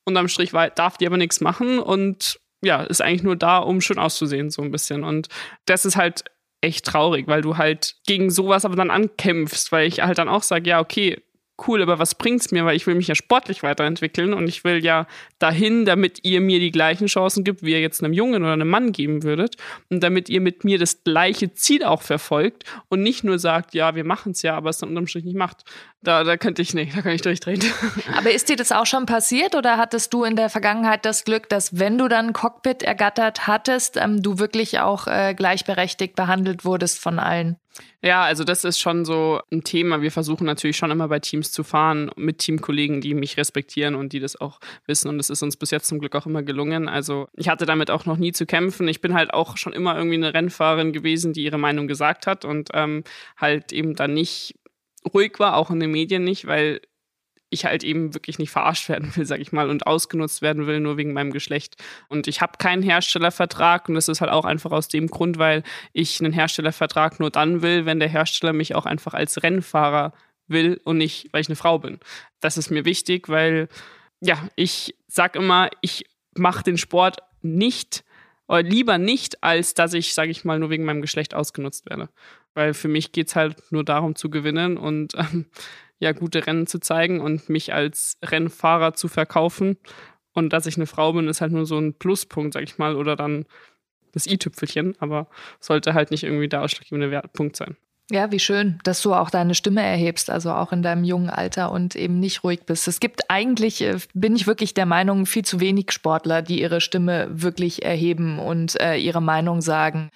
Und 0.04 0.16
am 0.16 0.28
Strich 0.28 0.52
darf 0.74 0.96
die 0.96 1.06
aber 1.06 1.18
nichts 1.18 1.40
machen 1.40 1.78
und 1.78 2.40
ja, 2.62 2.82
ist 2.82 3.02
eigentlich 3.02 3.22
nur 3.22 3.36
da, 3.36 3.58
um 3.58 3.80
schön 3.80 3.98
auszusehen, 3.98 4.50
so 4.50 4.62
ein 4.62 4.70
bisschen. 4.70 5.04
Und 5.04 5.28
das 5.66 5.84
ist 5.84 5.96
halt 5.96 6.24
echt 6.60 6.86
traurig, 6.86 7.28
weil 7.28 7.42
du 7.42 7.56
halt 7.56 7.96
gegen 8.06 8.30
sowas 8.30 8.64
aber 8.64 8.74
dann 8.74 8.90
ankämpfst, 8.90 9.70
weil 9.70 9.86
ich 9.86 10.00
halt 10.00 10.18
dann 10.18 10.28
auch 10.28 10.42
sage, 10.42 10.68
ja, 10.70 10.80
okay, 10.80 11.22
cool, 11.66 11.82
aber 11.82 11.98
was 11.98 12.14
bringt's 12.14 12.50
mir? 12.50 12.64
Weil 12.64 12.76
ich 12.76 12.86
will 12.86 12.94
mich 12.94 13.08
ja 13.08 13.14
sportlich 13.14 13.62
weiterentwickeln 13.62 14.32
und 14.34 14.48
ich 14.48 14.64
will 14.64 14.84
ja 14.84 15.06
dahin, 15.38 15.84
damit 15.84 16.20
ihr 16.22 16.40
mir 16.40 16.60
die 16.60 16.70
gleichen 16.70 17.06
Chancen 17.06 17.44
gibt, 17.44 17.62
wie 17.62 17.72
ihr 17.72 17.80
jetzt 17.80 18.02
einem 18.02 18.12
Jungen 18.12 18.42
oder 18.42 18.52
einem 18.52 18.68
Mann 18.68 18.92
geben 18.92 19.22
würdet. 19.22 19.56
Und 19.90 20.02
damit 20.02 20.28
ihr 20.28 20.40
mit 20.40 20.64
mir 20.64 20.78
das 20.78 21.02
gleiche 21.04 21.54
Ziel 21.54 21.84
auch 21.84 22.02
verfolgt 22.02 22.64
und 22.88 23.02
nicht 23.02 23.24
nur 23.24 23.38
sagt, 23.38 23.74
ja, 23.74 23.94
wir 23.94 24.04
machen's 24.04 24.42
ja, 24.42 24.56
aber 24.56 24.70
es 24.70 24.78
dann 24.78 24.90
unterm 24.90 25.06
Strich 25.06 25.24
nicht 25.24 25.36
macht. 25.36 25.64
Da, 26.00 26.22
da 26.22 26.36
könnte 26.36 26.62
ich 26.62 26.74
nicht, 26.74 26.96
da 26.96 27.02
kann 27.02 27.12
ich 27.12 27.22
durchdrehen. 27.22 27.60
Aber 28.16 28.30
ist 28.30 28.48
dir 28.48 28.54
das 28.54 28.70
auch 28.70 28.86
schon 28.86 29.04
passiert 29.04 29.56
oder 29.56 29.78
hattest 29.78 30.14
du 30.14 30.22
in 30.22 30.36
der 30.36 30.48
Vergangenheit 30.48 31.04
das 31.04 31.24
Glück, 31.24 31.48
dass 31.48 31.80
wenn 31.80 31.98
du 31.98 32.06
dann 32.06 32.32
Cockpit 32.32 32.84
ergattert 32.84 33.48
hattest, 33.48 33.96
ähm, 33.96 34.22
du 34.22 34.38
wirklich 34.38 34.78
auch 34.78 35.08
äh, 35.08 35.34
gleichberechtigt 35.34 36.14
behandelt 36.14 36.64
wurdest 36.64 37.00
von 37.00 37.18
allen? 37.18 37.56
Ja, 38.02 38.22
also 38.22 38.44
das 38.44 38.64
ist 38.64 38.78
schon 38.78 39.04
so 39.04 39.40
ein 39.50 39.64
Thema. 39.64 40.02
Wir 40.02 40.12
versuchen 40.12 40.44
natürlich 40.44 40.76
schon 40.76 40.90
immer 40.90 41.08
bei 41.08 41.18
Teams 41.18 41.50
zu 41.52 41.64
fahren 41.64 42.10
mit 42.16 42.38
Teamkollegen, 42.38 43.00
die 43.00 43.14
mich 43.14 43.36
respektieren 43.36 43.94
und 43.94 44.12
die 44.12 44.20
das 44.20 44.40
auch 44.40 44.60
wissen. 44.86 45.08
Und 45.08 45.18
das 45.18 45.30
ist 45.30 45.42
uns 45.42 45.56
bis 45.56 45.70
jetzt 45.70 45.88
zum 45.88 45.98
Glück 45.98 46.14
auch 46.14 46.26
immer 46.26 46.42
gelungen. 46.42 46.88
Also 46.88 47.28
ich 47.34 47.48
hatte 47.48 47.66
damit 47.66 47.90
auch 47.90 48.06
noch 48.06 48.16
nie 48.16 48.32
zu 48.32 48.46
kämpfen. 48.46 48.86
Ich 48.88 49.00
bin 49.00 49.14
halt 49.14 49.34
auch 49.34 49.56
schon 49.56 49.72
immer 49.72 49.96
irgendwie 49.96 50.16
eine 50.16 50.32
Rennfahrerin 50.32 50.92
gewesen, 50.92 51.32
die 51.32 51.42
ihre 51.42 51.58
Meinung 51.58 51.88
gesagt 51.88 52.26
hat 52.26 52.44
und 52.44 52.70
ähm, 52.74 53.02
halt 53.36 53.72
eben 53.72 53.94
dann 53.94 54.14
nicht 54.14 54.54
ruhig 55.12 55.38
war, 55.38 55.56
auch 55.56 55.70
in 55.70 55.80
den 55.80 55.90
Medien 55.90 56.24
nicht, 56.24 56.46
weil 56.46 56.80
ich 57.50 57.64
halt 57.64 57.84
eben 57.84 58.14
wirklich 58.14 58.38
nicht 58.38 58.50
verarscht 58.50 58.88
werden 58.88 59.14
will, 59.16 59.26
sag 59.26 59.40
ich 59.40 59.52
mal, 59.52 59.70
und 59.70 59.86
ausgenutzt 59.86 60.42
werden 60.42 60.66
will, 60.66 60.80
nur 60.80 60.96
wegen 60.96 61.12
meinem 61.12 61.32
Geschlecht. 61.32 61.76
Und 62.08 62.26
ich 62.26 62.40
habe 62.40 62.58
keinen 62.58 62.82
Herstellervertrag 62.82 63.88
und 63.88 63.94
das 63.94 64.08
ist 64.08 64.20
halt 64.20 64.30
auch 64.30 64.44
einfach 64.44 64.72
aus 64.72 64.88
dem 64.88 65.08
Grund, 65.08 65.38
weil 65.38 65.62
ich 65.92 66.20
einen 66.20 66.32
Herstellervertrag 66.32 67.20
nur 67.20 67.30
dann 67.30 67.62
will, 67.62 67.86
wenn 67.86 68.00
der 68.00 68.08
Hersteller 68.08 68.52
mich 68.52 68.74
auch 68.74 68.86
einfach 68.86 69.14
als 69.14 69.42
Rennfahrer 69.42 70.12
will 70.46 70.80
und 70.84 70.98
nicht, 70.98 71.28
weil 71.32 71.40
ich 71.40 71.48
eine 71.48 71.56
Frau 71.56 71.78
bin. 71.78 71.98
Das 72.40 72.56
ist 72.56 72.70
mir 72.70 72.84
wichtig, 72.84 73.28
weil 73.28 73.68
ja, 74.20 74.48
ich 74.56 74.94
sag 75.06 75.36
immer, 75.36 75.70
ich 75.80 76.04
mache 76.34 76.64
den 76.64 76.78
Sport 76.78 77.18
nicht 77.42 78.04
oder 78.48 78.62
lieber 78.62 78.98
nicht, 78.98 79.42
als 79.42 79.74
dass 79.74 79.92
ich, 79.92 80.14
sage 80.14 80.30
ich 80.30 80.44
mal, 80.44 80.58
nur 80.58 80.70
wegen 80.70 80.84
meinem 80.84 81.02
Geschlecht 81.02 81.34
ausgenutzt 81.34 81.88
werde. 81.88 82.08
Weil 82.54 82.74
für 82.74 82.88
mich 82.88 83.12
geht 83.12 83.28
es 83.28 83.36
halt 83.36 83.56
nur 83.70 83.84
darum 83.84 84.16
zu 84.16 84.30
gewinnen 84.30 84.76
und 84.76 85.14
ähm, 85.16 85.46
ja 85.98 86.12
gute 86.12 86.46
Rennen 86.46 86.66
zu 86.66 86.78
zeigen 86.78 87.20
und 87.20 87.48
mich 87.48 87.74
als 87.74 88.18
Rennfahrer 88.24 88.94
zu 88.94 89.08
verkaufen. 89.08 89.76
Und 90.32 90.52
dass 90.52 90.66
ich 90.66 90.76
eine 90.76 90.86
Frau 90.86 91.12
bin, 91.12 91.28
ist 91.28 91.40
halt 91.40 91.52
nur 91.52 91.66
so 91.66 91.78
ein 91.78 91.94
Pluspunkt, 91.94 92.54
sag 92.54 92.62
ich 92.62 92.78
mal, 92.78 92.96
oder 92.96 93.16
dann 93.16 93.46
das 94.12 94.26
i-Tüpfelchen, 94.26 94.96
aber 95.00 95.28
sollte 95.60 95.94
halt 95.94 96.10
nicht 96.10 96.22
irgendwie 96.22 96.48
der 96.48 96.62
ausschlaggebende 96.62 97.22
Punkt 97.32 97.56
sein. 97.56 97.76
Ja, 98.10 98.32
wie 98.32 98.38
schön, 98.38 98.78
dass 98.84 99.02
du 99.02 99.12
auch 99.12 99.28
deine 99.28 99.54
Stimme 99.54 99.82
erhebst, 99.82 100.30
also 100.30 100.52
auch 100.52 100.72
in 100.72 100.82
deinem 100.82 101.04
jungen 101.04 101.28
Alter 101.28 101.70
und 101.70 101.94
eben 101.94 102.18
nicht 102.18 102.42
ruhig 102.42 102.60
bist. 102.64 102.88
Es 102.88 103.00
gibt 103.00 103.30
eigentlich, 103.30 103.82
äh, 103.82 103.98
bin 104.14 104.34
ich 104.34 104.46
wirklich 104.46 104.72
der 104.72 104.86
Meinung, 104.86 105.26
viel 105.26 105.44
zu 105.44 105.60
wenig 105.60 105.92
Sportler, 105.92 106.40
die 106.40 106.62
ihre 106.62 106.80
Stimme 106.80 107.28
wirklich 107.30 107.84
erheben 107.84 108.38
und 108.38 108.80
äh, 108.80 108.96
ihre 108.96 109.20
Meinung 109.20 109.60
sagen. 109.60 110.08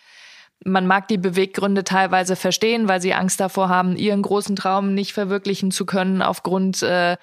Man 0.65 0.87
mag 0.87 1.09
die 1.09 1.19
Beweggründe 1.19 1.85
teilweise 1.85 2.37
verstehen, 2.37 2.89
weil 2.89 3.01
sie 3.01 3.15
Angst 3.15 3.41
davor 3.41 3.69
haben, 3.69 3.97
ihren 3.97 4.23
großen 4.23 4.57
Traum 4.57 4.95
nicht 4.95 5.13
verwirklichen 5.13 5.71
zu 5.71 5.87
können 5.87 6.23
aufgrund 6.23 6.83
äh, 6.83 7.17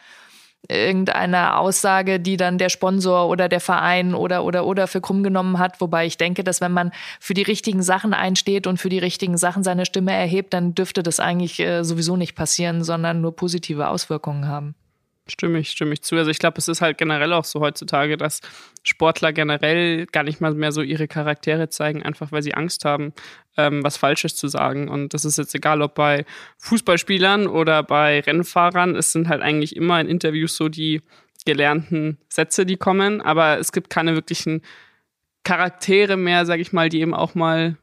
irgendeiner 0.68 1.58
Aussage, 1.60 2.20
die 2.20 2.38
dann 2.38 2.58
der 2.58 2.70
Sponsor 2.70 3.30
oder 3.30 3.48
der 3.48 3.62
Verein 3.62 4.14
oder 4.14 4.44
oder 4.44 4.66
oder 4.66 4.88
für 4.88 5.02
krumm 5.02 5.24
genommen 5.24 5.58
hat. 5.58 5.80
Wobei 5.82 6.06
ich 6.06 6.18
denke, 6.18 6.44
dass 6.44 6.62
wenn 6.62 6.72
man 6.72 6.92
für 7.20 7.34
die 7.34 7.44
richtigen 7.44 7.82
Sachen 7.82 8.14
einsteht 8.14 8.68
und 8.68 8.78
für 8.78 8.90
die 8.90 9.00
richtigen 9.00 9.38
Sachen 9.38 9.64
seine 9.64 9.86
Stimme 9.86 10.12
erhebt, 10.12 10.54
dann 10.54 10.76
dürfte 10.76 11.02
das 11.02 11.20
eigentlich 11.20 11.60
äh, 11.60 11.84
sowieso 11.84 12.18
nicht 12.18 12.36
passieren, 12.36 12.84
sondern 12.84 13.22
nur 13.22 13.36
positive 13.36 13.88
Auswirkungen 13.88 14.48
haben. 14.48 14.76
Stimme 15.30 15.60
ich, 15.60 15.72
stimme 15.72 15.94
ich 15.94 16.02
zu. 16.02 16.16
Also 16.16 16.32
ich 16.32 16.40
glaube, 16.40 16.58
es 16.58 16.68
ist 16.68 16.82
halt 16.82 16.98
generell 16.98 17.34
auch 17.34 17.46
so 17.46 17.60
heutzutage, 17.60 18.18
dass 18.18 18.42
Sportler 18.84 19.34
generell 19.34 20.06
gar 20.08 20.24
nicht 20.24 20.42
mal 20.42 20.54
mehr 20.54 20.72
so 20.72 20.82
ihre 20.82 21.08
Charaktere 21.08 21.70
zeigen, 21.70 22.04
einfach 22.04 22.32
weil 22.32 22.42
sie 22.42 22.54
Angst 22.54 22.86
haben, 22.86 23.14
ähm, 23.58 23.84
was 23.84 23.98
Falsches 23.98 24.36
zu 24.36 24.48
sagen. 24.48 24.90
Und 24.90 25.14
das 25.14 25.26
ist 25.26 25.38
jetzt 25.38 25.56
egal, 25.56 25.82
ob 25.82 25.96
bei 25.96 26.26
Fußballspielern 26.58 27.48
oder 27.48 27.84
bei 27.84 28.22
Rennfahrern. 28.22 28.96
Es 28.96 29.12
sind 29.12 29.30
halt 29.30 29.42
eigentlich 29.42 29.76
immer 29.76 30.00
in 30.02 30.08
Interviews 30.08 30.56
so 30.56 30.70
die 30.70 31.02
gelernten 31.46 32.18
Sätze, 32.28 32.66
die 32.66 32.78
kommen, 32.78 33.22
aber 33.22 33.60
es 33.60 33.72
gibt 33.72 33.90
keine 33.90 34.14
wirklichen 34.14 34.62
Charaktere 35.44 36.18
mehr, 36.18 36.46
sag 36.46 36.60
ich 36.60 36.74
mal, 36.74 36.90
die 36.90 37.02
eben 37.02 37.14
auch 37.14 37.34
mal 37.34 37.78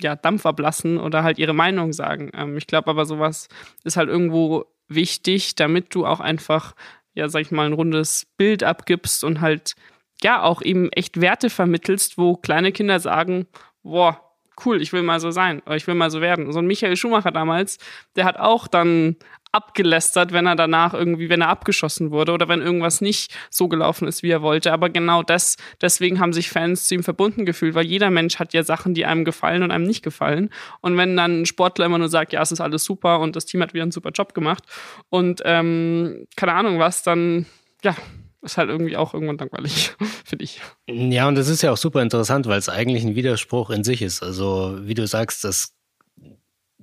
ja, 0.00 0.16
Dampf 0.16 0.46
ablassen 0.46 0.98
oder 0.98 1.22
halt 1.22 1.38
ihre 1.38 1.54
Meinung 1.54 1.92
sagen. 1.92 2.30
Ähm, 2.34 2.56
ich 2.56 2.66
glaube 2.66 2.88
aber, 2.90 3.04
sowas 3.04 3.48
ist 3.84 3.96
halt 3.96 4.08
irgendwo 4.08 4.66
wichtig, 4.88 5.54
damit 5.54 5.94
du 5.94 6.06
auch 6.06 6.20
einfach, 6.20 6.74
ja, 7.14 7.28
sag 7.28 7.42
ich 7.42 7.50
mal, 7.50 7.66
ein 7.66 7.72
rundes 7.72 8.26
Bild 8.36 8.62
abgibst 8.62 9.24
und 9.24 9.40
halt, 9.40 9.74
ja, 10.22 10.42
auch 10.42 10.62
eben 10.62 10.90
echt 10.92 11.20
Werte 11.20 11.50
vermittelst, 11.50 12.18
wo 12.18 12.36
kleine 12.36 12.72
Kinder 12.72 13.00
sagen, 13.00 13.46
boah, 13.82 14.20
cool, 14.64 14.82
ich 14.82 14.92
will 14.92 15.02
mal 15.02 15.20
so 15.20 15.30
sein 15.30 15.62
ich 15.74 15.86
will 15.86 15.94
mal 15.94 16.10
so 16.10 16.20
werden. 16.20 16.52
So 16.52 16.58
ein 16.58 16.66
Michael 16.66 16.96
Schumacher 16.96 17.30
damals, 17.30 17.78
der 18.16 18.24
hat 18.24 18.38
auch 18.38 18.66
dann 18.66 19.16
abgelästert, 19.52 20.32
wenn 20.32 20.46
er 20.46 20.56
danach 20.56 20.94
irgendwie, 20.94 21.28
wenn 21.28 21.40
er 21.40 21.48
abgeschossen 21.48 22.10
wurde 22.10 22.32
oder 22.32 22.48
wenn 22.48 22.60
irgendwas 22.60 23.00
nicht 23.00 23.34
so 23.50 23.68
gelaufen 23.68 24.06
ist, 24.08 24.22
wie 24.22 24.30
er 24.30 24.42
wollte. 24.42 24.72
Aber 24.72 24.90
genau 24.90 25.22
das, 25.22 25.56
deswegen 25.80 26.20
haben 26.20 26.32
sich 26.32 26.50
Fans 26.50 26.86
zu 26.86 26.94
ihm 26.94 27.02
verbunden 27.02 27.44
gefühlt, 27.44 27.74
weil 27.74 27.86
jeder 27.86 28.10
Mensch 28.10 28.38
hat 28.38 28.52
ja 28.54 28.62
Sachen, 28.62 28.94
die 28.94 29.06
einem 29.06 29.24
gefallen 29.24 29.62
und 29.62 29.70
einem 29.70 29.84
nicht 29.84 30.02
gefallen. 30.02 30.50
Und 30.80 30.96
wenn 30.96 31.16
dann 31.16 31.42
ein 31.42 31.46
Sportler 31.46 31.86
immer 31.86 31.98
nur 31.98 32.08
sagt, 32.08 32.32
ja, 32.32 32.42
es 32.42 32.52
ist 32.52 32.60
alles 32.60 32.84
super 32.84 33.20
und 33.20 33.36
das 33.36 33.46
Team 33.46 33.62
hat 33.62 33.74
wieder 33.74 33.82
einen 33.82 33.92
super 33.92 34.10
Job 34.10 34.34
gemacht 34.34 34.64
und 35.08 35.42
ähm, 35.44 36.26
keine 36.36 36.54
Ahnung 36.54 36.78
was, 36.78 37.02
dann 37.02 37.46
ja, 37.82 37.94
ist 38.42 38.58
halt 38.58 38.68
irgendwie 38.68 38.96
auch 38.96 39.14
irgendwann 39.14 39.38
langweilig, 39.38 39.92
finde 40.24 40.44
ich. 40.44 40.60
Ja, 40.86 41.28
und 41.28 41.34
das 41.34 41.48
ist 41.48 41.62
ja 41.62 41.72
auch 41.72 41.76
super 41.76 42.02
interessant, 42.02 42.46
weil 42.46 42.58
es 42.58 42.68
eigentlich 42.68 43.04
ein 43.04 43.14
Widerspruch 43.14 43.70
in 43.70 43.84
sich 43.84 44.02
ist. 44.02 44.22
Also, 44.22 44.78
wie 44.82 44.94
du 44.94 45.06
sagst, 45.06 45.44
das 45.44 45.74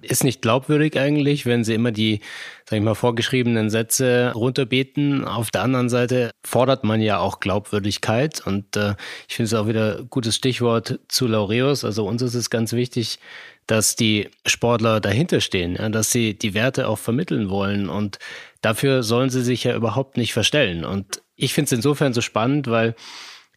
ist 0.02 0.24
nicht 0.24 0.42
glaubwürdig 0.42 1.00
eigentlich, 1.00 1.46
wenn 1.46 1.64
sie 1.64 1.74
immer 1.74 1.92
die, 1.92 2.20
sag 2.70 2.78
ich 2.78 2.84
mal, 2.84 2.96
vorgeschriebenen 2.96 3.70
Sätze 3.70 4.32
runterbeten. 4.36 5.26
Auf 5.26 5.52
der 5.52 5.64
anderen 5.64 5.90
Seite 5.90 6.32
fordert 6.44 6.84
man 6.84 7.02
ja 7.02 7.20
auch 7.20 7.40
Glaubwürdigkeit 7.40 8.46
und 8.46 8.76
äh, 8.76 8.96
ich 9.28 9.36
finde 9.36 9.48
es 9.48 9.54
auch 9.54 9.68
wieder 9.68 10.04
gutes 10.10 10.36
Stichwort 10.36 11.00
zu 11.08 11.28
Laureus. 11.28 11.86
Also 11.86 12.06
uns 12.06 12.22
ist 12.22 12.36
es 12.36 12.50
ganz 12.50 12.74
wichtig, 12.74 13.20
dass 13.68 13.96
die 13.96 14.30
Sportler 14.46 15.00
dahinter 15.00 15.42
stehen, 15.42 15.76
ja, 15.76 15.90
dass 15.90 16.12
sie 16.12 16.38
die 16.38 16.54
Werte 16.54 16.88
auch 16.88 17.00
vermitteln 17.00 17.50
wollen 17.50 17.90
und 17.90 18.20
dafür 18.62 19.02
sollen 19.02 19.30
sie 19.30 19.42
sich 19.42 19.64
ja 19.64 19.76
überhaupt 19.76 20.18
nicht 20.18 20.34
verstellen. 20.34 20.86
Und 20.86 21.22
ich 21.36 21.54
finde 21.54 21.68
es 21.68 21.72
insofern 21.72 22.14
so 22.14 22.22
spannend, 22.22 22.68
weil 22.68 22.96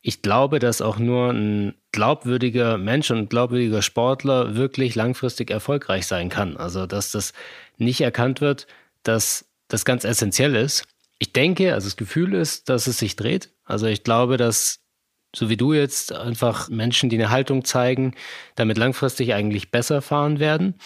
ich 0.08 0.22
glaube, 0.22 0.58
dass 0.58 0.80
auch 0.80 0.98
nur 0.98 1.30
ein 1.34 1.74
glaubwürdiger 1.92 2.78
Mensch 2.78 3.10
und 3.10 3.18
ein 3.18 3.28
glaubwürdiger 3.28 3.82
Sportler 3.82 4.56
wirklich 4.56 4.94
langfristig 4.94 5.50
erfolgreich 5.50 6.06
sein 6.06 6.30
kann. 6.30 6.56
Also, 6.56 6.86
dass 6.86 7.12
das 7.12 7.34
nicht 7.76 8.00
erkannt 8.00 8.40
wird, 8.40 8.66
dass 9.02 9.44
das 9.68 9.84
ganz 9.84 10.04
essentiell 10.04 10.56
ist. 10.56 10.84
Ich 11.18 11.34
denke, 11.34 11.74
also 11.74 11.88
das 11.88 11.98
Gefühl 11.98 12.32
ist, 12.32 12.70
dass 12.70 12.86
es 12.86 12.98
sich 12.98 13.16
dreht. 13.16 13.52
Also 13.66 13.84
ich 13.84 14.02
glaube, 14.02 14.38
dass 14.38 14.80
so 15.36 15.50
wie 15.50 15.58
du 15.58 15.74
jetzt 15.74 16.10
einfach 16.14 16.70
Menschen, 16.70 17.10
die 17.10 17.16
eine 17.16 17.28
Haltung 17.28 17.66
zeigen, 17.66 18.14
damit 18.54 18.78
langfristig 18.78 19.34
eigentlich 19.34 19.70
besser 19.70 20.00
fahren 20.00 20.38
werden. 20.38 20.76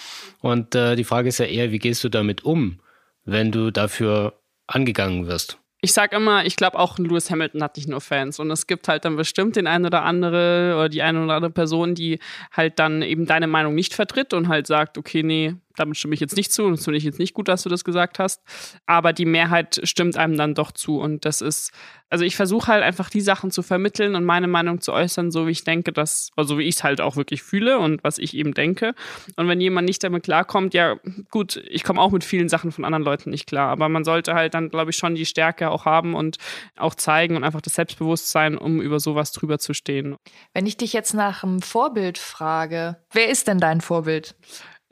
Und 0.40 0.74
äh, 0.74 0.96
die 0.96 1.04
Frage 1.04 1.28
ist 1.28 1.38
ja 1.38 1.46
eher, 1.46 1.70
wie 1.70 1.78
gehst 1.78 2.02
du 2.02 2.08
damit 2.08 2.44
um, 2.44 2.80
wenn 3.24 3.52
du 3.52 3.70
dafür 3.70 4.40
angegangen 4.66 5.28
wirst? 5.28 5.61
Ich 5.84 5.92
sag 5.92 6.12
immer, 6.12 6.46
ich 6.46 6.54
glaube 6.54 6.78
auch 6.78 6.96
Lewis 6.96 7.28
Hamilton 7.28 7.62
hat 7.62 7.76
nicht 7.76 7.88
nur 7.88 8.00
Fans. 8.00 8.38
Und 8.38 8.50
es 8.52 8.68
gibt 8.68 8.86
halt 8.86 9.04
dann 9.04 9.16
bestimmt 9.16 9.56
den 9.56 9.66
einen 9.66 9.84
oder 9.84 10.04
andere 10.04 10.74
oder 10.76 10.88
die 10.88 11.02
eine 11.02 11.24
oder 11.24 11.34
andere 11.34 11.50
Person, 11.50 11.96
die 11.96 12.20
halt 12.52 12.78
dann 12.78 13.02
eben 13.02 13.26
deine 13.26 13.48
Meinung 13.48 13.74
nicht 13.74 13.92
vertritt 13.92 14.32
und 14.32 14.46
halt 14.46 14.68
sagt, 14.68 14.96
okay, 14.96 15.24
nee, 15.24 15.56
damit 15.76 15.96
stimme 15.96 16.14
ich 16.14 16.20
jetzt 16.20 16.36
nicht 16.36 16.52
zu 16.52 16.64
und 16.64 16.72
das 16.72 16.84
finde 16.84 16.98
ich 16.98 17.04
jetzt 17.04 17.18
nicht 17.18 17.34
gut, 17.34 17.48
dass 17.48 17.62
du 17.62 17.68
das 17.68 17.84
gesagt 17.84 18.18
hast. 18.18 18.42
Aber 18.86 19.12
die 19.12 19.24
Mehrheit 19.24 19.80
stimmt 19.84 20.16
einem 20.16 20.36
dann 20.36 20.54
doch 20.54 20.72
zu. 20.72 20.98
Und 20.98 21.24
das 21.24 21.40
ist, 21.40 21.72
also 22.10 22.24
ich 22.24 22.36
versuche 22.36 22.68
halt 22.68 22.82
einfach 22.82 23.10
die 23.10 23.20
Sachen 23.20 23.50
zu 23.50 23.62
vermitteln 23.62 24.14
und 24.14 24.24
meine 24.24 24.48
Meinung 24.48 24.80
zu 24.80 24.92
äußern, 24.92 25.30
so 25.30 25.46
wie 25.46 25.52
ich 25.52 25.64
denke, 25.64 25.92
dass, 25.92 26.30
also 26.36 26.58
wie 26.58 26.64
ich 26.64 26.76
es 26.76 26.84
halt 26.84 27.00
auch 27.00 27.16
wirklich 27.16 27.42
fühle 27.42 27.78
und 27.78 28.04
was 28.04 28.18
ich 28.18 28.34
eben 28.34 28.54
denke. 28.54 28.94
Und 29.36 29.48
wenn 29.48 29.60
jemand 29.60 29.86
nicht 29.86 30.04
damit 30.04 30.24
klarkommt, 30.24 30.74
ja, 30.74 30.96
gut, 31.30 31.62
ich 31.68 31.84
komme 31.84 32.00
auch 32.00 32.10
mit 32.10 32.24
vielen 32.24 32.48
Sachen 32.48 32.72
von 32.72 32.84
anderen 32.84 33.04
Leuten 33.04 33.30
nicht 33.30 33.46
klar. 33.46 33.70
Aber 33.70 33.88
man 33.88 34.04
sollte 34.04 34.34
halt 34.34 34.54
dann, 34.54 34.68
glaube 34.68 34.90
ich, 34.90 34.96
schon 34.96 35.14
die 35.14 35.26
Stärke 35.26 35.70
auch 35.70 35.84
haben 35.84 36.14
und 36.14 36.36
auch 36.76 36.94
zeigen 36.94 37.36
und 37.36 37.44
einfach 37.44 37.60
das 37.60 37.74
Selbstbewusstsein, 37.74 38.58
um 38.58 38.80
über 38.80 39.00
sowas 39.00 39.32
drüber 39.32 39.58
zu 39.58 39.74
stehen. 39.74 40.16
Wenn 40.52 40.66
ich 40.66 40.76
dich 40.76 40.92
jetzt 40.92 41.14
nach 41.14 41.42
einem 41.42 41.62
Vorbild 41.62 42.18
frage, 42.18 42.96
wer 43.12 43.28
ist 43.28 43.48
denn 43.48 43.58
dein 43.58 43.80
Vorbild? 43.80 44.34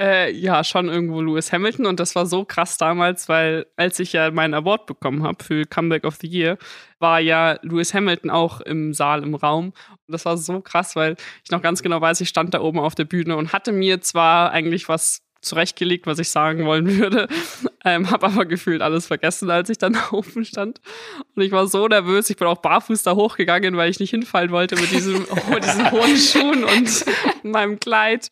Äh, 0.01 0.33
ja, 0.33 0.65
schon 0.65 0.89
irgendwo 0.89 1.21
Lewis 1.21 1.53
Hamilton 1.53 1.85
und 1.85 2.01
das 2.01 2.15
war 2.15 2.25
so 2.25 2.47
krass 2.47 2.79
damals, 2.79 3.29
weil 3.29 3.67
als 3.77 3.99
ich 3.99 4.15
ja 4.15 4.31
meinen 4.31 4.55
Award 4.55 4.87
bekommen 4.87 5.25
habe 5.25 5.45
für 5.45 5.67
Comeback 5.67 6.05
of 6.05 6.17
the 6.23 6.27
Year, 6.27 6.57
war 7.01 7.21
ja 7.21 7.59
Lewis 7.61 7.93
Hamilton 7.93 8.31
auch 8.31 8.63
im 8.63 8.95
Saal, 8.95 9.23
im 9.23 9.35
Raum. 9.35 9.75
Und 9.91 10.13
das 10.13 10.25
war 10.25 10.39
so 10.39 10.63
krass, 10.63 10.97
weil 10.97 11.17
ich 11.45 11.51
noch 11.51 11.61
ganz 11.61 11.83
genau 11.83 12.01
weiß, 12.01 12.23
ich 12.23 12.31
stand 12.31 12.55
da 12.55 12.63
oben 12.63 12.79
auf 12.79 12.95
der 12.95 13.05
Bühne 13.05 13.37
und 13.37 13.53
hatte 13.53 13.73
mir 13.73 14.01
zwar 14.01 14.53
eigentlich 14.53 14.89
was 14.89 15.21
zurechtgelegt, 15.43 16.07
was 16.07 16.19
ich 16.19 16.31
sagen 16.31 16.65
wollen 16.65 16.87
würde. 16.99 17.29
Ähm, 17.85 18.11
habe 18.11 18.27
aber 18.27 18.45
gefühlt 18.45 18.83
alles 18.83 19.07
vergessen, 19.07 19.51
als 19.51 19.71
ich 19.71 19.79
dann 19.79 19.93
da 19.95 20.09
oben 20.13 20.45
stand. 20.45 20.81
Und 21.35 21.43
ich 21.43 21.53
war 21.53 21.67
so 21.67 21.89
nervös. 21.89 22.29
Ich 22.31 22.37
bin 22.37 22.47
auch 22.47 22.59
barfuß 22.59 23.03
da 23.03 23.15
hochgegangen, 23.15 23.77
weil 23.77 23.91
ich 23.91 24.01
nicht 24.01 24.11
hinfallen 24.11 24.51
wollte 24.51 24.77
mit, 24.77 24.91
diesem, 24.91 25.27
mit 25.51 25.65
diesen 25.65 25.91
hohen 25.91 26.17
Schuhen 26.17 26.65
und 26.65 27.05
meinem 27.43 27.81
Kleid. 27.81 28.31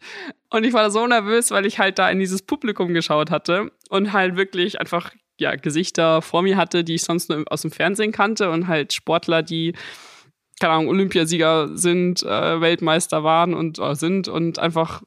Und 0.50 0.64
ich 0.64 0.72
war 0.72 0.90
so 0.90 1.06
nervös, 1.06 1.50
weil 1.50 1.66
ich 1.66 1.78
halt 1.78 1.98
da 1.98 2.10
in 2.10 2.18
dieses 2.18 2.42
Publikum 2.42 2.92
geschaut 2.94 3.30
hatte 3.30 3.70
und 3.88 4.12
halt 4.12 4.36
wirklich 4.36 4.80
einfach 4.80 5.12
ja, 5.38 5.54
Gesichter 5.54 6.20
vor 6.20 6.42
mir 6.42 6.56
hatte, 6.56 6.84
die 6.84 6.96
ich 6.96 7.02
sonst 7.02 7.30
nur 7.30 7.44
aus 7.50 7.62
dem 7.62 7.70
Fernsehen 7.70 8.12
kannte 8.12 8.50
und 8.50 8.66
halt 8.66 8.92
Sportler, 8.92 9.42
die 9.42 9.74
keine 10.60 10.72
Ahnung, 10.72 10.88
Olympiasieger 10.88 11.76
sind, 11.76 12.22
äh, 12.24 12.60
Weltmeister 12.60 13.22
waren 13.22 13.54
und 13.54 13.78
äh, 13.78 13.94
sind 13.94 14.26
und 14.26 14.58
einfach 14.58 15.02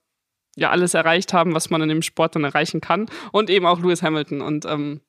ja 0.56 0.70
alles 0.70 0.94
erreicht 0.94 1.34
haben, 1.34 1.54
was 1.54 1.70
man 1.70 1.82
in 1.82 1.90
dem 1.90 2.02
Sport 2.02 2.36
dann 2.36 2.44
erreichen 2.44 2.82
kann. 2.82 3.08
Und 3.32 3.50
eben 3.50 3.66
auch 3.66 3.80
Lewis 3.80 4.02
Hamilton. 4.02 4.42
Und, 4.42 4.66
ähm, 4.66 5.02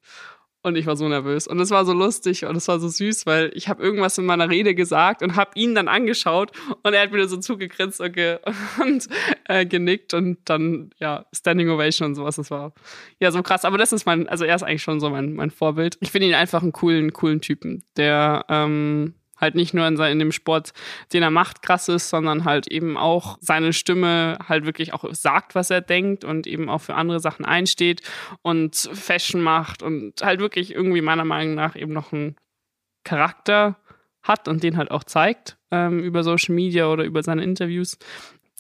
und 0.63 0.77
ich 0.77 0.87
war 0.87 0.97
so 0.97 1.09
nervös. 1.09 1.49
Und 1.49 1.59
es 1.59 1.71
war 1.71 1.85
so 1.85 1.93
lustig 1.93 2.45
und 2.45 2.57
es 2.57 2.69
war 2.69 2.79
so 2.79 2.87
süß, 2.87 3.27
weil 3.27 3.51
ich 3.55 3.69
habe 3.69 3.83
irgendwas 3.83 4.17
in 4.19 4.25
meiner 4.25 4.49
Rede 4.49 4.77
gesagt 4.77 5.23
und 5.23 5.35
habe 5.35 5.51
ihn 5.57 5.75
dann 5.75 5.89
angeschaut 5.89 6.53
und 6.85 6.95
er 6.95 7.03
hat 7.03 7.13
wieder 7.13 7.27
so 7.27 7.37
zugegrinst 7.37 8.01
und, 8.01 8.13
ge 8.15 8.39
und 8.81 9.09
äh, 9.49 9.67
genickt 9.67 10.15
und 10.15 10.39
dann, 10.45 10.91
ja, 10.99 11.27
Standing 11.35 11.69
Ovation 11.69 12.11
und 12.11 12.15
sowas. 12.15 12.37
Das 12.37 12.51
war 12.53 12.73
ja 13.19 13.33
so 13.33 13.43
krass. 13.43 13.65
Aber 13.65 13.77
das 13.77 13.93
ist 13.93 14.07
mein, 14.07 14.29
also 14.29 14.45
er 14.45 14.55
ist 14.55 14.63
eigentlich 14.63 14.85
schon 14.85 15.01
so 15.01 15.11
mein, 15.11 15.33
mein 15.35 15.51
Vorbild. 15.51 15.99
Ich 16.01 16.13
finde 16.13 16.29
ihn 16.29 16.35
einfach 16.35 16.63
einen 16.63 16.73
coolen, 16.73 17.13
coolen 17.13 17.41
Typen, 17.41 17.83
der, 17.97 18.45
ähm, 18.49 19.15
halt 19.43 19.55
nicht 19.55 19.75
nur 19.75 19.87
in, 19.87 19.99
in 19.99 20.19
dem 20.19 20.33
Sport, 20.33 20.73
den 21.13 21.23
er 21.23 21.31
macht, 21.31 21.61
krass 21.61 21.89
ist, 21.89 22.09
sondern 22.09 22.47
halt 22.47 22.69
eben 22.69 22.97
auch 22.97 23.37
seine 23.41 23.75
Stimme 23.75 24.39
halt 24.49 24.65
wirklich 24.65 24.95
auch 24.95 25.05
sagt, 25.13 25.55
was 25.55 25.69
er 25.69 25.83
denkt 25.83 26.25
und 26.25 26.47
eben 26.47 26.71
auch 26.71 26.81
für 26.81 26.95
andere 26.95 27.21
Sachen 27.21 27.45
einsteht 27.45 28.01
und 28.41 28.75
Fashion 28.77 29.43
macht 29.43 29.83
und 29.83 30.23
halt 30.23 30.41
wirklich 30.41 30.75
irgendwie 30.75 31.03
meiner 31.03 31.25
Meinung 31.27 31.55
nach 31.55 31.77
eben 31.77 31.93
noch 31.93 32.13
einen 32.13 32.37
Charakter 33.05 33.77
hat 34.23 34.49
und 34.49 34.63
den 34.63 34.77
halt 34.77 34.91
auch 34.91 35.05
zeigt 35.05 35.59
ähm, 35.71 35.99
über 36.01 36.23
Social 36.23 36.55
Media 36.55 36.87
oder 36.87 37.05
über 37.05 37.23
seine 37.23 37.43
Interviews. 37.43 37.99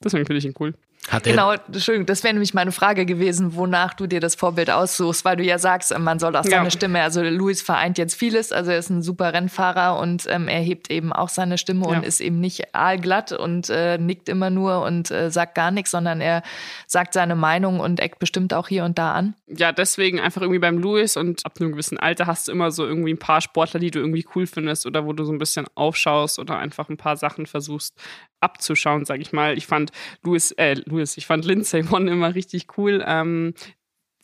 Deswegen 0.03 0.26
finde 0.26 0.39
ich 0.39 0.45
ihn 0.45 0.55
cool. 0.59 0.74
Hat 1.09 1.24
genau, 1.24 1.50
Entschuldigung, 1.50 2.07
das 2.07 2.22
wäre 2.22 2.32
nämlich 2.32 2.55
meine 2.55 2.70
Frage 2.70 3.05
gewesen, 3.05 3.57
wonach 3.57 3.92
du 3.94 4.07
dir 4.07 4.20
das 4.20 4.36
Vorbild 4.36 4.70
aussuchst, 4.70 5.24
weil 5.24 5.36
du 5.36 5.42
ja 5.42 5.59
sagst, 5.59 5.96
man 5.98 6.20
soll 6.20 6.36
auch 6.36 6.44
seine 6.44 6.64
ja. 6.64 6.70
Stimme, 6.70 7.03
also 7.03 7.22
Luis 7.22 7.61
vereint 7.61 7.98
jetzt 7.98 8.14
vieles, 8.14 8.53
also 8.53 8.70
er 8.70 8.78
ist 8.78 8.88
ein 8.88 9.03
super 9.03 9.32
Rennfahrer 9.34 9.98
und 9.98 10.26
ähm, 10.28 10.46
er 10.46 10.61
hebt 10.61 10.92
eben 10.92 11.12
auch 11.12 11.28
seine 11.28 11.59
Stimme 11.59 11.86
ja. 11.90 11.96
und 11.96 12.05
ist 12.05 12.20
eben 12.20 12.38
nicht 12.38 12.72
aalglatt 12.72 13.32
und 13.32 13.68
äh, 13.68 13.98
nickt 13.98 14.28
immer 14.28 14.50
nur 14.50 14.82
und 14.84 15.11
äh, 15.11 15.32
sagt 15.32 15.57
gar 15.57 15.72
nichts, 15.72 15.90
sondern 15.90 16.20
er 16.20 16.44
sagt 16.86 17.14
seine 17.14 17.34
Meinung 17.34 17.80
und 17.80 17.98
eckt 17.98 18.20
bestimmt 18.20 18.55
auch 18.55 18.68
hier 18.68 18.84
und 18.84 18.96
da 18.96 19.12
an. 19.12 19.34
Ja, 19.48 19.72
deswegen 19.72 20.20
einfach 20.20 20.42
irgendwie 20.42 20.61
beim 20.61 20.78
Luis 20.78 21.16
und 21.16 21.44
ab 21.44 21.55
einem 21.59 21.72
gewissen 21.72 21.98
Alter 21.98 22.28
hast 22.28 22.46
du 22.46 22.53
immer 22.53 22.70
so 22.70 22.86
irgendwie 22.86 23.12
ein 23.12 23.18
paar 23.18 23.40
Sportler, 23.40 23.80
die 23.80 23.90
du 23.90 23.98
irgendwie 23.98 24.24
cool 24.36 24.46
findest 24.46 24.86
oder 24.86 25.05
wo 25.05 25.12
du 25.12 25.24
so 25.24 25.32
ein 25.32 25.38
bisschen 25.38 25.66
aufschaust 25.74 26.38
oder 26.38 26.59
einfach 26.59 26.88
ein 26.88 26.96
paar 26.96 27.16
Sachen 27.16 27.46
versuchst 27.46 27.96
abzuschauen, 28.42 29.05
sag 29.05 29.20
ich 29.20 29.32
mal. 29.32 29.57
Ich 29.57 29.66
fand 29.66 29.92
Louis, 30.22 30.50
äh, 30.53 30.74
Louis, 30.93 31.16
ich 31.16 31.26
fand 31.26 31.45
Lindsay 31.45 31.88
Vonn 31.88 32.07
immer 32.07 32.34
richtig 32.34 32.66
cool. 32.76 33.03
Ähm, 33.07 33.55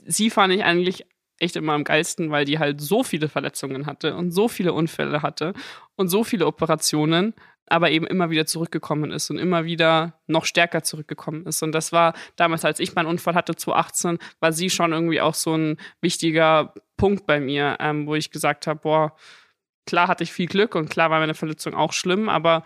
sie 0.04 0.30
fand 0.30 0.52
ich 0.52 0.64
eigentlich 0.64 1.06
echt 1.38 1.56
immer 1.56 1.72
am 1.72 1.84
geilsten, 1.84 2.30
weil 2.30 2.44
die 2.44 2.58
halt 2.58 2.80
so 2.80 3.02
viele 3.02 3.28
Verletzungen 3.28 3.86
hatte 3.86 4.16
und 4.16 4.32
so 4.32 4.48
viele 4.48 4.72
Unfälle 4.72 5.22
hatte 5.22 5.54
und 5.96 6.08
so 6.08 6.24
viele 6.24 6.46
Operationen, 6.46 7.34
aber 7.66 7.90
eben 7.90 8.06
immer 8.06 8.30
wieder 8.30 8.46
zurückgekommen 8.46 9.12
ist 9.12 9.30
und 9.30 9.38
immer 9.38 9.64
wieder 9.64 10.20
noch 10.26 10.44
stärker 10.44 10.82
zurückgekommen 10.82 11.46
ist. 11.46 11.62
Und 11.62 11.72
das 11.72 11.92
war 11.92 12.14
damals, 12.36 12.64
als 12.64 12.80
ich 12.80 12.94
meinen 12.94 13.06
Unfall 13.06 13.34
hatte, 13.34 13.54
2018, 13.54 14.18
war 14.40 14.52
sie 14.52 14.68
schon 14.68 14.92
irgendwie 14.92 15.20
auch 15.20 15.34
so 15.34 15.54
ein 15.54 15.76
wichtiger 16.00 16.74
Punkt 16.96 17.26
bei 17.26 17.40
mir, 17.40 17.76
ähm, 17.80 18.06
wo 18.06 18.14
ich 18.14 18.30
gesagt 18.30 18.66
habe, 18.66 18.80
boah, 18.80 19.16
klar 19.86 20.08
hatte 20.08 20.24
ich 20.24 20.32
viel 20.32 20.46
Glück 20.46 20.74
und 20.74 20.90
klar 20.90 21.10
war 21.10 21.20
meine 21.20 21.34
Verletzung 21.34 21.74
auch 21.74 21.92
schlimm, 21.92 22.28
aber 22.28 22.64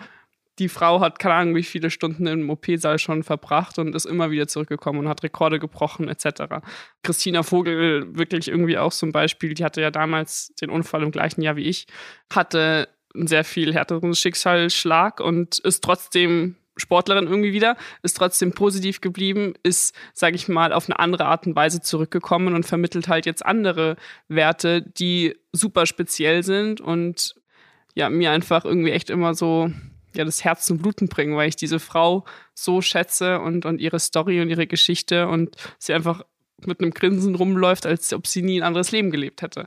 die 0.59 0.69
Frau 0.69 1.01
hat 1.01 1.19
keine 1.19 1.35
Ahnung, 1.35 1.55
wie 1.55 1.63
viele 1.63 1.91
Stunden 1.91 2.27
im 2.27 2.51
OP-Saal 2.51 2.99
schon 2.99 3.23
verbracht 3.23 3.79
und 3.79 3.95
ist 3.95 4.05
immer 4.05 4.31
wieder 4.31 4.49
zurückgekommen 4.49 5.01
und 5.01 5.09
hat 5.09 5.23
Rekorde 5.23 5.59
gebrochen, 5.59 6.09
etc. 6.09 6.63
Christina 7.03 7.43
Vogel, 7.43 8.17
wirklich 8.17 8.49
irgendwie 8.49 8.79
auch 8.79 8.93
zum 8.93 9.13
Beispiel, 9.13 9.55
die 9.55 9.65
hatte 9.65 9.81
ja 9.81 9.91
damals 9.91 10.55
den 10.61 10.71
Unfall 10.71 11.03
im 11.03 11.11
gleichen 11.11 11.43
Jahr 11.43 11.57
wie 11.57 11.69
ich, 11.69 11.87
hatte 12.33 12.89
einen 13.15 13.27
sehr 13.27 13.45
viel 13.45 13.75
härteren 13.75 14.15
Schicksalsschlag 14.15 15.21
und 15.21 15.59
ist 15.59 15.83
trotzdem 15.83 16.57
Sportlerin 16.77 17.27
irgendwie 17.27 17.53
wieder, 17.53 17.77
ist 18.03 18.17
trotzdem 18.17 18.53
positiv 18.53 19.01
geblieben, 19.01 19.55
ist, 19.63 19.95
sage 20.15 20.37
ich 20.37 20.49
mal, 20.49 20.73
auf 20.73 20.89
eine 20.89 20.99
andere 20.99 21.27
Art 21.27 21.47
und 21.47 21.55
Weise 21.55 21.83
zurückgekommen 21.83 22.55
und 22.55 22.65
vermittelt 22.65 23.09
halt 23.09 23.27
jetzt 23.27 23.45
andere 23.45 23.97
Werte, 24.29 24.83
die 24.83 25.37
super 25.53 25.87
speziell 25.87 26.43
sind 26.43 26.81
und 26.81 27.35
ja, 27.95 28.09
mir 28.09 28.31
einfach 28.31 28.65
irgendwie 28.65 28.91
echt 28.91 29.11
immer 29.11 29.35
so 29.35 29.71
ja, 30.15 30.25
das 30.25 30.45
Herz 30.45 30.67
zum 30.67 30.79
Bluten 30.79 31.09
bringen, 31.09 31.37
weil 31.37 31.49
ich 31.49 31.57
diese 31.57 31.79
Frau 31.79 32.25
so 32.55 32.81
schätze 32.81 33.41
und, 33.41 33.65
und 33.65 33.81
ihre 33.81 34.01
Story 34.01 34.41
und 34.41 34.49
ihre 34.51 34.67
Geschichte 34.67 35.29
und 35.29 35.57
sie 35.79 35.95
einfach 35.95 36.23
mit 36.67 36.81
einem 36.81 36.93
Grinsen 36.93 37.35
rumläuft, 37.35 37.87
als 37.87 38.13
ob 38.13 38.27
sie 38.27 38.43
nie 38.43 38.61
ein 38.61 38.67
anderes 38.67 38.93
Leben 38.93 39.11
gelebt 39.11 39.43
hätte. 39.43 39.67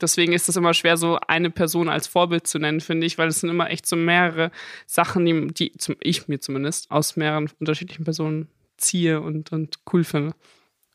Deswegen 0.00 0.32
ist 0.32 0.48
es 0.48 0.56
immer 0.56 0.74
schwer, 0.74 0.96
so 0.96 1.18
eine 1.26 1.50
Person 1.50 1.88
als 1.88 2.06
Vorbild 2.06 2.46
zu 2.46 2.58
nennen, 2.58 2.80
finde 2.80 3.06
ich, 3.06 3.18
weil 3.18 3.28
es 3.28 3.40
sind 3.40 3.50
immer 3.50 3.70
echt 3.70 3.86
so 3.86 3.96
mehrere 3.96 4.50
Sachen, 4.86 5.24
die, 5.24 5.48
die 5.48 5.72
zum, 5.78 5.96
ich 6.00 6.28
mir 6.28 6.40
zumindest 6.40 6.90
aus 6.90 7.16
mehreren 7.16 7.50
unterschiedlichen 7.60 8.04
Personen 8.04 8.48
ziehe 8.76 9.20
und, 9.20 9.52
und 9.52 9.78
cool 9.92 10.04
finde. 10.04 10.34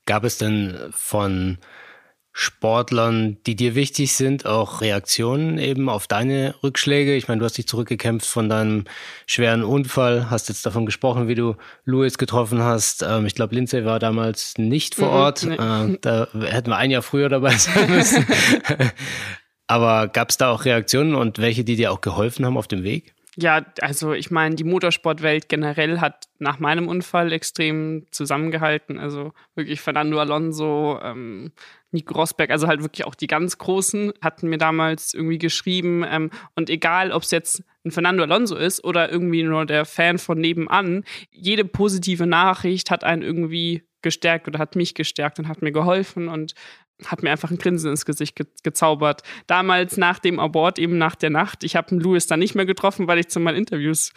Gab 0.06 0.24
es 0.24 0.38
denn 0.38 0.78
von 0.92 1.58
Sportlern, 2.40 3.36
die 3.46 3.58
dir 3.58 3.76
wichtig 3.76 4.14
sind, 4.14 4.46
auch 4.46 4.80
Reaktionen 4.80 5.58
eben 5.58 5.90
auf 5.90 6.08
deine 6.08 6.56
Rückschläge? 6.64 7.18
Ich 7.18 7.28
meine, 7.28 7.40
du 7.40 7.46
hast 7.46 7.58
dich 7.58 7.68
zurückgekämpft 7.68 8.26
von 8.26 8.48
deinem 8.48 8.86
schweren 9.26 9.62
Unfall, 9.62 10.30
hast 10.30 10.48
jetzt 10.48 10.66
davon 10.66 10.86
gesprochen, 10.86 11.28
wie 11.28 11.36
du 11.36 11.56
Louis 11.84 12.18
getroffen 12.18 12.64
hast. 12.64 13.04
Ähm, 13.04 13.26
ich 13.26 13.36
glaube, 13.36 13.56
Lindsay 13.56 13.84
war 13.84 14.00
damals 14.00 14.58
nicht 14.58 14.96
vor 14.96 15.10
mhm, 15.10 15.14
Ort. 15.16 15.44
Nee. 15.44 15.56
Äh, 15.56 15.98
da 16.00 16.28
hätten 16.46 16.70
wir 16.70 16.78
ein 16.78 16.92
Jahr 16.92 17.02
früher 17.02 17.28
dabei 17.28 17.58
sein 17.58 17.90
müssen. 17.96 18.26
Aber 19.68 20.08
gab 20.08 20.30
es 20.30 20.38
da 20.38 20.50
auch 20.50 20.64
Reaktionen 20.64 21.16
und 21.16 21.40
welche, 21.40 21.66
die 21.66 21.76
dir 21.76 21.92
auch 21.92 22.00
geholfen 22.00 22.46
haben 22.46 22.56
auf 22.56 22.70
dem 22.70 22.84
Weg? 22.84 23.14
Ja, 23.42 23.66
also 23.82 24.14
ich 24.14 24.32
meine, 24.32 24.56
die 24.56 24.64
Motorsportwelt 24.64 25.48
generell 25.48 26.00
hat 26.00 26.26
nach 26.40 26.60
meinem 26.60 26.88
Unfall 26.88 27.32
extrem 27.32 28.06
zusammengehalten. 28.12 28.98
Also 28.98 29.34
wirklich 29.56 29.80
Fernando 29.80 30.20
Alonso, 30.20 31.00
ähm, 31.02 31.52
Nico 31.92 32.14
Rosberg, 32.14 32.52
also 32.52 32.68
halt 32.68 32.82
wirklich 32.84 33.06
auch 33.06 33.16
die 33.16 33.28
ganz 33.28 33.58
Großen, 33.58 34.14
hatten 34.22 34.50
mir 34.50 34.58
damals 34.58 35.14
irgendwie 35.14 35.38
geschrieben. 35.38 36.06
Ähm, 36.08 36.30
und 36.56 36.70
egal, 36.70 37.12
ob 37.12 37.24
es 37.24 37.32
jetzt 37.32 37.64
ein 37.86 37.92
Fernando 37.92 38.24
Alonso 38.24 38.56
ist 38.56 38.84
oder 38.84 39.12
irgendwie 39.12 39.44
nur 39.44 39.66
der 39.66 39.86
Fan 39.86 40.18
von 40.20 40.40
nebenan, 40.40 41.04
jede 41.32 41.66
positive 41.66 42.28
Nachricht 42.28 42.92
hat 42.92 43.04
einen 43.04 43.22
irgendwie 43.22 43.84
gestärkt 44.02 44.48
oder 44.48 44.60
hat 44.60 44.76
mich 44.76 44.96
gestärkt 44.96 45.40
und 45.40 45.48
hat 45.48 45.62
mir 45.62 45.72
geholfen 45.72 46.28
und 46.28 46.54
hat 47.06 47.24
mir 47.24 47.32
einfach 47.32 47.50
ein 47.50 47.58
Grinsen 47.58 47.92
ins 47.92 48.06
Gesicht 48.06 48.36
ge 48.36 48.46
gezaubert. 48.64 49.24
Damals 49.48 49.98
nach 49.98 50.20
dem 50.20 50.40
Abort, 50.40 50.80
eben 50.80 50.98
nach 50.98 51.16
der 51.16 51.30
Nacht. 51.30 51.64
Ich 51.64 51.76
habe 51.76 51.96
Louis 51.96 52.28
dann 52.28 52.40
nicht 52.40 52.56
mehr 52.56 52.66
getroffen, 52.66 53.08
weil 53.08 53.20
ich 53.20 53.30
zu 53.30 53.40
meinen 53.40 53.58
Interviews 53.58 54.14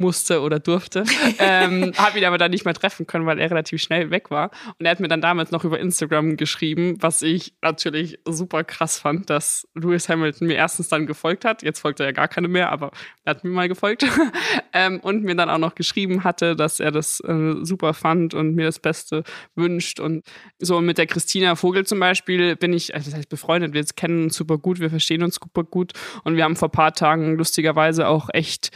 musste 0.00 0.40
oder 0.40 0.58
durfte. 0.58 1.04
ähm, 1.38 1.92
habe 1.96 2.18
ihn 2.18 2.24
aber 2.24 2.38
dann 2.38 2.50
nicht 2.50 2.64
mehr 2.64 2.74
treffen 2.74 3.06
können, 3.06 3.26
weil 3.26 3.38
er 3.38 3.50
relativ 3.50 3.80
schnell 3.80 4.10
weg 4.10 4.30
war. 4.30 4.50
Und 4.78 4.86
er 4.86 4.92
hat 4.92 5.00
mir 5.00 5.08
dann 5.08 5.20
damals 5.20 5.50
noch 5.50 5.64
über 5.64 5.78
Instagram 5.78 6.36
geschrieben, 6.36 6.96
was 7.00 7.22
ich 7.22 7.54
natürlich 7.62 8.18
super 8.26 8.64
krass 8.64 8.98
fand, 8.98 9.30
dass 9.30 9.68
Lewis 9.74 10.08
Hamilton 10.08 10.48
mir 10.48 10.54
erstens 10.54 10.88
dann 10.88 11.06
gefolgt 11.06 11.44
hat. 11.44 11.62
Jetzt 11.62 11.80
folgt 11.80 12.00
er 12.00 12.06
ja 12.06 12.12
gar 12.12 12.28
keine 12.28 12.48
mehr, 12.48 12.72
aber 12.72 12.90
er 13.24 13.34
hat 13.34 13.44
mir 13.44 13.50
mal 13.50 13.68
gefolgt. 13.68 14.06
ähm, 14.72 15.00
und 15.00 15.22
mir 15.22 15.36
dann 15.36 15.50
auch 15.50 15.58
noch 15.58 15.74
geschrieben 15.74 16.24
hatte, 16.24 16.56
dass 16.56 16.80
er 16.80 16.90
das 16.90 17.20
äh, 17.20 17.54
super 17.62 17.94
fand 17.94 18.34
und 18.34 18.54
mir 18.54 18.64
das 18.64 18.78
Beste 18.78 19.22
wünscht. 19.54 20.00
Und 20.00 20.24
so 20.58 20.80
mit 20.80 20.98
der 20.98 21.06
Christina 21.06 21.56
Vogel 21.56 21.86
zum 21.86 22.00
Beispiel 22.00 22.56
bin 22.56 22.72
ich, 22.72 22.94
also 22.94 23.10
das 23.10 23.18
heißt 23.18 23.28
befreundet, 23.28 23.74
wir 23.74 23.84
kennen 23.96 24.24
uns 24.24 24.36
super 24.36 24.58
gut, 24.58 24.80
wir 24.80 24.90
verstehen 24.90 25.22
uns 25.22 25.38
super 25.42 25.64
gut. 25.64 25.92
Und 26.24 26.36
wir 26.36 26.44
haben 26.44 26.56
vor 26.56 26.68
ein 26.68 26.72
paar 26.72 26.92
Tagen 26.92 27.36
lustigerweise 27.36 28.08
auch 28.08 28.28
echt 28.32 28.70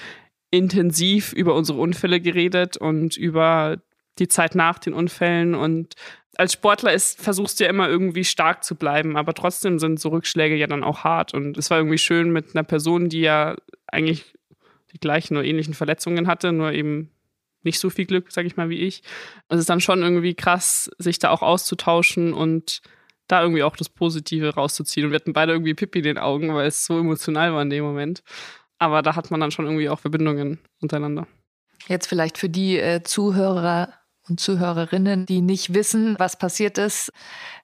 intensiv 0.57 1.33
über 1.33 1.55
unsere 1.55 1.79
Unfälle 1.79 2.21
geredet 2.21 2.77
und 2.77 3.17
über 3.17 3.79
die 4.19 4.29
Zeit 4.29 4.55
nach 4.55 4.79
den 4.79 4.95
Unfällen. 4.95 5.55
Und 5.55 5.95
als 6.37 6.53
Sportler 6.53 6.93
ist, 6.93 7.21
versuchst 7.21 7.59
du 7.59 7.65
ja 7.65 7.71
immer 7.71 7.89
irgendwie 7.89 8.25
stark 8.25 8.65
zu 8.65 8.77
bleiben, 8.77 9.17
aber 9.17 9.35
trotzdem 9.35 9.79
sind 9.79 10.01
so 10.01 10.11
Rückschläge 10.11 10.57
ja 10.57 10.67
dann 10.67 10.85
auch 10.85 11.05
hart. 11.05 11.35
Und 11.35 11.59
es 11.59 11.71
war 11.71 11.79
irgendwie 11.79 11.99
schön 11.99 12.31
mit 12.31 12.55
einer 12.55 12.65
Person, 12.65 13.09
die 13.09 13.21
ja 13.21 13.57
eigentlich 13.87 14.25
die 14.93 14.99
gleichen 14.99 15.37
oder 15.37 15.47
ähnlichen 15.47 15.75
Verletzungen 15.75 16.27
hatte, 16.27 16.53
nur 16.53 16.73
eben 16.73 17.11
nicht 17.63 17.79
so 17.79 17.91
viel 17.91 18.07
Glück, 18.07 18.31
sag 18.31 18.45
ich 18.45 18.57
mal, 18.57 18.69
wie 18.69 18.81
ich. 18.81 19.03
es 19.49 19.61
ist 19.61 19.71
dann 19.71 19.81
schon 19.81 20.03
irgendwie 20.03 20.35
krass, 20.35 20.91
sich 20.99 21.19
da 21.19 21.31
auch 21.31 21.43
auszutauschen 21.43 22.33
und 22.33 22.83
da 23.27 23.41
irgendwie 23.41 23.63
auch 23.63 23.77
das 23.77 23.89
Positive 23.89 24.55
rauszuziehen. 24.55 25.07
Und 25.07 25.13
wir 25.13 25.17
hatten 25.17 25.33
beide 25.33 25.53
irgendwie 25.53 25.75
Pippi 25.75 26.01
in 26.01 26.05
den 26.05 26.19
Augen, 26.19 26.55
weil 26.55 26.67
es 26.67 26.85
so 26.85 26.99
emotional 26.99 27.55
war 27.55 27.63
in 27.63 27.71
dem 27.71 27.85
Moment. 27.85 28.23
Aber 28.79 29.03
da 29.03 29.17
hat 29.17 29.31
man 29.31 29.41
dann 29.41 29.51
schon 29.51 29.67
irgendwie 29.67 29.89
auch 29.89 30.01
Verbindungen 30.01 30.59
untereinander. 30.81 31.27
Jetzt 31.87 32.07
vielleicht 32.07 32.39
für 32.39 32.49
die 32.49 32.79
äh, 32.79 33.03
Zuhörer 33.03 33.93
und 34.29 34.41
Zuhörerinnen, 34.41 35.27
die 35.27 35.43
nicht 35.43 35.75
wissen, 35.75 36.17
was 36.19 36.39
passiert 36.39 36.79
ist. 36.79 37.13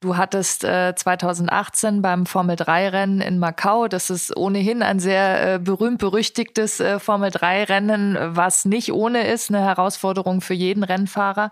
Du 0.02 0.18
hattest 0.18 0.62
äh, 0.62 0.94
2018 0.94 2.02
beim 2.02 2.26
Formel 2.26 2.56
3 2.56 2.90
Rennen 2.90 3.22
in 3.22 3.38
Macau, 3.38 3.88
das 3.88 4.10
ist 4.10 4.36
ohnehin 4.36 4.82
ein 4.82 5.00
sehr 5.00 5.54
äh, 5.54 5.58
berühmt 5.58 5.98
berüchtigtes 5.98 6.80
äh, 6.80 6.98
Formel 6.98 7.30
3 7.30 7.64
Rennen, 7.64 8.18
was 8.20 8.66
nicht 8.66 8.92
ohne 8.92 9.26
ist, 9.26 9.48
eine 9.48 9.64
Herausforderung 9.64 10.42
für 10.42 10.54
jeden 10.54 10.84
Rennfahrer. 10.84 11.50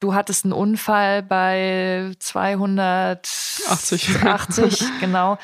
Du 0.00 0.14
hattest 0.14 0.44
einen 0.44 0.54
Unfall 0.54 1.22
bei 1.22 2.12
280, 2.18 4.24
80, 4.24 4.82
genau. 5.00 5.36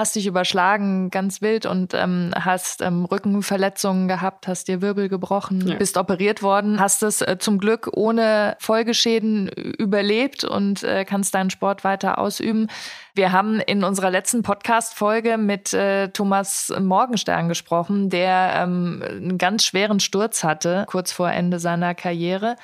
Hast 0.00 0.16
dich 0.16 0.26
überschlagen, 0.26 1.10
ganz 1.10 1.42
wild 1.42 1.66
und 1.66 1.92
ähm, 1.92 2.30
hast 2.34 2.80
ähm, 2.80 3.04
Rückenverletzungen 3.04 4.08
gehabt, 4.08 4.48
hast 4.48 4.66
dir 4.66 4.80
Wirbel 4.80 5.10
gebrochen, 5.10 5.68
ja. 5.68 5.74
bist 5.74 5.98
operiert 5.98 6.42
worden, 6.42 6.80
hast 6.80 7.02
es 7.02 7.20
äh, 7.20 7.36
zum 7.38 7.58
Glück 7.58 7.86
ohne 7.94 8.56
Folgeschäden 8.60 9.48
überlebt 9.48 10.42
und 10.42 10.84
äh, 10.84 11.04
kannst 11.04 11.34
deinen 11.34 11.50
Sport 11.50 11.84
weiter 11.84 12.16
ausüben. 12.16 12.68
Wir 13.14 13.32
haben 13.32 13.60
in 13.60 13.84
unserer 13.84 14.10
letzten 14.10 14.42
Podcast-Folge 14.42 15.36
mit 15.36 15.74
äh, 15.74 16.08
Thomas 16.08 16.72
Morgenstern 16.80 17.50
gesprochen, 17.50 18.08
der 18.08 18.54
ähm, 18.56 19.02
einen 19.06 19.36
ganz 19.36 19.66
schweren 19.66 20.00
Sturz 20.00 20.42
hatte, 20.42 20.86
kurz 20.88 21.12
vor 21.12 21.30
Ende 21.30 21.58
seiner 21.58 21.94
Karriere. 21.94 22.56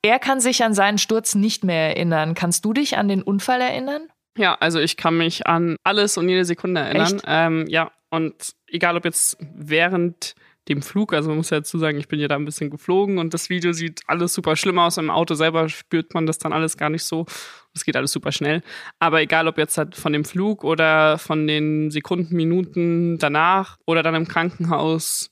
Er 0.00 0.18
kann 0.18 0.40
sich 0.40 0.64
an 0.64 0.72
seinen 0.72 0.96
Sturz 0.96 1.34
nicht 1.34 1.64
mehr 1.64 1.88
erinnern. 1.88 2.32
Kannst 2.32 2.64
du 2.64 2.72
dich 2.72 2.96
an 2.96 3.08
den 3.08 3.22
Unfall 3.22 3.60
erinnern? 3.60 4.08
Ja, 4.38 4.54
also 4.60 4.78
ich 4.78 4.96
kann 4.96 5.18
mich 5.18 5.46
an 5.46 5.76
alles 5.82 6.16
und 6.16 6.28
jede 6.28 6.44
Sekunde 6.44 6.80
erinnern. 6.80 7.20
Ähm, 7.26 7.66
ja, 7.68 7.90
und 8.08 8.52
egal 8.68 8.96
ob 8.96 9.04
jetzt 9.04 9.36
während 9.40 10.34
dem 10.68 10.80
Flug, 10.80 11.12
also 11.12 11.28
man 11.28 11.38
muss 11.38 11.50
ja 11.50 11.58
dazu 11.58 11.78
sagen, 11.78 11.98
ich 11.98 12.08
bin 12.08 12.20
ja 12.20 12.28
da 12.28 12.36
ein 12.36 12.44
bisschen 12.44 12.70
geflogen 12.70 13.18
und 13.18 13.34
das 13.34 13.48
Video 13.48 13.72
sieht 13.72 14.02
alles 14.06 14.34
super 14.34 14.54
schlimm 14.54 14.78
aus. 14.78 14.96
Im 14.96 15.10
Auto 15.10 15.34
selber 15.34 15.68
spürt 15.68 16.14
man 16.14 16.26
das 16.26 16.38
dann 16.38 16.52
alles 16.52 16.76
gar 16.76 16.88
nicht 16.88 17.02
so. 17.04 17.26
Es 17.74 17.84
geht 17.84 17.96
alles 17.96 18.12
super 18.12 18.30
schnell. 18.30 18.62
Aber 19.00 19.20
egal 19.20 19.48
ob 19.48 19.58
jetzt 19.58 19.76
halt 19.76 19.96
von 19.96 20.12
dem 20.12 20.24
Flug 20.24 20.62
oder 20.62 21.18
von 21.18 21.46
den 21.46 21.90
Sekunden, 21.90 22.36
Minuten 22.36 23.18
danach 23.18 23.76
oder 23.86 24.02
dann 24.02 24.14
im 24.14 24.28
Krankenhaus 24.28 25.30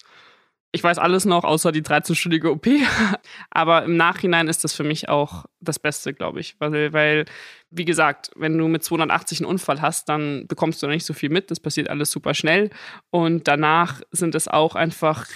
ich 0.77 0.85
weiß 0.85 0.99
alles 0.99 1.25
noch, 1.25 1.43
außer 1.45 1.73
die 1.73 1.83
13-stündige 1.83 2.51
OP. 2.51 2.67
Aber 3.51 3.85
im 3.85 3.97
Nachhinein 3.97 4.47
ist 4.47 4.63
das 4.63 4.75
für 4.75 4.85
mich 4.85 5.09
auch 5.09 5.47
das 5.61 5.79
Beste, 5.79 6.15
glaube 6.15 6.41
ich. 6.41 6.55
Weil, 6.59 6.93
weil, 6.93 7.25
wie 7.71 7.85
gesagt, 7.85 8.31
wenn 8.37 8.57
du 8.57 8.69
mit 8.69 8.85
280 8.85 9.41
einen 9.41 9.51
Unfall 9.51 9.81
hast, 9.81 10.09
dann 10.09 10.47
bekommst 10.47 10.83
du 10.83 10.87
nicht 10.87 11.07
so 11.07 11.15
viel 11.15 11.31
mit. 11.31 11.51
Das 11.51 11.61
passiert 11.61 11.89
alles 11.89 12.11
super 12.11 12.35
schnell. 12.35 12.71
Und 13.11 13.49
danach 13.49 14.03
sind 14.13 14.35
es 14.35 14.49
auch 14.49 14.75
einfach 14.75 15.27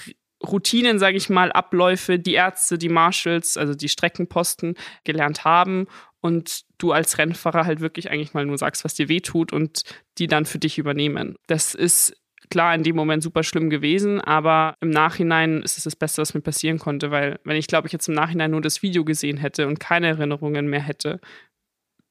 Routinen, 0.47 0.99
sage 0.99 1.17
ich 1.17 1.29
mal, 1.29 1.53
Abläufe, 1.53 2.19
die 2.19 2.35
Ärzte, 2.35 2.79
die 2.79 2.89
Marshals, 2.89 3.57
also 3.57 3.75
die 3.75 3.89
Streckenposten 3.89 4.75
gelernt 5.05 5.45
haben 5.45 5.87
und 6.21 6.63
du 6.79 6.93
als 6.93 7.19
Rennfahrer 7.19 7.65
halt 7.65 7.81
wirklich 7.81 8.11
eigentlich 8.11 8.35
mal 8.35 8.47
nur 8.47 8.59
sagst, 8.59 8.85
was 8.85 8.95
dir 8.95 9.09
weh 9.09 9.21
tut 9.21 9.53
und 9.53 9.83
die 10.19 10.27
dann 10.27 10.45
für 10.45 10.59
dich 10.59 10.79
übernehmen. 10.79 11.37
Das 11.47 11.75
ist 11.75 12.15
klar 12.51 12.75
in 12.75 12.83
dem 12.83 12.97
Moment 12.97 13.23
super 13.23 13.43
schlimm 13.43 13.71
gewesen, 13.71 14.21
aber 14.21 14.77
im 14.81 14.91
Nachhinein 14.91 15.63
ist 15.63 15.79
es 15.79 15.85
das 15.85 15.97
Beste, 15.97 16.21
was 16.21 16.35
mir 16.35 16.41
passieren 16.41 16.79
konnte, 16.79 17.11
weil 17.11 17.39
wenn 17.45 17.57
ich 17.57 17.67
glaube 17.67 17.87
ich 17.87 17.93
jetzt 17.93 18.09
im 18.09 18.15
Nachhinein 18.15 18.51
nur 18.51 18.61
das 18.61 18.83
Video 18.83 19.05
gesehen 19.05 19.37
hätte 19.37 19.67
und 19.67 19.81
keine 19.81 20.09
Erinnerungen 20.09 20.67
mehr 20.67 20.83
hätte, 20.83 21.21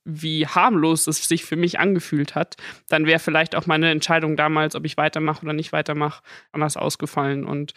wie 0.05 0.47
harmlos 0.47 1.07
es 1.07 1.27
sich 1.27 1.45
für 1.45 1.55
mich 1.55 1.79
angefühlt 1.79 2.35
hat, 2.35 2.55
dann 2.87 3.05
wäre 3.05 3.19
vielleicht 3.19 3.55
auch 3.55 3.67
meine 3.67 3.91
Entscheidung 3.91 4.35
damals, 4.35 4.75
ob 4.75 4.85
ich 4.85 4.97
weitermache 4.97 5.43
oder 5.43 5.53
nicht 5.53 5.71
weitermache, 5.71 6.23
anders 6.51 6.77
ausgefallen. 6.77 7.45
Und 7.45 7.73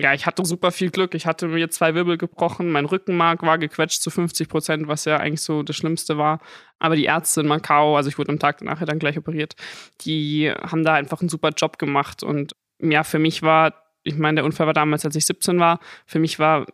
ja, 0.00 0.14
ich 0.14 0.26
hatte 0.26 0.44
super 0.44 0.72
viel 0.72 0.90
Glück. 0.90 1.14
Ich 1.14 1.26
hatte 1.26 1.46
mir 1.46 1.70
zwei 1.70 1.94
Wirbel 1.94 2.16
gebrochen, 2.16 2.72
mein 2.72 2.86
Rückenmark 2.86 3.42
war 3.42 3.58
gequetscht 3.58 4.02
zu 4.02 4.10
50 4.10 4.48
Prozent, 4.48 4.88
was 4.88 5.04
ja 5.04 5.18
eigentlich 5.18 5.42
so 5.42 5.62
das 5.62 5.76
Schlimmste 5.76 6.16
war. 6.16 6.40
Aber 6.78 6.96
die 6.96 7.04
Ärzte 7.04 7.42
in 7.42 7.46
Macau, 7.46 7.96
also 7.96 8.08
ich 8.08 8.18
wurde 8.18 8.32
am 8.32 8.38
Tag 8.38 8.58
danach 8.58 8.82
dann 8.84 8.98
gleich 8.98 9.18
operiert, 9.18 9.54
die 10.02 10.50
haben 10.50 10.84
da 10.84 10.94
einfach 10.94 11.20
einen 11.20 11.28
super 11.28 11.50
Job 11.56 11.78
gemacht. 11.78 12.22
Und 12.22 12.54
ja, 12.80 13.04
für 13.04 13.18
mich 13.18 13.42
war, 13.42 13.74
ich 14.02 14.16
meine, 14.16 14.36
der 14.36 14.44
Unfall 14.44 14.66
war 14.66 14.74
damals, 14.74 15.04
als 15.04 15.16
ich 15.16 15.26
17 15.26 15.58
war, 15.60 15.80
für 16.06 16.18
mich 16.18 16.38
war 16.38 16.66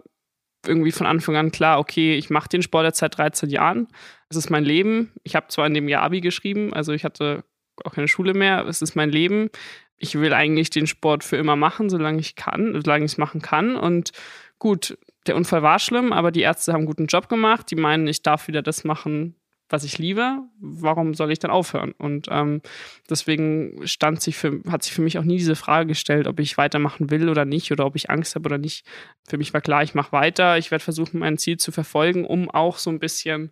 irgendwie 0.66 0.93
von 0.93 1.07
Anfang 1.07 1.37
an 1.37 1.53
klar, 1.53 1.79
okay, 1.79 2.16
ich 2.16 2.31
mache 2.31 2.49
den 2.49 2.62
Sport 2.62 2.87
jetzt 2.87 2.99
seit 2.99 3.18
13 3.18 3.51
Jahren. 3.51 3.89
Es 4.29 4.37
ist 4.37 4.51
mein 4.51 4.64
Leben. 4.64 5.12
Ich 5.22 5.37
habe 5.37 5.49
zwar 5.49 5.66
in 5.66 5.74
dem 5.74 5.89
Jahr 5.89 6.03
Abi 6.03 6.20
geschrieben, 6.20 6.72
also 6.72 6.93
ich 6.93 7.05
hatte 7.05 7.45
auch 7.85 7.93
keine 7.93 8.09
Schule 8.09 8.35
mehr. 8.35 8.66
Es 8.66 8.83
ist 8.83 8.97
mein 8.97 9.11
Leben 9.11 9.51
ich 9.99 10.18
will 10.18 10.32
eigentlich 10.32 10.70
den 10.70 10.86
Sport 10.86 11.24
für 11.24 11.36
immer 11.36 11.57
machen, 11.57 11.88
solange 11.88 12.20
ich 12.20 12.36
kann, 12.36 12.80
solange 12.82 13.05
ich 13.05 13.12
es 13.12 13.18
machen 13.18 13.40
kann. 13.40 13.76
Und 13.76 14.12
gut, 14.59 14.99
der 15.26 15.36
Unfall 15.36 15.62
war 15.62 15.78
schlimm, 15.78 16.12
aber 16.12 16.30
die 16.30 16.42
Ärzte 16.42 16.72
haben 16.72 16.80
einen 16.80 16.86
guten 16.86 17.07
Job 17.07 17.28
gemacht. 17.28 17.70
Die 17.70 17.76
meinen, 17.76 18.07
ich 18.07 18.22
darf 18.22 18.49
wieder 18.49 18.62
das 18.62 18.84
machen, 18.84 19.36
was 19.68 19.84
ich 19.84 19.99
liebe. 19.99 20.38
Warum 20.61 21.14
soll 21.14 21.32
ich 21.32 21.38
dann 21.38 21.51
aufhören? 21.51 21.92
Und 21.92 22.28
ähm, 22.30 22.61
deswegen 23.09 23.86
stand 23.86 24.20
sich 24.20 24.36
für, 24.36 24.61
hat 24.70 24.82
sich 24.82 24.92
für 24.92 25.03
mich 25.03 25.18
auch 25.18 25.24
nie 25.24 25.38
diese 25.38 25.57
Frage 25.57 25.88
gestellt, 25.88 26.26
ob 26.26 26.40
ich 26.40 26.59
weitermachen 26.59 27.11
will 27.11 27.28
oder 27.28 27.44
nicht 27.44 27.72
oder 27.72 27.86
ob 27.86 27.97
ich 27.97 28.11
Angst 28.11 28.34
habe 28.34 28.47
oder 28.47 28.59
nicht. 28.59 28.86
Für 29.28 29.38
mich 29.38 29.55
war 29.55 29.61
klar, 29.61 29.82
ich 29.82 29.94
mache 29.94 30.12
weiter. 30.12 30.59
Ich 30.59 30.70
werde 30.70 30.84
versuchen, 30.84 31.18
mein 31.20 31.38
Ziel 31.38 31.57
zu 31.57 31.72
verfolgen, 31.72 32.24
um 32.24 32.51
auch 32.51 32.78
so 32.78 32.90
ein 32.90 33.01
bisschen 33.01 33.51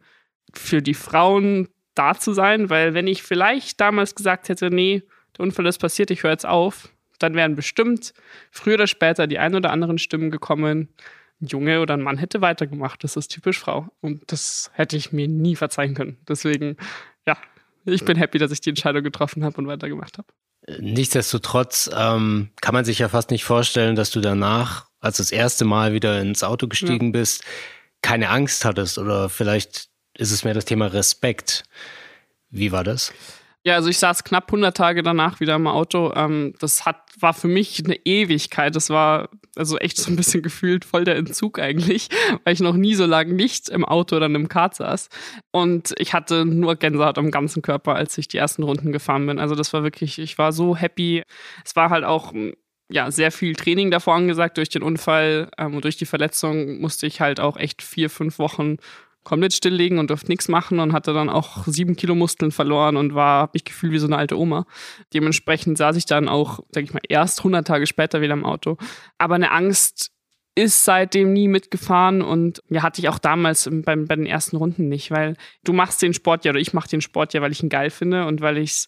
für 0.53 0.83
die 0.83 0.95
Frauen 0.95 1.69
da 1.95 2.15
zu 2.15 2.33
sein, 2.33 2.71
weil 2.71 2.93
wenn 2.95 3.07
ich 3.07 3.23
vielleicht 3.23 3.81
damals 3.81 4.15
gesagt 4.15 4.49
hätte, 4.49 4.71
nee, 4.71 5.03
der 5.37 5.45
Unfall 5.45 5.67
ist 5.67 5.79
passiert, 5.79 6.11
ich 6.11 6.23
höre 6.23 6.31
jetzt 6.31 6.47
auf, 6.47 6.89
dann 7.19 7.35
wären 7.35 7.55
bestimmt 7.55 8.15
früher 8.51 8.75
oder 8.75 8.87
später 8.87 9.27
die 9.27 9.39
ein 9.39 9.55
oder 9.55 9.71
anderen 9.71 9.99
Stimmen 9.99 10.31
gekommen, 10.31 10.89
ein 11.41 11.47
Junge 11.47 11.81
oder 11.81 11.95
ein 11.95 12.03
Mann 12.03 12.19
hätte 12.19 12.41
weitergemacht. 12.41 13.03
Das 13.05 13.17
ist 13.17 13.29
typisch 13.29 13.59
Frau. 13.59 13.89
Und 14.01 14.23
das 14.33 14.71
hätte 14.75 14.97
ich 14.97 15.13
mir 15.13 15.29
nie 15.29 15.57
verzeihen 15.57 15.95
können. 15.95 16.19
Deswegen, 16.29 16.77
ja, 17.27 17.37
ich 17.85 18.05
bin 18.05 18.17
happy, 18.17 18.39
dass 18.39 18.53
ich 18.53 18.61
die 18.61 18.71
Entscheidung 18.71 19.03
getroffen 19.03 19.45
habe 19.45 19.57
und 19.59 19.67
weitergemacht 19.67 20.19
habe. 20.19 20.29
Nichtsdestotrotz 20.81 21.91
ähm, 21.95 22.49
kann 22.61 22.73
man 22.73 22.85
sich 22.85 22.99
ja 22.99 23.09
fast 23.09 23.31
nicht 23.31 23.45
vorstellen, 23.45 23.97
dass 23.97 24.11
du 24.11 24.21
danach, 24.21 24.89
als 25.01 25.19
du 25.19 25.23
das 25.23 25.33
erste 25.33 25.67
Mal 25.67 25.93
wieder 25.93 26.21
ins 26.21 26.43
Auto 26.43 26.69
gestiegen 26.69 27.07
ja. 27.07 27.13
bist, 27.13 27.45
keine 28.01 28.31
Angst 28.31 28.65
hattest 28.65 28.97
oder 28.97 29.29
vielleicht 29.29 29.89
ist 30.17 30.31
es 30.31 30.45
mehr 30.45 30.55
das 30.55 30.65
Thema 30.65 30.87
Respekt. 30.87 31.65
Wie 32.49 32.73
war 32.73 32.85
das? 32.85 33.13
Ja, 33.67 33.77
also 33.77 33.89
ich 33.89 33.99
saß 33.99 34.25
knapp 34.25 34.49
100 34.49 34.77
Tage 34.77 35.03
danach 35.03 35.41
wieder 35.41 35.55
im 35.55 35.67
Auto. 35.67 36.13
Ähm, 36.15 36.53
das 36.61 36.85
hat, 36.85 36.99
war 37.19 37.33
für 37.33 37.49
mich 37.49 37.83
eine 37.83 37.97
Ewigkeit. 38.05 38.77
Das 38.77 38.91
war 38.91 39.31
also 39.57 39.79
echt 39.79 39.97
so 39.97 40.11
ein 40.11 40.17
bisschen 40.17 40.43
gefühlt 40.43 40.85
voll 40.85 41.05
der 41.05 41.17
Entzug 41.17 41.59
eigentlich, 41.59 42.09
weil 42.45 42.53
ich 42.53 42.61
noch 42.61 42.77
nie 42.77 42.95
so 42.95 43.07
lange 43.07 43.33
nicht 43.33 43.71
im 43.71 43.87
Auto 43.87 44.17
oder 44.17 44.27
einem 44.27 44.49
Kart 44.49 44.75
saß. 44.75 45.09
Und 45.51 45.95
ich 45.99 46.13
hatte 46.13 46.45
nur 46.45 46.77
Gänsehaut 46.77 47.17
am 47.17 47.31
ganzen 47.31 47.63
Körper, 47.63 47.95
als 47.95 48.19
ich 48.19 48.29
die 48.29 48.37
ersten 48.37 48.65
Runden 48.65 48.93
gefahren 48.93 49.27
bin. 49.27 49.39
Also 49.39 49.55
das 49.55 49.73
war 49.73 49.83
wirklich, 49.83 50.19
ich 50.19 50.37
war 50.37 50.53
so 50.53 50.77
happy. 50.77 51.23
Es 51.65 51.75
war 51.75 51.89
halt 51.89 52.05
auch 52.05 52.35
ja, 52.91 53.11
sehr 53.11 53.33
viel 53.33 53.55
Training 53.55 53.91
davor 53.91 54.15
angesagt. 54.15 54.59
Durch 54.59 54.69
den 54.69 54.83
Unfall 54.83 55.49
ähm, 55.57 55.75
und 55.77 55.85
durch 55.85 55.97
die 55.97 56.07
Verletzung 56.07 56.81
musste 56.81 57.07
ich 57.07 57.21
halt 57.23 57.41
auch 57.41 57.57
echt 57.57 57.83
vier, 57.83 58.11
fünf 58.11 58.39
Wochen 58.39 58.77
komplett 59.25 59.55
stilllegen 59.55 59.99
und 59.99 60.11
durfte 60.11 60.29
nichts 60.29 60.49
machen 60.49 60.79
und 60.79 60.93
hatte 60.93 61.13
dann 61.13 61.31
auch 61.31 61.67
sieben 61.67 61.97
Kilo 61.97 62.15
Muskeln 62.15 62.53
verloren 62.53 62.97
und 62.97 63.15
war, 63.15 63.41
habe 63.41 63.53
mich 63.55 63.65
gefühlt 63.65 63.93
wie 63.93 63.99
so 63.99 64.07
eine 64.07 64.19
alte 64.19 64.39
Oma. 64.39 64.67
Dementsprechend 65.13 65.79
saß 65.79 65.97
ich 65.97 66.07
dann 66.07 66.29
auch, 66.29 66.61
sag 66.71 66.85
ich 66.85 66.93
mal, 66.93 67.01
erst 67.09 67.41
100 67.41 67.67
Tage 67.67 67.87
später 67.87 68.21
wieder 68.21 68.35
im 68.35 68.45
Auto. 68.45 68.77
Aber 69.19 69.35
eine 69.35 69.51
Angst 69.51 70.13
ist 70.55 70.85
seitdem 70.85 71.33
nie 71.33 71.49
mitgefahren 71.49 72.23
und 72.23 72.63
ja, 72.69 72.83
hatte 72.83 73.01
ich 73.01 73.09
auch 73.09 73.19
damals 73.19 73.69
bei, 73.71 73.97
bei 73.97 74.15
den 74.15 74.27
ersten 74.27 74.57
Runden 74.57 74.89
nicht, 74.89 75.11
weil 75.11 75.37
du 75.65 75.73
machst 75.73 76.01
den 76.01 76.15
Sport 76.15 76.45
ja 76.45 76.53
oder 76.53 76.61
ich 76.61 76.73
mache 76.73 76.89
den 76.89 77.01
Sport 77.01 77.35
ja, 77.35 77.43
weil 77.43 77.51
ich 77.51 77.63
ihn 77.63 77.69
geil 77.69 77.91
finde 77.91 78.27
und 78.27 78.41
weil 78.41 78.59
ich 78.59 78.87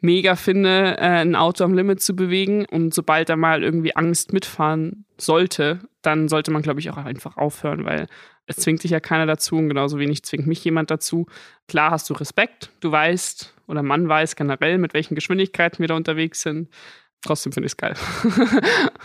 mega 0.00 0.36
finde, 0.36 0.96
äh, 0.98 1.20
ein 1.20 1.34
Auto 1.34 1.64
am 1.64 1.74
Limit 1.74 2.00
zu 2.00 2.14
bewegen. 2.14 2.64
Und 2.66 2.94
sobald 2.94 3.28
da 3.28 3.36
mal 3.36 3.62
irgendwie 3.62 3.96
Angst 3.96 4.32
mitfahren 4.32 5.04
sollte, 5.16 5.80
dann 6.02 6.28
sollte 6.28 6.50
man, 6.50 6.62
glaube 6.62 6.80
ich, 6.80 6.90
auch 6.90 6.96
einfach 6.96 7.36
aufhören, 7.36 7.84
weil 7.84 8.06
es 8.46 8.56
zwingt 8.56 8.82
dich 8.82 8.90
ja 8.90 9.00
keiner 9.00 9.26
dazu 9.26 9.56
und 9.56 9.68
genauso 9.68 9.98
wenig 9.98 10.22
zwingt 10.22 10.46
mich 10.46 10.64
jemand 10.64 10.90
dazu. 10.90 11.26
Klar 11.66 11.90
hast 11.90 12.08
du 12.08 12.14
Respekt, 12.14 12.70
du 12.80 12.90
weißt 12.90 13.54
oder 13.66 13.82
man 13.82 14.08
weiß 14.08 14.36
generell, 14.36 14.78
mit 14.78 14.94
welchen 14.94 15.14
Geschwindigkeiten 15.14 15.80
wir 15.80 15.88
da 15.88 15.96
unterwegs 15.96 16.40
sind. 16.40 16.68
Trotzdem 17.22 17.52
finde 17.52 17.66
ich 17.66 17.72
es 17.72 17.76
geil. 17.76 17.94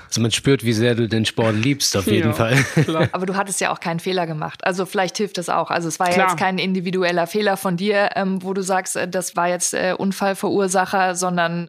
also 0.08 0.22
man 0.22 0.32
spürt, 0.32 0.64
wie 0.64 0.74
sehr 0.74 0.94
du 0.94 1.08
den 1.08 1.26
Sport 1.26 1.56
liebst, 1.56 1.98
auf 1.98 2.06
jeden 2.06 2.30
ja, 2.30 2.34
Fall. 2.34 2.56
Klar. 2.84 3.10
Aber 3.12 3.26
du 3.26 3.36
hattest 3.36 3.60
ja 3.60 3.74
auch 3.74 3.80
keinen 3.80 4.00
Fehler 4.00 4.28
gemacht. 4.28 4.64
Also 4.66 4.86
vielleicht 4.86 5.18
hilft 5.18 5.40
das 5.40 5.50
auch. 5.50 5.72
Also 5.72 5.88
es 5.88 6.00
war 6.00 6.08
klar. 6.08 6.18
ja 6.18 6.28
jetzt 6.28 6.38
kein 6.38 6.60
individueller 6.60 7.26
Fehler 7.26 7.58
von 7.58 7.76
dir, 7.76 8.12
ähm, 8.16 8.44
wo 8.44 8.54
du 8.54 8.62
sagst, 8.62 8.96
äh, 8.96 9.08
das 9.08 9.36
war 9.36 9.50
jetzt 9.50 9.74
äh, 9.74 9.96
Unfallverursacher, 9.98 11.16
sondern 11.16 11.68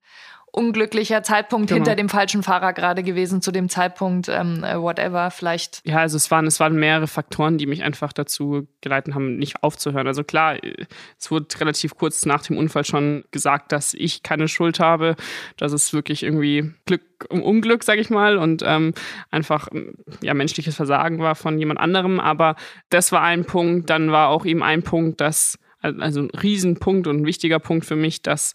unglücklicher 0.55 1.23
Zeitpunkt 1.25 1.69
genau. 1.69 1.79
hinter 1.79 1.97
dem 1.97 2.09
falschen 2.09 2.45
Fahrer 2.45 2.73
gerade 2.73 3.03
gewesen 3.03 3.43
zu 3.43 3.51
dem 3.51 3.69
Zeitpunkt, 3.69 4.29
ähm, 4.29 4.63
äh, 4.63 4.81
whatever, 4.81 5.31
vielleicht. 5.31 5.81
Ja, 5.85 5.99
also 5.99 6.17
es 6.17 6.31
waren, 6.31 6.47
es 6.47 6.61
waren 6.61 6.77
mehrere 6.77 7.09
Faktoren, 7.09 7.59
die 7.59 7.67
mich 7.67 7.83
einfach 7.83 8.13
dazu 8.13 8.69
geleitet 8.81 9.15
haben, 9.15 9.37
nicht 9.37 9.63
aufzuhören. 9.63 10.07
Also 10.07 10.23
klar, 10.23 10.57
es 11.19 11.31
wurde 11.31 11.49
relativ 11.59 11.97
kurz 11.97 12.25
nach 12.25 12.43
dem 12.43 12.57
Unfall 12.57 12.85
schon 12.85 13.25
gesagt, 13.33 13.73
dass 13.73 13.95
ich 13.95 14.23
keine 14.23 14.47
Schuld 14.47 14.79
habe, 14.79 15.17
dass 15.57 15.73
es 15.73 15.93
wirklich 15.93 16.23
irgendwie 16.23 16.73
Glück 16.87 17.03
um 17.29 17.43
Unglück, 17.43 17.83
sag 17.83 17.99
ich 17.99 18.11
mal, 18.11 18.39
und 18.39 18.63
ähm, 18.65 18.95
einfach 19.31 19.69
ja 20.23 20.35
menschliches 20.35 20.77
Versagen 20.77 21.19
war 21.19 21.35
von 21.35 21.59
jemand 21.59 21.81
anderem. 21.81 22.21
Aber 22.21 22.55
das 22.91 23.11
war 23.11 23.23
ein 23.23 23.45
Punkt. 23.45 23.91
Dann 23.91 24.13
war 24.13 24.29
auch 24.29 24.47
eben 24.47 24.63
ein 24.63 24.83
Punkt, 24.83 25.21
dass 25.21 25.59
also 25.81 26.21
ein 26.21 26.31
Riesenpunkt 26.31 27.07
und 27.07 27.23
ein 27.23 27.27
wichtiger 27.27 27.59
Punkt 27.59 27.85
für 27.85 27.97
mich, 27.97 28.23
dass 28.23 28.55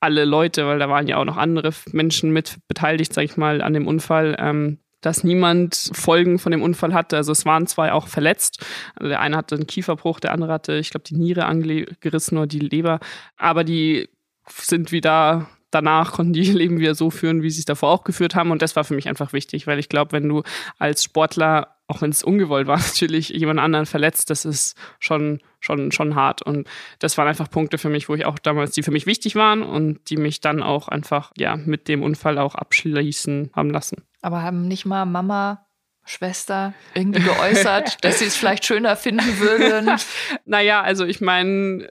alle 0.00 0.24
Leute, 0.24 0.66
weil 0.66 0.78
da 0.78 0.88
waren 0.88 1.06
ja 1.06 1.18
auch 1.18 1.24
noch 1.24 1.36
andere 1.36 1.70
Menschen 1.92 2.30
mit 2.30 2.58
beteiligt, 2.68 3.12
sag 3.12 3.24
ich 3.24 3.36
mal, 3.36 3.62
an 3.62 3.74
dem 3.74 3.86
Unfall, 3.86 4.36
ähm, 4.38 4.78
dass 5.00 5.24
niemand 5.24 5.90
Folgen 5.94 6.38
von 6.38 6.52
dem 6.52 6.62
Unfall 6.62 6.92
hatte. 6.92 7.16
Also 7.16 7.32
es 7.32 7.44
waren 7.44 7.66
zwei 7.66 7.92
auch 7.92 8.08
verletzt. 8.08 8.64
Also 8.96 9.08
der 9.08 9.20
eine 9.20 9.36
hatte 9.36 9.54
einen 9.54 9.66
Kieferbruch, 9.66 10.20
der 10.20 10.32
andere 10.32 10.52
hatte, 10.52 10.76
ich 10.76 10.90
glaube, 10.90 11.04
die 11.04 11.16
Niere 11.16 11.46
angerissen 11.46 12.38
oder 12.38 12.46
die 12.46 12.58
Leber. 12.58 13.00
Aber 13.36 13.64
die 13.64 14.08
sind 14.48 14.92
wieder 14.92 15.48
danach 15.70 16.12
konnten 16.12 16.32
die 16.32 16.42
Leben 16.52 16.78
wieder 16.78 16.94
so 16.94 17.10
führen, 17.10 17.42
wie 17.42 17.50
sie 17.50 17.60
es 17.60 17.64
davor 17.64 17.90
auch 17.90 18.04
geführt 18.04 18.34
haben. 18.34 18.50
Und 18.50 18.62
das 18.62 18.76
war 18.76 18.84
für 18.84 18.94
mich 18.94 19.08
einfach 19.08 19.32
wichtig, 19.32 19.66
weil 19.66 19.78
ich 19.78 19.88
glaube, 19.88 20.12
wenn 20.12 20.28
du 20.28 20.42
als 20.78 21.04
Sportler 21.04 21.76
auch 21.90 22.02
wenn 22.02 22.10
es 22.10 22.22
ungewollt 22.22 22.66
war, 22.66 22.78
natürlich 22.78 23.30
jemand 23.30 23.60
anderen 23.60 23.86
verletzt, 23.86 24.30
das 24.30 24.44
ist 24.44 24.76
schon, 24.98 25.40
schon, 25.58 25.92
schon 25.92 26.14
hart. 26.14 26.40
Und 26.40 26.68
das 27.00 27.18
waren 27.18 27.28
einfach 27.28 27.50
Punkte 27.50 27.78
für 27.78 27.88
mich, 27.88 28.08
wo 28.08 28.14
ich 28.14 28.24
auch 28.24 28.38
damals, 28.38 28.72
die 28.72 28.82
für 28.82 28.92
mich 28.92 29.06
wichtig 29.06 29.34
waren 29.34 29.62
und 29.62 30.08
die 30.08 30.16
mich 30.16 30.40
dann 30.40 30.62
auch 30.62 30.88
einfach, 30.88 31.32
ja, 31.36 31.56
mit 31.56 31.88
dem 31.88 32.02
Unfall 32.02 32.38
auch 32.38 32.54
abschließen 32.54 33.50
haben 33.54 33.70
lassen. 33.70 34.04
Aber 34.22 34.42
haben 34.42 34.68
nicht 34.68 34.86
mal 34.86 35.04
Mama, 35.04 35.66
Schwester 36.04 36.74
irgendwie 36.94 37.22
geäußert, 37.22 37.98
dass 38.04 38.20
sie 38.20 38.26
es 38.26 38.36
vielleicht 38.36 38.64
schöner 38.64 38.96
finden 38.96 39.38
würden? 39.38 39.98
naja, 40.44 40.82
also 40.82 41.04
ich 41.04 41.20
meine, 41.20 41.88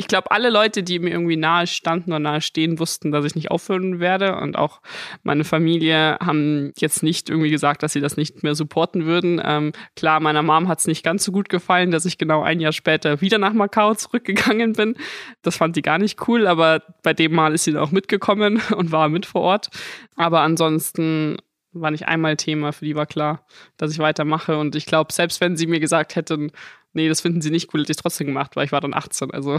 ich 0.00 0.06
glaube, 0.06 0.30
alle 0.30 0.48
Leute, 0.48 0.84
die 0.84 1.00
mir 1.00 1.10
irgendwie 1.10 1.36
nahe 1.36 1.66
standen 1.66 2.12
oder 2.12 2.20
nahe 2.20 2.40
stehen, 2.40 2.78
wussten, 2.78 3.10
dass 3.10 3.24
ich 3.24 3.34
nicht 3.34 3.50
aufhören 3.50 3.98
werde. 3.98 4.36
Und 4.36 4.56
auch 4.56 4.80
meine 5.24 5.42
Familie 5.42 6.16
haben 6.20 6.72
jetzt 6.78 7.02
nicht 7.02 7.28
irgendwie 7.28 7.50
gesagt, 7.50 7.82
dass 7.82 7.94
sie 7.94 8.00
das 8.00 8.16
nicht 8.16 8.44
mehr 8.44 8.54
supporten 8.54 9.06
würden. 9.06 9.42
Ähm, 9.44 9.72
klar, 9.96 10.20
meiner 10.20 10.44
Mom 10.44 10.68
hat 10.68 10.78
es 10.78 10.86
nicht 10.86 11.02
ganz 11.02 11.24
so 11.24 11.32
gut 11.32 11.48
gefallen, 11.48 11.90
dass 11.90 12.04
ich 12.04 12.16
genau 12.16 12.42
ein 12.42 12.60
Jahr 12.60 12.70
später 12.70 13.20
wieder 13.20 13.38
nach 13.38 13.52
Macau 13.52 13.92
zurückgegangen 13.94 14.74
bin. 14.74 14.94
Das 15.42 15.56
fand 15.56 15.74
die 15.74 15.82
gar 15.82 15.98
nicht 15.98 16.28
cool, 16.28 16.46
aber 16.46 16.80
bei 17.02 17.12
dem 17.12 17.34
Mal 17.34 17.52
ist 17.52 17.64
sie 17.64 17.72
dann 17.72 17.82
auch 17.82 17.90
mitgekommen 17.90 18.62
und 18.76 18.92
war 18.92 19.08
mit 19.08 19.26
vor 19.26 19.40
Ort. 19.40 19.68
Aber 20.14 20.42
ansonsten 20.42 21.38
war 21.72 21.90
nicht 21.90 22.08
einmal 22.08 22.36
Thema, 22.36 22.72
für 22.72 22.84
die 22.84 22.96
war 22.96 23.06
klar, 23.06 23.46
dass 23.76 23.92
ich 23.92 23.98
weitermache. 23.98 24.58
Und 24.58 24.74
ich 24.76 24.86
glaube, 24.86 25.12
selbst 25.12 25.40
wenn 25.40 25.56
sie 25.56 25.66
mir 25.66 25.80
gesagt 25.80 26.16
hätten, 26.16 26.52
nee, 26.92 27.08
das 27.08 27.20
finden 27.20 27.40
sie 27.40 27.50
nicht 27.50 27.72
cool, 27.72 27.80
hätte 27.80 27.92
ich 27.92 27.98
trotzdem 27.98 28.26
gemacht, 28.26 28.56
weil 28.56 28.64
ich 28.64 28.72
war 28.72 28.80
dann 28.80 28.94
18. 28.94 29.30
Also 29.30 29.58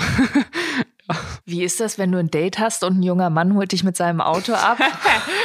Wie 1.46 1.64
ist 1.64 1.80
das, 1.80 1.98
wenn 1.98 2.12
du 2.12 2.20
ein 2.20 2.30
Date 2.30 2.60
hast 2.60 2.84
und 2.84 3.00
ein 3.00 3.04
junger 3.04 3.30
Mann 3.30 3.56
holt 3.56 3.72
dich 3.72 3.84
mit 3.84 3.98
seinem 3.98 4.22
Auto 4.22 4.54
ab 4.54 4.78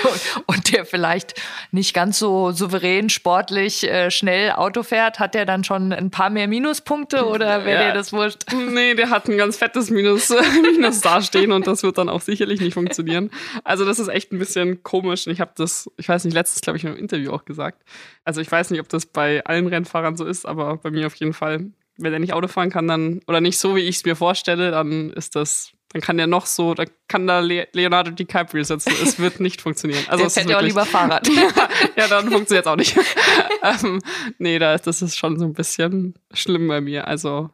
und, 0.05 0.43
und, 0.47 0.73
der 0.73 0.85
vielleicht 0.85 1.41
nicht 1.71 1.95
ganz 1.95 2.19
so 2.19 2.53
souverän, 2.53 3.09
sportlich, 3.09 3.85
äh, 3.85 4.11
schnell 4.11 4.53
Auto 4.53 4.83
fährt? 4.83 5.19
Hat 5.19 5.35
der 5.35 5.47
dann 5.47 5.65
schon 5.65 5.93
ein 5.93 6.11
paar 6.11 6.31
mehr 6.31 6.49
Minuspunkte 6.49 7.27
oder 7.27 7.65
wäre 7.65 7.83
ja. 7.83 7.89
dir 7.89 7.95
das 7.95 8.13
wurscht? 8.13 8.43
Nee, 8.53 8.95
der 8.95 9.11
hat 9.11 9.29
ein 9.29 9.39
ganz 9.39 9.57
fettes 9.57 9.91
Minus, 9.91 10.31
Minus 10.75 11.01
dastehen 11.01 11.53
und 11.53 11.67
das 11.67 11.83
wird 11.83 11.99
dann 11.99 12.09
auch 12.09 12.21
sicherlich 12.21 12.61
nicht 12.61 12.75
funktionieren. 12.75 13.31
Also 13.63 13.85
das 13.85 13.99
ist 13.99 14.09
echt 14.09 14.33
ein 14.33 14.39
bisschen 14.39 14.83
komisch 14.83 15.27
und 15.27 15.33
ich 15.33 15.41
habe 15.41 15.53
das, 15.57 15.91
ich 15.97 16.09
weiß 16.09 16.25
nicht, 16.25 16.35
letztes 16.35 16.61
glaube 16.61 16.77
ich 16.77 16.85
in 16.85 16.91
einem 16.91 16.99
Interview 16.99 17.33
auch 17.33 17.45
gesagt. 17.45 17.83
Also 18.25 18.41
ich 18.41 18.51
weiß 18.51 18.71
nicht, 18.71 18.81
ob 18.81 18.89
das 18.89 19.07
bei 19.07 19.45
allen 19.45 19.67
Rennfahrern 19.67 20.17
so 20.17 20.25
ist, 20.25 20.47
aber 20.47 20.77
bei 20.77 20.91
mir 20.91 21.07
auf 21.07 21.15
jeden 21.15 21.33
Fall 21.33 21.71
wenn 21.97 22.13
er 22.13 22.19
nicht 22.19 22.33
Auto 22.33 22.49
fahren 22.49 22.71
kann, 22.71 22.89
dann, 22.89 23.21
oder 23.27 23.41
nicht 23.41 23.59
so, 23.59 23.77
wie 23.77 23.81
ich 23.81 23.97
es 23.97 24.05
mir 24.05 24.17
vorstelle, 24.17 24.71
dann 24.71 25.11
ist 25.13 25.37
das, 25.37 25.73
dann 25.91 26.03
kann 26.03 26.17
der 26.17 26.27
noch 26.27 26.47
so, 26.47 26.75
da 26.75 26.85
kann 27.07 27.27
da 27.27 27.41
Leonardo 27.41 28.11
DiCaprio 28.11 28.65
sitzen. 28.65 28.93
Es 29.03 29.19
wird 29.19 29.41
nicht 29.41 29.61
funktionieren. 29.61 30.05
Also 30.09 30.25
der 30.25 30.31
fährt 30.31 30.51
ja 30.51 30.59
auch 30.59 30.63
lieber 30.63 30.85
Fahrrad. 30.85 31.29
ja, 31.97 32.09
dann 32.09 32.31
funktioniert 32.31 32.67
es 32.67 32.71
auch 32.71 32.77
nicht. 32.77 32.97
ähm, 33.63 34.01
nee, 34.39 34.59
da, 34.59 34.77
das 34.77 35.03
ist 35.03 35.17
schon 35.17 35.39
so 35.39 35.45
ein 35.45 35.53
bisschen 35.53 36.19
schlimm 36.33 36.67
bei 36.67 36.81
mir. 36.81 37.07
Also, 37.07 37.51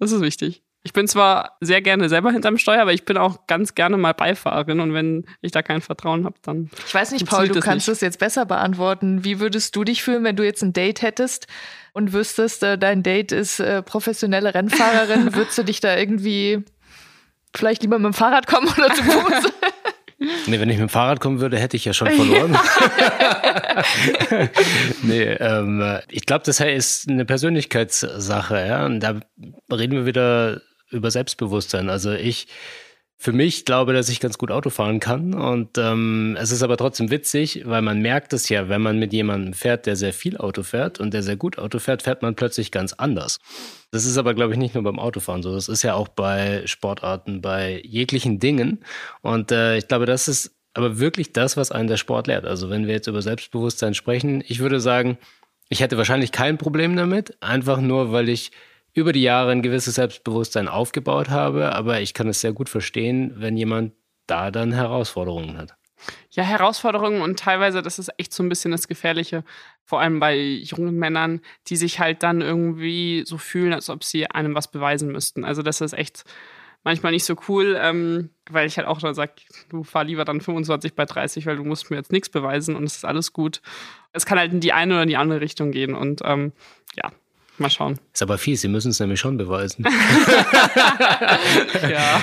das 0.00 0.10
ist 0.10 0.22
wichtig. 0.22 0.63
Ich 0.86 0.92
bin 0.92 1.08
zwar 1.08 1.56
sehr 1.60 1.80
gerne 1.80 2.10
selber 2.10 2.30
hinterm 2.30 2.58
Steuer, 2.58 2.82
aber 2.82 2.92
ich 2.92 3.06
bin 3.06 3.16
auch 3.16 3.46
ganz 3.46 3.74
gerne 3.74 3.96
mal 3.96 4.12
Beifahrerin 4.12 4.80
und 4.80 4.92
wenn 4.92 5.24
ich 5.40 5.50
da 5.50 5.62
kein 5.62 5.80
Vertrauen 5.80 6.26
habe, 6.26 6.36
dann. 6.42 6.68
Ich 6.86 6.92
weiß 6.92 7.12
nicht, 7.12 7.26
Paul, 7.26 7.48
du 7.48 7.60
kannst 7.60 7.88
es 7.88 8.02
jetzt 8.02 8.18
besser 8.18 8.44
beantworten. 8.44 9.24
Wie 9.24 9.40
würdest 9.40 9.74
du 9.76 9.84
dich 9.84 10.02
fühlen, 10.02 10.24
wenn 10.24 10.36
du 10.36 10.44
jetzt 10.44 10.62
ein 10.62 10.74
Date 10.74 11.00
hättest 11.00 11.46
und 11.94 12.12
wüsstest, 12.12 12.62
äh, 12.62 12.76
dein 12.76 13.02
Date 13.02 13.32
ist 13.32 13.60
äh, 13.60 13.82
professionelle 13.82 14.54
Rennfahrerin? 14.54 15.34
Würdest 15.34 15.56
du 15.56 15.62
dich 15.62 15.80
da 15.80 15.96
irgendwie 15.96 16.62
vielleicht 17.56 17.82
lieber 17.82 17.98
mit 17.98 18.12
dem 18.12 18.14
Fahrrad 18.14 18.46
kommen 18.46 18.68
oder 18.68 18.92
zu 18.94 19.02
Fuß? 19.02 19.52
Nee, 20.46 20.60
wenn 20.60 20.70
ich 20.70 20.76
mit 20.76 20.88
dem 20.88 20.88
Fahrrad 20.88 21.20
kommen 21.20 21.40
würde, 21.40 21.58
hätte 21.58 21.76
ich 21.76 21.84
ja 21.84 21.92
schon 21.92 22.08
verloren. 22.08 22.56
nee, 25.02 25.24
ähm, 25.24 25.98
ich 26.08 26.24
glaube, 26.24 26.44
das 26.46 26.60
ist 26.60 27.10
eine 27.10 27.24
Persönlichkeitssache, 27.24 28.66
ja. 28.66 28.86
Und 28.86 29.00
da 29.00 29.20
reden 29.70 29.92
wir 29.92 30.06
wieder 30.06 30.62
über 30.94 31.10
Selbstbewusstsein. 31.10 31.90
Also 31.90 32.12
ich 32.12 32.46
für 33.16 33.32
mich 33.32 33.64
glaube, 33.64 33.92
dass 33.92 34.08
ich 34.08 34.20
ganz 34.20 34.36
gut 34.36 34.50
Auto 34.50 34.70
fahren 34.70 35.00
kann. 35.00 35.34
Und 35.34 35.78
ähm, 35.78 36.36
es 36.38 36.50
ist 36.50 36.62
aber 36.62 36.76
trotzdem 36.76 37.10
witzig, 37.10 37.62
weil 37.64 37.80
man 37.80 38.00
merkt 38.02 38.32
es 38.32 38.48
ja, 38.48 38.68
wenn 38.68 38.82
man 38.82 38.98
mit 38.98 39.12
jemandem 39.12 39.54
fährt, 39.54 39.86
der 39.86 39.96
sehr 39.96 40.12
viel 40.12 40.36
Auto 40.36 40.62
fährt 40.62 41.00
und 41.00 41.14
der 41.14 41.22
sehr 41.22 41.36
gut 41.36 41.58
Auto 41.58 41.78
fährt, 41.78 42.02
fährt 42.02 42.22
man 42.22 42.34
plötzlich 42.34 42.70
ganz 42.70 42.92
anders. 42.92 43.38
Das 43.92 44.04
ist 44.04 44.18
aber, 44.18 44.34
glaube 44.34 44.52
ich, 44.52 44.58
nicht 44.58 44.74
nur 44.74 44.84
beim 44.84 44.98
Autofahren 44.98 45.42
so. 45.42 45.54
Das 45.54 45.68
ist 45.68 45.82
ja 45.82 45.94
auch 45.94 46.08
bei 46.08 46.66
Sportarten, 46.66 47.40
bei 47.40 47.80
jeglichen 47.84 48.40
Dingen. 48.40 48.84
Und 49.22 49.52
äh, 49.52 49.78
ich 49.78 49.88
glaube, 49.88 50.06
das 50.06 50.28
ist 50.28 50.54
aber 50.74 50.98
wirklich 50.98 51.32
das, 51.32 51.56
was 51.56 51.72
einen 51.72 51.88
der 51.88 51.96
Sport 51.96 52.26
lehrt. 52.26 52.44
Also 52.44 52.68
wenn 52.68 52.86
wir 52.86 52.94
jetzt 52.94 53.06
über 53.06 53.22
Selbstbewusstsein 53.22 53.94
sprechen, 53.94 54.42
ich 54.46 54.58
würde 54.58 54.80
sagen, 54.80 55.16
ich 55.68 55.80
hätte 55.80 55.96
wahrscheinlich 55.96 56.32
kein 56.32 56.58
Problem 56.58 56.94
damit, 56.96 57.40
einfach 57.40 57.80
nur, 57.80 58.12
weil 58.12 58.28
ich 58.28 58.50
über 58.94 59.12
die 59.12 59.22
Jahre 59.22 59.50
ein 59.50 59.62
gewisses 59.62 59.96
Selbstbewusstsein 59.96 60.68
aufgebaut 60.68 61.28
habe, 61.28 61.74
aber 61.74 62.00
ich 62.00 62.14
kann 62.14 62.28
es 62.28 62.40
sehr 62.40 62.52
gut 62.52 62.68
verstehen, 62.68 63.34
wenn 63.36 63.56
jemand 63.56 63.92
da 64.26 64.50
dann 64.50 64.72
Herausforderungen 64.72 65.58
hat. 65.58 65.74
Ja, 66.30 66.42
Herausforderungen 66.42 67.22
und 67.22 67.38
teilweise, 67.38 67.82
das 67.82 67.98
ist 67.98 68.10
echt 68.18 68.32
so 68.32 68.42
ein 68.42 68.48
bisschen 68.48 68.70
das 68.72 68.88
Gefährliche, 68.88 69.44
vor 69.84 70.00
allem 70.00 70.20
bei 70.20 70.36
jungen 70.36 70.96
Männern, 70.96 71.40
die 71.68 71.76
sich 71.76 71.98
halt 71.98 72.22
dann 72.22 72.40
irgendwie 72.40 73.24
so 73.26 73.38
fühlen, 73.38 73.72
als 73.72 73.90
ob 73.90 74.04
sie 74.04 74.30
einem 74.30 74.54
was 74.54 74.70
beweisen 74.70 75.12
müssten. 75.12 75.44
Also 75.44 75.62
das 75.62 75.80
ist 75.80 75.92
echt 75.92 76.24
manchmal 76.82 77.12
nicht 77.12 77.24
so 77.24 77.36
cool, 77.48 77.78
ähm, 77.80 78.30
weil 78.50 78.66
ich 78.66 78.76
halt 78.76 78.86
auch 78.86 79.00
dann 79.00 79.14
sage, 79.14 79.32
du 79.70 79.82
fahr 79.82 80.04
lieber 80.04 80.24
dann 80.24 80.40
25 80.40 80.94
bei 80.94 81.06
30, 81.06 81.46
weil 81.46 81.56
du 81.56 81.64
musst 81.64 81.90
mir 81.90 81.96
jetzt 81.96 82.12
nichts 82.12 82.28
beweisen 82.28 82.76
und 82.76 82.84
es 82.84 82.96
ist 82.96 83.04
alles 83.04 83.32
gut. 83.32 83.62
Es 84.12 84.26
kann 84.26 84.38
halt 84.38 84.52
in 84.52 84.60
die 84.60 84.72
eine 84.72 84.94
oder 84.94 85.06
die 85.06 85.16
andere 85.16 85.40
Richtung 85.40 85.70
gehen 85.70 85.94
und 85.94 86.20
ähm, 86.24 86.52
ja, 86.94 87.10
Mal 87.56 87.70
schauen. 87.70 88.00
Ist 88.12 88.22
aber 88.22 88.36
fies, 88.36 88.62
sie 88.62 88.68
müssen 88.68 88.90
es 88.90 88.98
nämlich 88.98 89.20
schon 89.20 89.36
beweisen. 89.36 89.84
ja. 91.88 92.20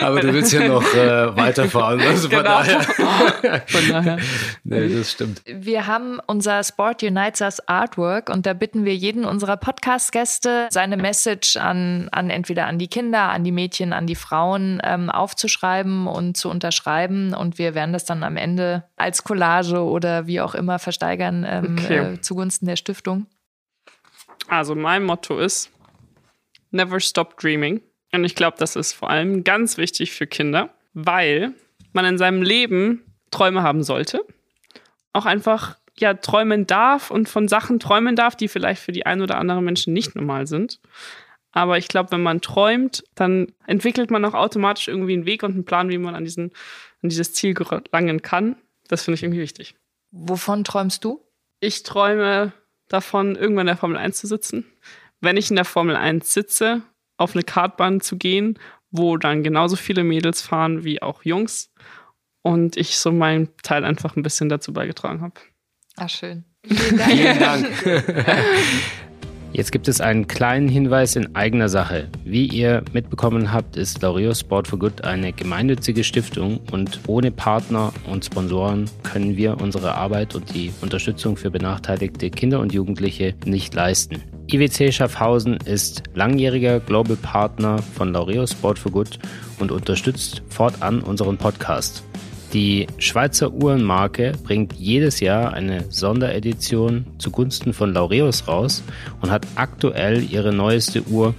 Aber 0.00 0.20
du 0.20 0.32
willst 0.32 0.52
ja 0.52 0.66
noch 0.68 0.82
äh, 0.94 1.36
weiterfahren. 1.36 2.00
Also 2.00 2.28
von 2.28 2.38
Genau. 2.38 2.42
daher. 2.44 2.80
Von 3.66 3.88
daher. 3.90 4.18
Nee, 4.64 4.88
das 4.88 5.12
stimmt. 5.12 5.42
Wir 5.46 5.86
haben 5.86 6.20
unser 6.26 6.62
Sport 6.62 7.02
Unites 7.02 7.40
Us 7.40 7.60
Artwork 7.68 8.30
und 8.30 8.46
da 8.46 8.52
bitten 8.52 8.84
wir 8.84 8.94
jeden 8.94 9.24
unserer 9.24 9.56
Podcast-Gäste, 9.56 10.68
seine 10.70 10.96
Message 10.96 11.56
an, 11.56 12.08
an 12.12 12.30
entweder 12.30 12.66
an 12.66 12.78
die 12.78 12.88
Kinder, 12.88 13.30
an 13.30 13.44
die 13.44 13.52
Mädchen, 13.52 13.92
an 13.92 14.06
die 14.06 14.14
Frauen 14.14 14.80
ähm, 14.84 15.10
aufzuschreiben 15.10 16.06
und 16.06 16.36
zu 16.36 16.48
unterschreiben. 16.50 17.34
Und 17.34 17.58
wir 17.58 17.74
werden 17.74 17.92
das 17.92 18.04
dann 18.04 18.22
am 18.22 18.36
Ende 18.36 18.84
als 18.96 19.24
Collage 19.24 19.80
oder 19.82 20.26
wie 20.26 20.40
auch 20.40 20.54
immer 20.54 20.78
versteigern 20.78 21.44
ähm, 21.48 21.76
Okay. 21.78 21.98
äh, 22.14 22.20
zugunsten 22.20 22.66
der 22.66 22.76
Stiftung. 22.76 23.26
Also 24.46 24.74
mein 24.74 25.04
Motto 25.04 25.38
ist 25.38 25.70
Never 26.70 27.00
Stop 27.00 27.38
Dreaming. 27.38 27.82
Und 28.12 28.24
ich 28.24 28.34
glaube, 28.34 28.56
das 28.58 28.76
ist 28.76 28.92
vor 28.92 29.10
allem 29.10 29.44
ganz 29.44 29.76
wichtig 29.76 30.12
für 30.12 30.26
Kinder, 30.26 30.70
weil 30.94 31.52
man 31.92 32.04
in 32.04 32.18
seinem 32.18 32.42
Leben 32.42 33.02
Träume 33.30 33.62
haben 33.62 33.82
sollte. 33.82 34.24
Auch 35.12 35.26
einfach 35.26 35.76
ja 35.98 36.14
träumen 36.14 36.66
darf 36.66 37.10
und 37.10 37.28
von 37.28 37.48
Sachen 37.48 37.80
träumen 37.80 38.16
darf, 38.16 38.36
die 38.36 38.48
vielleicht 38.48 38.82
für 38.82 38.92
die 38.92 39.04
ein 39.04 39.20
oder 39.20 39.38
andere 39.38 39.62
Menschen 39.62 39.92
nicht 39.92 40.14
normal 40.14 40.46
sind. 40.46 40.80
Aber 41.50 41.78
ich 41.78 41.88
glaube, 41.88 42.12
wenn 42.12 42.22
man 42.22 42.40
träumt, 42.40 43.04
dann 43.14 43.52
entwickelt 43.66 44.10
man 44.10 44.24
auch 44.24 44.34
automatisch 44.34 44.88
irgendwie 44.88 45.14
einen 45.14 45.26
Weg 45.26 45.42
und 45.42 45.54
einen 45.54 45.64
Plan, 45.64 45.88
wie 45.88 45.98
man 45.98 46.14
an, 46.14 46.24
diesen, 46.24 46.52
an 47.02 47.08
dieses 47.08 47.32
Ziel 47.32 47.54
gelangen 47.54 48.22
kann. 48.22 48.56
Das 48.86 49.04
finde 49.04 49.16
ich 49.16 49.22
irgendwie 49.22 49.40
wichtig. 49.40 49.74
Wovon 50.10 50.64
träumst 50.64 51.04
du? 51.04 51.20
Ich 51.60 51.82
träume 51.82 52.52
davon, 52.88 53.36
irgendwann 53.36 53.62
in 53.62 53.68
der 53.68 53.76
Formel 53.76 53.96
1 53.96 54.18
zu 54.18 54.26
sitzen. 54.26 54.66
Wenn 55.20 55.36
ich 55.36 55.50
in 55.50 55.56
der 55.56 55.64
Formel 55.64 55.96
1 55.96 56.32
sitze, 56.32 56.82
auf 57.16 57.34
eine 57.34 57.42
Kartbahn 57.42 58.00
zu 58.00 58.16
gehen, 58.16 58.58
wo 58.90 59.16
dann 59.16 59.42
genauso 59.42 59.76
viele 59.76 60.04
Mädels 60.04 60.40
fahren 60.40 60.84
wie 60.84 61.02
auch 61.02 61.24
Jungs 61.24 61.72
und 62.42 62.76
ich 62.76 62.98
so 62.98 63.12
meinen 63.12 63.48
Teil 63.62 63.84
einfach 63.84 64.16
ein 64.16 64.22
bisschen 64.22 64.48
dazu 64.48 64.72
beigetragen 64.72 65.20
habe. 65.20 65.34
Ah, 65.96 66.08
schön. 66.08 66.44
Vielen 66.64 67.38
Dank. 67.38 67.66
Jetzt 69.52 69.72
gibt 69.72 69.88
es 69.88 70.00
einen 70.00 70.28
kleinen 70.28 70.68
Hinweis 70.68 71.16
in 71.16 71.34
eigener 71.34 71.68
Sache. 71.68 72.08
Wie 72.24 72.46
ihr 72.46 72.84
mitbekommen 72.92 73.52
habt, 73.52 73.76
ist 73.76 74.02
Laureo 74.02 74.34
Sport 74.34 74.68
for 74.68 74.78
Good 74.78 75.04
eine 75.04 75.32
gemeinnützige 75.32 76.04
Stiftung 76.04 76.60
und 76.70 77.00
ohne 77.06 77.30
Partner 77.30 77.92
und 78.10 78.24
Sponsoren 78.24 78.90
können 79.02 79.36
wir 79.36 79.60
unsere 79.60 79.94
Arbeit 79.94 80.34
und 80.34 80.54
die 80.54 80.70
Unterstützung 80.82 81.36
für 81.36 81.50
benachteiligte 81.50 82.30
Kinder 82.30 82.60
und 82.60 82.74
Jugendliche 82.74 83.34
nicht 83.46 83.74
leisten. 83.74 84.22
IWC 84.52 84.92
Schaffhausen 84.92 85.56
ist 85.64 86.02
langjähriger 86.14 86.80
Global 86.80 87.16
Partner 87.16 87.78
von 87.78 88.12
Laureo 88.12 88.46
Sport 88.46 88.78
for 88.78 88.92
Good 88.92 89.18
und 89.58 89.72
unterstützt 89.72 90.42
fortan 90.48 91.00
unseren 91.00 91.38
Podcast. 91.38 92.04
Die 92.54 92.86
Schweizer 92.96 93.52
Uhrenmarke 93.52 94.32
bringt 94.42 94.72
jedes 94.72 95.20
Jahr 95.20 95.52
eine 95.52 95.84
Sonderedition 95.90 97.04
zugunsten 97.18 97.74
von 97.74 97.92
Laureus 97.92 98.48
raus 98.48 98.82
und 99.20 99.30
hat 99.30 99.46
aktuell 99.56 100.24
ihre 100.30 100.54
neueste 100.54 101.02
Uhr 101.08 101.34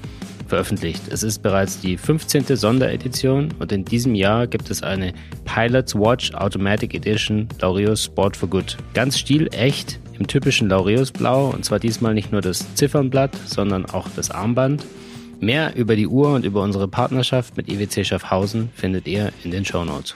veröffentlicht. 0.48 1.02
Es 1.10 1.24
ist 1.24 1.42
bereits 1.42 1.80
die 1.80 1.98
15. 1.98 2.56
Sonderedition 2.56 3.50
und 3.58 3.72
in 3.72 3.86
diesem 3.86 4.14
Jahr 4.14 4.46
gibt 4.46 4.70
es 4.70 4.84
eine 4.84 5.14
Pilot's 5.46 5.96
Watch 5.96 6.34
Automatic 6.36 6.94
Edition 6.94 7.48
Laureus 7.60 8.04
Sport 8.04 8.38
for 8.38 8.50
Good. 8.50 8.78
Ganz 8.94 9.18
stilecht 9.18 10.00
im 10.20 10.28
typischen 10.28 10.70
Laureus 10.70 11.12
Blau 11.12 11.50
und 11.50 11.66
zwar 11.66 11.80
diesmal 11.80 12.14
nicht 12.14 12.32
nur 12.32 12.42
das 12.42 12.76
Ziffernblatt, 12.76 13.36
sondern 13.48 13.88
auch 13.88 14.08
das 14.16 14.30
Armband. 14.30 14.86
Mehr 15.40 15.76
über 15.76 15.96
die 15.96 16.08
Uhr 16.08 16.34
und 16.34 16.46
über 16.46 16.62
unsere 16.62 16.88
Partnerschaft 16.88 17.58
mit 17.58 17.68
IWC 17.68 18.04
Schaffhausen 18.04 18.70
findet 18.76 19.08
ihr 19.08 19.32
in 19.44 19.52
den 19.52 19.66
Shownotes. 19.66 20.16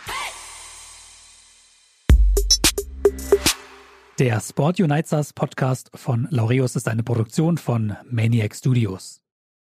Der 4.20 4.40
Sport 4.42 4.80
Unites 4.80 5.34
Podcast 5.34 5.90
von 5.96 6.28
Laureus 6.30 6.76
ist 6.76 6.88
eine 6.88 7.02
Produktion 7.02 7.58
von 7.58 7.98
Maniac 8.12 8.56
Studios. 8.56 9.23